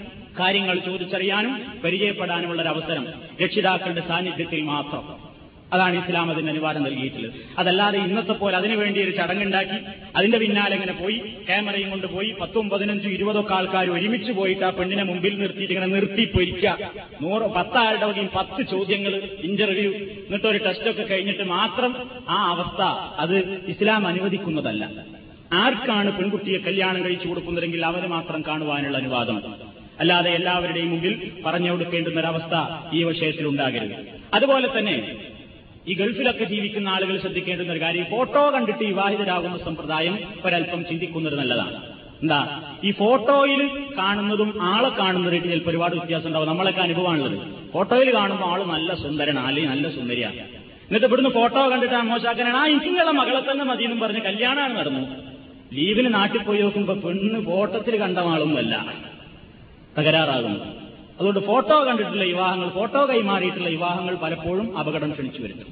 കാര്യങ്ങൾ 0.41 0.79
ചോദിച്ചറിയാനും 0.79 1.81
പരിചയപ്പെടാനുമുള്ള 1.85 2.63
ഒരു 2.63 2.69
അവസരം 2.69 3.07
രക്ഷിതാക്കളുടെ 3.45 4.01
സാന്നിധ്യത്തിൽ 4.09 4.63
മാത്രം. 4.63 5.32
അതാണ് 5.73 5.95
ഇസ്ലാം 6.03 6.31
അതിന് 6.31 6.51
അനുവാദം 6.51 6.83
നൽകിയിട്ടുള്ളത്. 6.87 7.35
അതല്ലാതെ 7.59 7.99
ഇന്നത്തെ 7.99 8.33
പോലെ 8.33 8.57
അതിനുവേണ്ടി 8.57 9.01
ഒരു 9.05 9.11
ചടങ്ങുണ്ടാക്കി 9.11 9.79
അതിന്റെ 10.17 10.39
പിന്നാലെ 10.39 10.75
ഇങ്ങനെ 10.75 10.93
പോയി 10.93 11.17
ക്യാമറയും 11.49 11.91
കൊണ്ട് 11.91 12.07
പോയി 12.07 12.31
പത്തും 12.41 12.67
പതിനഞ്ചും 12.71 13.11
ഇരുപതൊക്കെ 13.11 13.55
ആൾക്കാർ 13.55 13.91
ഒരുമിച്ച് 13.91 14.33
പോയിട്ട് 14.33 14.65
ആ 14.65 14.71
പെണ്ണിനെ 14.71 15.05
മുമ്പിൽ 15.05 15.35
നിർത്തിയിട്ട് 15.43 15.75
ഇങ്ങനെ 15.75 15.91
നിർത്തി 15.95 16.25
പൊരിക്കുക 16.35 16.77
നൂറ് 17.23 17.49
പത്താളുടെ 17.57 18.07
വകയും 18.07 18.31
പത്ത് 18.35 18.63
ചോദ്യങ്ങൾ 18.67 19.15
ഇന്റർവ്യൂ 19.43 19.91
എന്നിട്ട് 20.27 20.47
ഒരു 20.47 20.61
ടെസ്റ്റൊക്കെ 20.67 21.03
കഴിഞ്ഞിട്ട് 21.03 21.47
മാത്രം 21.57 21.95
ആ 22.29 22.39
അവസ്ഥ 22.51 22.83
അത് 23.25 23.37
ഇസ്ലാം 23.69 24.07
അനുവദിക്കുന്നതല്ല. 24.07 24.85
ആർക്കാണ് 25.53 26.11
പെൺകുട്ടിയെ 26.19 26.59
കല്യാണം 26.59 27.01
കഴിച്ചു 27.05 27.27
കൊടുക്കുന്നതെങ്കിൽ 27.29 27.83
അവരെ 27.87 28.07
മാത്രം 28.07 28.41
കാണുവാനുള്ള 28.49 28.97
അനുവാദം? 28.97 29.39
അല്ലാതെ 30.01 30.31
എല്ലാവരുടെയും 30.31 30.91
മുമ്പിൽ 30.91 31.15
പറഞ്ഞു 31.47 31.71
കൊടുക്കേണ്ടുന്ന 31.71 32.21
ഒരവസ്ഥ 32.21 32.55
ഈ 32.97 33.03
വിഷയത്തിൽ 33.05 33.47
ഉണ്ടാകരുത് 33.47 33.97
അതുപോലെ 34.35 34.69
തന്നെ 34.79 34.97
ഈ 35.89 35.95
ഗൾഫിലൊക്കെ 35.95 36.45
ജീവിക്കുന്ന 36.45 36.89
ആളുകൾ 36.89 37.19
ശ്രദ്ധിക്കേണ്ടുന്ന 37.19 37.73
ഒരു 37.73 37.81
കാര്യം 37.81 38.05
ഫോട്ടോ 38.05 38.51
കണ്ടിട്ട് 38.51 38.85
വിവാഹിതരാകുന്ന 38.85 39.59
സമ്പ്രദായം 39.59 40.19
ഒരല്പം 40.45 40.85
ചിന്തിക്കുന്നത് 40.85 41.39
നല്ലതാണ്. 41.39 41.83
എന്താ? 42.23 42.63
ഈ 42.85 42.91
ഫോട്ടോയിൽ 42.91 43.85
കാണുന്നതും 43.99 44.63
ആളെ 44.63 44.89
കാണുന്നതായിട്ട് 44.89 45.49
ചിലപ്പോൾ 45.49 45.71
ഒരുപാട് 45.71 45.97
വ്യത്യാസം 45.97 46.27
ഉണ്ടാവും. 46.27 46.49
നമ്മളൊക്കെ 46.49 46.81
അനുഭവമാണുള്ളത്. 46.81 47.71
ഫോട്ടോയിൽ 47.73 48.15
കാണുമ്പോൾ 48.15 48.47
ആൾ 48.47 48.65
നല്ല 48.65 48.95
സുന്ദരനാണ് 48.95 49.47
അല്ലെങ്കിൽ 49.47 49.71
നല്ല 49.71 49.89
സുന്ദരിയാണ് 49.89 50.37
എന്നിട്ട് 50.37 51.07
ഇവിടുന്ന് 51.07 51.31
ഫോട്ടോ 51.31 51.69
കണ്ടിട്ട് 51.69 51.95
ആ 51.95 52.03
മോശാക്കനാണ് 52.03 52.57
ആ 52.57 52.67
ഇങ്ങനെയുള്ള 52.67 53.11
മകളെ 53.11 53.53
തന്നെ 53.53 53.65
മതി 53.65 53.85
എന്നും 53.85 54.01
പറഞ്ഞ് 54.01 54.21
കല്യാണമാണ് 54.21 54.77
നടന്നു. 54.77 55.01
ലീവിന് 55.73 56.15
നാട്ടിൽ 56.15 56.43
പോയി 56.43 56.61
നോക്കുമ്പോ 56.61 56.95
പെണ്ണ് 56.95 57.45
ഫോട്ടത്തിൽ 57.45 57.97
കണ്ട 57.97 58.19
ആളൊന്നുമല്ല. 58.19 58.95
തകരാറാകുന്നു. 59.99 60.82
അതുകൊണ്ട് 61.19 61.41
ഫോട്ടോ 61.41 61.77
കണ്ടിട്ടുള്ള 61.85 62.25
വിവാഹങ്ങൾ 62.25 62.69
ഫോട്ടോ 62.69 63.01
കൈമാറിയിട്ടുള്ള 63.07 63.69
വിവാഹങ്ങൾ 63.69 64.15
പലപ്പോഴും 64.15 64.79
അപകടം 64.79 65.11
ക്ഷണിച്ചു 65.13 65.43
വരുന്നു 65.43 65.67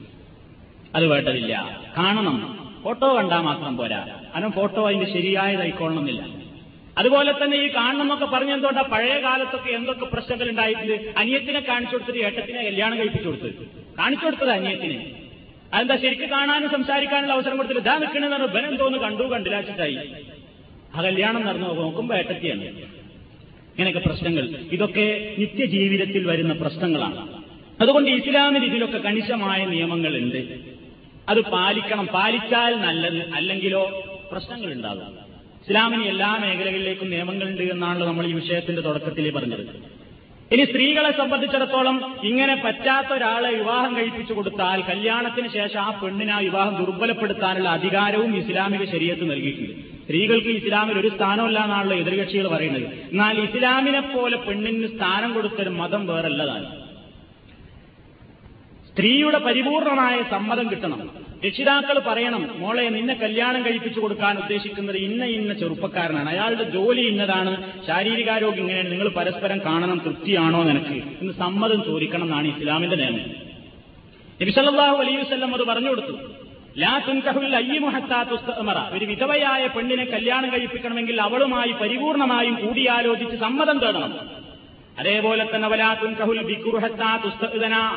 അത് 0.94 1.06
വേണ്ടതില്ല. 1.06 1.54
കാണണം. 1.98 2.36
ഫോട്ടോ 2.84 3.08
കണ്ടാൽ 3.16 3.40
മാത്രം 3.40 3.76
പോരാ. 3.76 4.00
കാരണം 4.34 4.52
ഫോട്ടോ 4.52 4.86
അതിന്റെ 4.86 5.06
ശരിയായതായിക്കൊള്ളണമെന്നില്ല. 5.12 6.22
അതുപോലെ 6.98 7.32
തന്നെ 7.32 7.56
ഈ 7.56 7.68
കാണണം 7.68 8.08
കാണണമെന്നൊക്കെ 8.08 8.52
എന്തുകൊണ്ടാ 8.52 8.82
പഴയ 8.82 9.14
കാലത്തൊക്കെ 9.22 9.70
എന്തൊക്കെ 9.70 10.04
പ്രശ്നങ്ങൾ 10.04 10.50
ഉണ്ടായിട്ടുണ്ട്? 10.50 11.12
അനിയത്തിനെ 11.18 11.60
കാണിച്ചു 11.60 11.94
കൊടുത്തിട്ട് 11.96 12.20
ഏട്ടത്തിനെ 12.20 12.62
കല്യാണം 12.64 12.98
കഴിപ്പിച്ചു 12.98 13.28
കൊടുത്തത് 13.28 13.54
കാണിച്ചു 13.98 14.24
കൊടുത്തത് 14.24 14.50
അനിയത്തിനെ. 14.50 14.98
അതെന്താ 15.74 15.96
ശരിക്കും 15.96 16.30
കാണാനും 16.30 16.70
സംസാരിക്കാനുള്ള 16.70 17.32
അവസരം 17.32 17.56
കൊടുത്തിട്ട് 17.56 17.82
ഇതാ 17.82 17.98
നിൽക്കണെന്ന് 17.98 18.36
പറഞ്ഞു 18.36 18.52
ബനം 18.56 18.76
തോന്നുന്നു 18.76 19.06
കണ്ടു 19.06 19.22
കണ്ടിലാച്ചിട്ടായി 19.22 19.98
ആ 20.94 21.02
കല്യാണം 21.02 21.42
നടന്നു 21.46 21.68
നോക്കുമ്പോ 21.82 22.14
ഏട്ടത്തിയാണ്. 22.16 22.64
ഇങ്ങനെയൊക്കെ 23.80 24.08
പ്രശ്നങ്ങൾ. 24.08 24.48
ഇതൊക്കെ 24.72 25.34
നിത്യജീവിതത്തിൽ 25.38 26.26
വരുന്ന 26.26 26.52
പ്രശ്നങ്ങളാണ്. 26.52 27.44
അതുകൊണ്ട് 27.80 28.10
ഇസ്ലാമിൽ 28.10 28.64
ഇതിലൊക്കെ 28.64 28.98
കണിശമായ 28.98 29.64
നിയമങ്ങളുണ്ട്. 29.64 30.58
അത് 31.28 31.40
പാലിക്കണം. 31.40 32.06
പാലിച്ചാൽ 32.06 32.76
നല്ലത് 32.76 33.30
അല്ലെങ്കിലോ 33.34 34.02
പ്രശ്നങ്ങൾ 34.32 34.72
ഉണ്ടാകും 34.72 35.06
ഇസ്ലാമിന് 35.64 36.02
എല്ലാ 36.02 36.36
മേഖലകളിലേക്കും 36.36 37.10
നിയമങ്ങളുണ്ട് 37.10 37.62
എന്നാണല്ലോ 37.62 38.06
നമ്മൾ 38.06 38.26
ഈ 38.26 38.32
വിഷയത്തിന്റെ 38.32 38.82
തുടക്കത്തിൽ 38.82 39.30
പറഞ്ഞത്. 39.30 39.64
ഇനി 40.54 40.64
സ്ത്രീകളെ 40.64 41.10
സംബന്ധിച്ചിടത്തോളം 41.10 42.20
ഇങ്ങനെ 42.24 42.62
പറ്റാത്ത 42.64 43.12
ഒരാളെ 43.12 43.50
വിവാഹം 43.54 43.96
കഴിപ്പിച്ചു 43.96 44.32
കൊടുത്താൽ 44.32 44.80
കല്യാണത്തിന് 44.80 45.48
ശേഷം 45.48 45.80
ആ 45.80 46.00
പെണ്ണിനെ 46.00 46.32
ആ 46.32 46.38
വിവാഹം 46.38 46.84
ദുർബലപ്പെടുത്താനുള്ള 46.84 47.68
അധികാരവും 47.68 48.36
ഇസ്ലാമിക 48.36 48.84
ശരീരത്ത് 48.90 49.30
നൽകിയിട്ടുണ്ട്. 49.30 49.89
സ്ത്രീകൾക്ക് 50.10 50.48
ഇസ്ലാമിൽ 50.48 50.98
ഒരു 50.98 51.08
സ്ഥാനമല്ല 51.08 51.64
എന്നാണല്ലോ 51.64 51.96
എതിർകക്ഷികൾ 51.96 52.48
പറയുന്നത്. 52.48 52.82
എന്നാൽ 52.82 53.40
ഇസ്ലാമിനെ 53.40 54.00
പോലെ 54.00 54.36
പെണ്ണിന് 54.36 54.86
സ്ഥാനം 54.86 55.34
കൊടുത്തൊരു 55.34 55.68
മതം 55.68 56.06
വേറല്ലതാണ് 56.06 56.80
സ്ത്രീയുടെ 58.90 59.38
പരിപൂർണമായ 59.38 60.22
സമ്മതം 60.30 60.70
കിട്ടണം. 60.70 61.10
രക്ഷിതാക്കൾ 61.46 62.02
പറയണം 62.06 62.48
മോളെ 62.56 62.88
നിന്നെ 62.88 63.14
കല്യാണം 63.14 63.64
കഴിപ്പിച്ചു 63.64 64.00
കൊടുക്കാൻ 64.00 64.38
ഉദ്ദേശിക്കുന്നത് 64.38 64.96
ഇന്ന 64.96 65.24
ഇന്ന 65.24 65.52
ചെറുപ്പക്കാരനാണ്. 65.52 66.28
അയാളുടെ 66.28 66.62
ജോലി 66.62 67.00
ഇന്നതാണ്. 67.00 67.72
ശാരീരികാരോഗ്യം 67.86 68.60
ഇങ്ങനെയാണ്. 68.60 68.90
നിങ്ങൾ 68.90 69.08
പരസ്പരം 69.08 69.58
കാണണം 69.58 70.02
തൃപ്തിയാണോ 70.04 70.62
നിനക്ക്? 70.62 71.02
എന്ന് 71.20 71.32
സമ്മതം 71.32 71.84
ചോദിക്കണം 71.84 72.24
എന്നാണ് 72.24 72.46
ഇസ്ലാമിന്റെ 72.46 72.96
നിയമം. 72.96 73.20
നബിസല്ലാഹു 74.42 74.96
അലൈഹി 74.96 75.16
വസ്ലം 75.16 75.54
അത് 75.54 75.66
പറഞ്ഞു 75.66 75.88
കൊടുത്തു. 75.88 76.39
ലാ 76.78 77.00
തുൻകഹുൽ 77.08 77.56
അയ്യമുഹത്താത്തുസ്തമറ 77.56 78.94
ഒരു 78.94 79.04
വിധവയായ 79.04 79.66
പെണ്ണിനെ 79.66 80.04
കല്യാണം 80.04 80.52
കഴിപ്പിക്കണമെങ്കിൽ 80.52 81.20
അവളുമായി 81.20 81.72
പരിപൂർണമായും 81.72 82.66
കൂടിയാലോചിച്ച് 82.66 83.36
സമ്മതം 83.36 83.78
തേടണം. 83.78 84.30
അതേപോലെ 84.98 85.46
തന്നെ 85.54 85.68
വലാ 85.68 85.94
തുൻകഹുൽ 85.94 86.42
ബിക്കുറുഹത്താത്തുസ്തന 86.42 87.96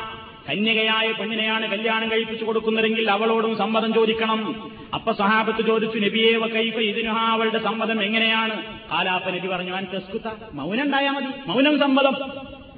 കന്യകയായ 0.50 1.12
പെണ്ണിനെയാണ് 1.12 1.70
കല്യാണം 1.70 2.10
കഴിപ്പിച്ചു 2.10 2.44
കൊടുക്കുന്നതെങ്കിൽ 2.44 3.10
അവളോടും 3.10 3.56
സമ്മതം 3.56 3.94
ചോദിക്കണം. 3.94 4.70
അപ്പൊ 4.94 5.12
സഹാബത്ത് 5.12 5.66
ചോദിച്ചു 5.66 5.98
നബിയേവ 5.98 6.46
കൈഫ 6.46 6.74
ഇതിനുഹ 6.74 7.18
അവളുടെ 7.18 7.58
സമ്മതം 7.58 8.02
എങ്ങനെയാണ്? 8.02 8.62
കാലാപ്പ 8.92 9.30
നബി 9.30 9.46
പറഞ്ഞു 9.46 9.72
അൻ 9.72 9.86
തെസ്കുത്ത 9.92 10.24
മൗനം 10.52 10.82
ഉണ്ടായാൽ 10.82 11.12
മതി. 11.12 11.26
മൗനം 11.46 11.78
സമ്മതം. 11.78 12.14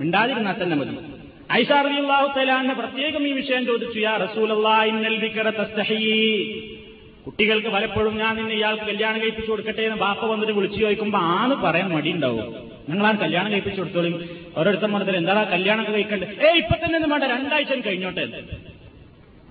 ഉണ്ടാതിരുന്നാൽ 0.01 0.63
തന്നെ 0.63 0.77
മതി. 0.77 1.16
തലാന്ന് 2.37 2.75
പ്രത്യേകം 2.75 3.29
ഈ 3.29 3.33
വിഷയം 3.33 3.67
ചോദിച്ചു 3.67 3.99
യാ 3.99 4.17
റസൂലല്ലാ 4.17 4.85
കുട്ടികൾക്ക് 7.27 7.69
പലപ്പോഴും 7.69 8.17
ഞാൻ 8.17 8.37
നിന്നെ 8.37 8.55
ഇയാൾക്ക് 8.55 8.83
കല്യാണം 8.83 9.21
കഴിപ്പിച്ചു 9.21 9.51
കൊടുക്കട്ടെ 9.51 9.81
എന്ന് 9.81 9.97
ബാപ്പ 9.97 10.25
വന്നിട്ട് 10.25 10.53
വിളിച്ചു 10.53 10.79
ചോദിക്കുമ്പോ 10.81 11.19
ആന്ന് 11.19 11.57
പറയാൻ 11.57 11.89
മടിയുണ്ടാവും. 11.89 12.55
നിങ്ങളാണ് 12.89 13.19
കല്യാണം 13.19 13.53
കഴിപ്പിച്ചു 13.53 13.81
കൊടുത്തോളും. 13.81 14.29
ഓരോരുത്തർ 14.57 14.91
പറഞ്ഞാൽ 14.91 15.17
എന്താ 15.17 15.43
കല്യാണം 15.43 15.93
കഴിക്കണ്ടേ? 15.93 16.47
ഏ 16.47 16.57
ഇപ്പൊ 16.57 16.87
തന്നെ 16.87 17.09
വേണ്ട 17.09 17.25
രണ്ടാഴ്ച 17.25 17.73
കഴിഞ്ഞോട്ടെ. 17.73 18.29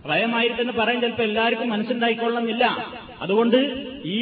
ഭയമായിരുന്നെന്ന് 0.06 0.74
പറയാൻ 0.74 1.02
ചിലപ്പോൾ 1.02 1.24
എല്ലാവർക്കും 1.24 1.70
മനസ്സുണ്ടായിക്കൊള്ളണമെന്നില്ല. 1.70 2.94
അതുകൊണ്ട് 3.22 3.58
ഈ 4.06 4.22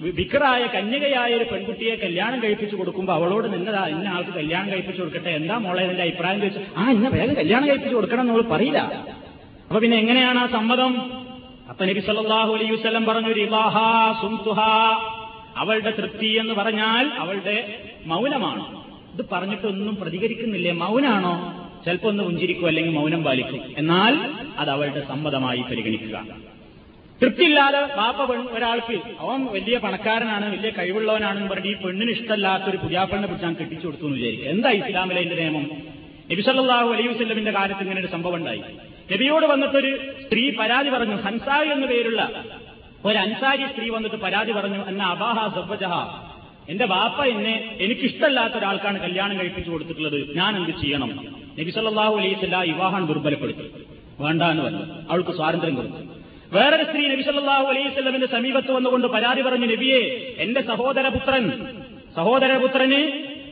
വിക്രായ 0.00 0.66
കന്യകയായ 0.66 1.34
ഒരു 1.34 1.44
പെൺകുട്ടിയെ 1.44 1.94
കല്യാണം 1.94 2.42
കഴിപ്പിച്ചു 2.42 2.76
കൊടുക്കുമ്പോൾ 2.76 3.12
അവളോട് 3.12 3.52
നിന്നതാ 3.52 3.86
ഇന്ന 3.86 4.08
ആൾക്ക് 4.08 4.30
കല്യാണം 4.30 4.70
കഴിപ്പിച്ചു 4.70 5.00
കൊടുക്കട്ടെ? 5.02 5.30
എന്താ 5.30 5.58
മോളെ 5.58 5.82
എന്റെ 5.82 6.02
അഭിപ്രായം? 6.02 6.40
ചോദിച്ചു 6.40 6.60
ആ 6.76 6.90
ഇന്ന 6.90 7.08
വേഗം 7.08 7.34
കല്യാണം 7.34 7.68
കഴിപ്പിച്ചു 7.68 7.94
കൊടുക്കണം 7.94 8.20
എന്ന് 8.20 8.32
അവൾ 8.32 8.42
പറയില്ല. 8.42 8.78
അപ്പൊ 9.68 9.80
പിന്നെ 9.80 9.96
എങ്ങനെയാണ് 9.96 10.38
ആ 10.38 10.46
സമ്മതം? 10.46 11.12
അപ്പൊ 11.68 11.84
നബി 11.84 12.00
സല്ലല്ലാഹു 12.00 12.54
അലൈ 12.54 12.70
വസ്ലം 12.70 13.04
പറഞ്ഞു 13.04 13.32
റിവാഹാ 13.32 14.14
സുംതുഹാ. 14.22 14.70
അവളുടെ 15.56 15.90
തൃപ്തി 15.90 16.26
എന്ന് 16.26 16.54
പറഞ്ഞാൽ 16.54 17.10
അവളുടെ 17.18 17.78
മൗനമാണ്. 18.06 18.82
ഇത് 19.14 19.26
പറഞ്ഞിട്ടൊന്നും 19.32 19.96
പ്രതികരിക്കുന്നില്ലേ? 19.96 20.72
മൗനാണോ? 20.72 21.54
ചിലപ്പോ 21.84 22.08
ഒന്ന് 22.08 22.22
പുഞ്ചിരിക്കും 22.22 22.66
അല്ലെങ്കിൽ 22.66 22.92
മൗനം 22.92 23.24
പാലിക്കും. 23.24 23.60
എന്നാൽ 23.76 24.30
അത് 24.58 24.70
അവളുടെ 24.70 25.02
സമ്മതമായി 25.08 25.64
പരിഗണിക്കുക. 25.70 26.26
തൃപ്തിയില്ലാതെ 27.22 27.94
പാപ്പ 27.96 28.24
പെൺ 28.24 28.40
ഒരാൾക്ക് 28.40 29.00
അവൻ 29.18 29.44
വലിയ 29.44 29.78
പണക്കാരനാണ് 29.78 30.58
വലിയ 30.58 30.70
കഴിവുള്ളവനാണെന്ന് 30.70 31.50
പറഞ്ഞ് 31.50 31.66
ഈ 31.66 31.74
പെണ്ണിന് 31.74 32.10
ഇഷ്ടമല്ലാത്ത 32.10 32.62
ഒരു 32.62 32.76
പുതിയാപ്പെണ്ണെ 32.76 33.28
പിടിച്ചാൽ 33.28 33.54
കെട്ടിച്ചു 33.54 33.86
കൊടുത്തു 33.86 34.04
എന്ന് 34.04 34.16
വിചാരിക്കും 34.16 34.50
എന്താ 34.50 34.70
ഇസ്ലാമിലെ 34.70 35.20
എന്റെ 35.20 35.36
നിയമം? 35.36 35.70
നബിസല്ലാഹു 36.32 36.88
അലൈഹി 36.88 37.08
വസ്ലമിന്റെ 37.08 37.50
കാര്യത്തിൽ 37.50 37.82
ഇങ്ങനെ 37.82 38.00
ഒരു 38.00 38.06
സംഭവം 38.06 38.34
ഉണ്ടായി. 38.34 38.62
നബിയോട് 39.12 39.46
വന്നിട്ടൊരു 39.46 39.98
സ്ത്രീ 40.26 40.50
പരാതി 40.50 40.88
പറഞ്ഞു 40.88 41.16
ഹൻസാരി 41.16 41.68
എന്നു 41.68 41.86
പേരുള്ള 41.86 42.44
ഒരു 43.04 43.18
അൻസാരി 43.18 43.64
സ്ത്രീ 43.64 43.88
വന്നിട്ട് 43.90 44.16
പരാതി 44.16 44.52
പറഞ്ഞു 44.52 44.88
എന്ന 44.88 45.02
അബാഹ 45.02 45.54
സബ്ബജഹ 45.54 45.92
എന്റെ 46.68 46.86
ബാപ്പ 46.86 47.24
എന്നെ 47.24 47.76
എനിക്കിഷ്ടമല്ലാത്ത 47.80 48.52
ഒരാൾക്കാണ് 48.52 49.00
കല്യാണം 49.00 49.38
കഴിപ്പിച്ചു 49.38 49.70
കൊടുത്തിട്ടുള്ളത് 49.70 50.36
ഞാൻ 50.36 50.56
എന്ത് 50.56 50.70
ചെയ്യണം? 50.70 51.26
നബിസല്ലാഹു 51.60 52.16
അലൈഹി 52.16 52.34
അലൈഹില്ല 52.34 52.62
വിവാഹം 52.62 53.06
ദുർബലപ്പെടുത്തി. 53.06 53.70
വേണ്ട 54.20 54.42
എന്ന് 54.42 54.62
പറഞ്ഞു. 54.62 54.84
അവൾക്ക് 55.10 55.30
സ്വാതന്ത്ര്യം 55.30 55.74
കൊടുത്തു. 55.74 56.17
വേറൊരു 56.52 56.84
സ്ത്രീ 56.84 57.08
നബി 57.08 57.22
സല്ലാഹു 57.22 57.66
അലൈഹിസ്ലമിന്റെ 57.66 58.26
സമീപത്ത് 58.26 58.72
വന്നുകൊണ്ട് 58.72 59.06
പരാതി 59.06 59.42
പറഞ്ഞു 59.42 59.66
നബിയെ 59.66 60.34
എന്റെ 60.38 60.60
സഹോദരപുത്രൻ 60.60 61.44
സഹോദരപുത്രന് 62.16 63.00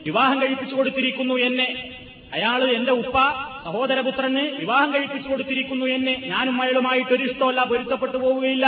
വിവാഹം 0.05 0.41
കഴിപ്പിച്ചു 0.41 0.75
കൊടുത്തിരിക്കുന്നു 0.75 1.33
എന്നെ. 1.33 1.91
അയാൾ 2.33 2.63
എന്റെ 2.63 2.91
ഉപ്പ 2.91 3.17
സഹോദരപുത്രന് 3.65 4.39
വിവാഹം 4.39 4.93
കഴിപ്പിച്ചു 4.93 5.29
കൊടുത്തിരിക്കുന്നു 5.29 5.85
എന്നെ. 5.85 6.21
ഞാനും 6.25 6.61
അയാളുമായിട്ട് 6.61 7.13
ഒരു 7.13 7.23
ഇഷ്ടമല്ല 7.23 7.63
പൊരുത്തപ്പെട്ടു 7.63 8.17
പോവുകയില്ല. 8.17 8.67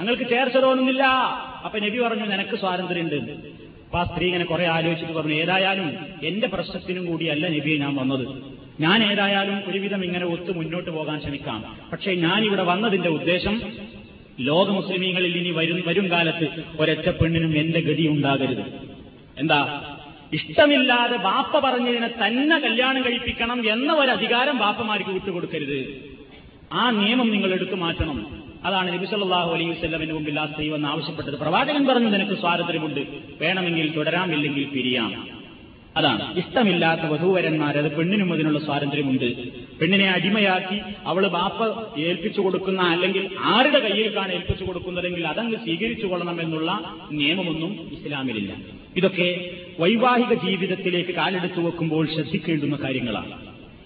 ഞങ്ങൾക്ക് 0.00 0.28
ചേർച്ച 0.28 0.56
തോന്നുന്നില്ല. 0.56 1.04
അപ്പൊ 1.64 1.78
നബി 1.78 1.98
പറഞ്ഞു 1.98 2.26
നിനക്ക് 2.26 2.56
സ്വാതന്ത്ര്യമുണ്ട്. 2.56 3.32
അപ്പൊ 3.86 3.98
ആ 3.98 4.04
സ്ത്രീ 4.04 4.26
ഇങ്ങനെ 4.26 4.44
കുറെ 4.44 4.66
ആലോചിച്ചിട്ട് 4.66 5.12
പറഞ്ഞു 5.12 5.34
ഏതായാലും 5.34 5.98
എന്റെ 6.22 6.46
പ്രശ്നത്തിനും 6.46 7.06
കൂടിയല്ല 7.06 7.48
നബിയെ 7.48 7.78
ഞാൻ 7.78 7.94
വന്നത്. 7.96 8.26
ഞാൻ 8.80 9.12
ഏതായാലും 9.12 9.62
ഒരുവിധം 9.66 10.04
ഇങ്ങനെ 10.04 10.26
ഒത്തു 10.26 10.52
മുന്നോട്ട് 10.52 10.90
പോകാൻ 10.90 11.20
ശ്രമിക്കാം. 11.20 11.78
പക്ഷേ 11.92 12.14
ഞാനിവിടെ 12.14 12.62
വന്നതിന്റെ 12.62 13.08
ഉദ്ദേശം 13.08 13.62
ലോക 14.40 14.70
മുസ്ലിമീങ്ങളിൽ 14.70 15.38
ഇനി 15.38 15.50
വരും 15.50 15.82
വരും 15.86 16.10
കാലത്ത് 16.10 16.64
ഒരൊറ്റ 16.80 17.08
പെണ്ണിനും 17.10 17.58
എന്റെ 17.58 17.80
ഗതി 17.80 18.08
ഉണ്ടാകരുത്. 18.08 18.64
എന്താ? 19.38 19.82
ഇഷ്ടമില്ലാതെ 20.32 21.16
ബാപ്പ 21.16 21.58
പറഞ്ഞതിനെ 21.58 22.08
തന്നെ 22.08 22.58
കല്യാണം 22.58 23.04
കഴിപ്പിക്കണം 23.04 23.72
എന്ന 23.72 23.92
ഒരു 23.92 24.10
അധികാരം 24.10 24.58
ബാപ്പമാർക്ക് 24.58 25.10
വിട്ടുകൊടുക്കരുത്. 25.10 26.02
ആ 26.72 26.90
നിയമം 26.90 27.30
നിങ്ങൾ 27.30 27.52
എടുത്തു 27.52 27.74
മാറ്റണം. 27.74 28.42
അതാണ് 28.64 28.92
നബി 28.92 29.06
സല്ലല്ലാഹു 29.06 29.54
അലൈഹി 29.54 29.70
വസ്ലമിന് 29.70 30.12
മുമ്പിൽ 30.12 30.40
ആ 30.40 30.46
സ്ത്രീ 30.46 30.68
വന്ന് 30.68 30.88
ആവശ്യപ്പെട്ടത്. 30.88 31.38
പ്രവാചകൻ 31.38 31.86
പറഞ്ഞു 31.86 32.08
നിനക്ക് 32.08 32.40
സ്വാതന്ത്ര്യമുണ്ട്. 32.40 33.00
വേണമെങ്കിൽ 33.40 33.94
തുടരാമില്ലെങ്കിൽ 33.96 34.64
പിരിയാം. 34.64 35.35
അതാണ്. 35.96 36.38
ഇഷ്ടമില്ലാത്ത 36.38 37.00
വധൂവരന്മാർ 37.00 37.78
അത് 37.78 37.96
പെണ്ണിനും 37.96 38.32
അതിനുള്ള 38.32 38.58
സ്വാതന്ത്ര്യമുണ്ട്. 38.58 39.28
പെണ്ണിനെ 39.80 40.10
അടിമയാക്കി 40.10 40.80
അവൾ 41.06 41.28
ബാപ്പ 41.28 41.60
ഏൽപ്പിച്ചു 42.00 42.40
കൊടുക്കുന്ന 42.40 42.82
അല്ലെങ്കിൽ 42.82 43.30
ആരുടെ 43.40 43.78
കയ്യിലേക്കാണ് 43.78 44.32
ഏൽപ്പിച്ചു 44.32 44.64
കൊടുക്കുന്നതെങ്കിൽ 44.64 45.26
അതങ്ങ് 45.26 45.56
സ്വീകരിച്ചു 45.56 46.06
കൊള്ളണം 46.06 46.40
എന്നുള്ള 46.40 46.80
നിയമമൊന്നും 47.12 47.88
ഇസ്ലാമിലില്ല. 47.92 48.52
ഇതൊക്കെ 48.96 49.50
വൈവാഹിക 49.80 50.34
ജീവിതത്തിലേക്ക് 50.34 51.14
കാലെടുത്തു 51.14 51.60
വെക്കുമ്പോൾ 51.60 52.06
ശ്രദ്ധിക്കേണ്ടുന്ന 52.06 52.76
കാര്യങ്ങളാണ്. 52.76 53.32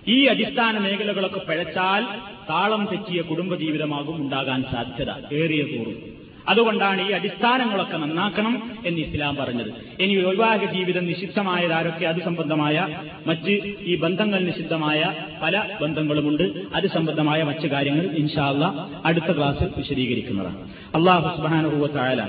ഈ 0.08 0.24
അടിസ്ഥാന 0.24 0.78
മേഖലകളൊക്കെ 0.78 1.38
പിഴച്ചാൽ 1.38 2.04
താളം 2.50 2.88
തെറ്റിയ 2.92 3.20
കുടുംബജീവിതമാകും 3.22 4.16
ഉണ്ടാകാൻ 4.16 4.62
സാധ്യത. 4.62 5.10
ഏറിയ 5.32 5.62
കൂറും 5.62 6.09
അതുകൊണ്ടാണ് 6.50 7.08
ഈ 7.08 7.12
അടിസ്ഥാനങ്ങളൊക്കെ 7.12 7.96
നന്നാക്കണം 7.96 8.70
എന്ന് 8.86 9.00
ഇസ്ലാം 9.00 9.36
പറഞ്ഞത്. 9.36 9.70
ഇനി 10.02 10.14
വൈവാഹിക 10.16 10.70
ജീവിതം 10.70 11.06
നിഷിദ്ധമായതാരൊക്കെ 11.06 12.04
അത് 12.04 12.20
സംബന്ധമായ 12.24 12.88
മറ്റ് 13.26 13.74
ഈ 13.80 13.96
ബന്ധങ്ങൾ 13.96 14.40
നിഷിദ്ധമായ 14.40 15.14
പല 15.42 15.62
ബന്ധങ്ങളുമുണ്ട്. 15.82 16.46
അത് 16.74 16.86
സംബന്ധമായ 16.86 17.42
മറ്റു 17.42 17.66
കാര്യങ്ങൾ 17.66 18.06
ഇൻഷാല്ല 18.06 18.88
അടുത്ത 19.04 19.36
ക്ലാസ്സിൽ 19.36 19.68
വിശദീകരിക്കുന്നതാണ്. 19.78 20.56
അള്ളാഹു 20.94 21.36
സുബാനുഭവത്തായാല 21.36 22.22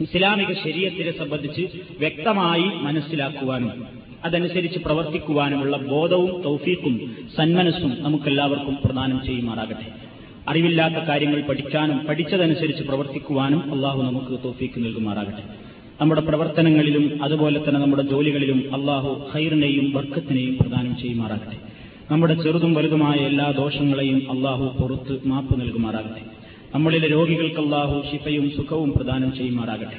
ഇസ്ലാമിക 0.00 0.52
ശരീരത്തിനെ 0.52 1.18
സംബന്ധിച്ച് 1.18 1.62
വ്യക്തമായി 1.98 2.66
മനസ്സിലാക്കുവാനും 2.74 3.86
അതനുസരിച്ച് 4.24 4.78
പ്രവർത്തിക്കുവാനുമുള്ള 4.78 5.76
ബോധവും 5.76 6.42
തൗഫീക്കും 6.42 6.94
സന്മനസ്സും 7.36 8.02
നമുക്കെല്ലാവർക്കും 8.02 8.78
പ്രദാനം 8.84 9.20
ചെയ്യുമാറാകട്ടെ. 9.26 10.05
അറിവില്ലാത്ത 10.48 10.94
കാര്യങ്ങൾ 10.94 11.40
പഠിക്കാനും 11.40 12.06
പഠിച്ചതനുസരിച്ച് 12.06 12.82
പ്രവർത്തിക്കുവാനും 12.82 13.74
അള്ളാഹു 13.74 14.02
നമുക്ക് 14.02 14.44
തോഫീക്ക് 14.44 14.84
നൽകുമാറാകട്ടെ. 14.84 15.42
നമ്മുടെ 16.00 16.20
പ്രവർത്തനങ്ങളിലും 16.20 17.22
അതുപോലെ 17.22 17.68
തന്നെ 17.68 17.80
നമ്മുടെ 17.80 18.02
ജോലികളിലും 18.02 18.74
അള്ളാഹു 18.74 19.28
ഹൈറിനെയും 19.32 19.92
വർക്കത്തിനെയും 19.92 20.58
പ്രദാനം 20.58 20.96
ചെയ്യുമാറാകട്ടെ. 20.96 21.56
നമ്മുടെ 22.10 22.34
ചെറുതും 22.34 22.74
വലുതുമായ 22.74 23.16
എല്ലാ 23.16 23.50
ദോഷങ്ങളെയും 23.50 24.30
അള്ളാഹു 24.30 24.82
പുറത്ത് 24.82 25.26
മാപ്പ് 25.26 25.60
നൽകുമാറാകട്ടെ. 25.60 26.20
നമ്മളിലെ 26.74 27.08
രോഗികൾക്ക് 27.08 27.60
അള്ളാഹു 27.60 28.02
ശിഫയും 28.12 28.50
സുഖവും 28.56 28.92
പ്രദാനം 28.92 29.36
ചെയ്യുമാറാകട്ടെ. 29.36 29.98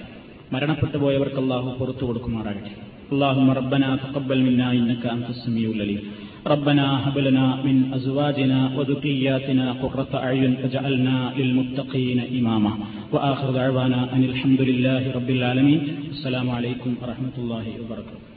മരണപ്പെട്ടു 0.52 0.98
പോയവർക്ക് 0.98 1.36
അള്ളാഹു 1.36 1.78
പുറത്തു 1.80 2.06
കൊടുക്കുമാറാകട്ടെ. 2.06 2.72
അള്ളാഹു 3.12 3.42
മറബന 3.42 3.96
തഖബ്ബൽ 3.96 4.42
മിന്നാ 4.42 4.72
ഇന്നക 4.72 5.08
അൻതസ് 5.08 5.46
സമീഉൽ 5.46 5.82
അലീം. 5.82 6.27
ربنا 6.48 7.10
هب 7.10 7.18
لنا 7.18 7.56
من 7.64 7.94
أزواجنا 7.94 8.72
وذرياتنا 8.78 9.72
قرة 9.72 10.12
أعين 10.14 10.58
واجعلنا 10.64 11.34
للمتقين 11.38 12.20
إماما. 12.40 12.72
وآخر 13.12 13.52
دعوانا 13.52 14.14
أن 14.14 14.24
الحمد 14.24 14.62
لله 14.62 15.12
رب 15.12 15.30
العالمين. 15.30 15.80
السلام 16.10 16.50
عليكم 16.50 16.96
ورحمة 17.02 17.36
الله 17.38 17.66
وبركاته. 17.82 18.37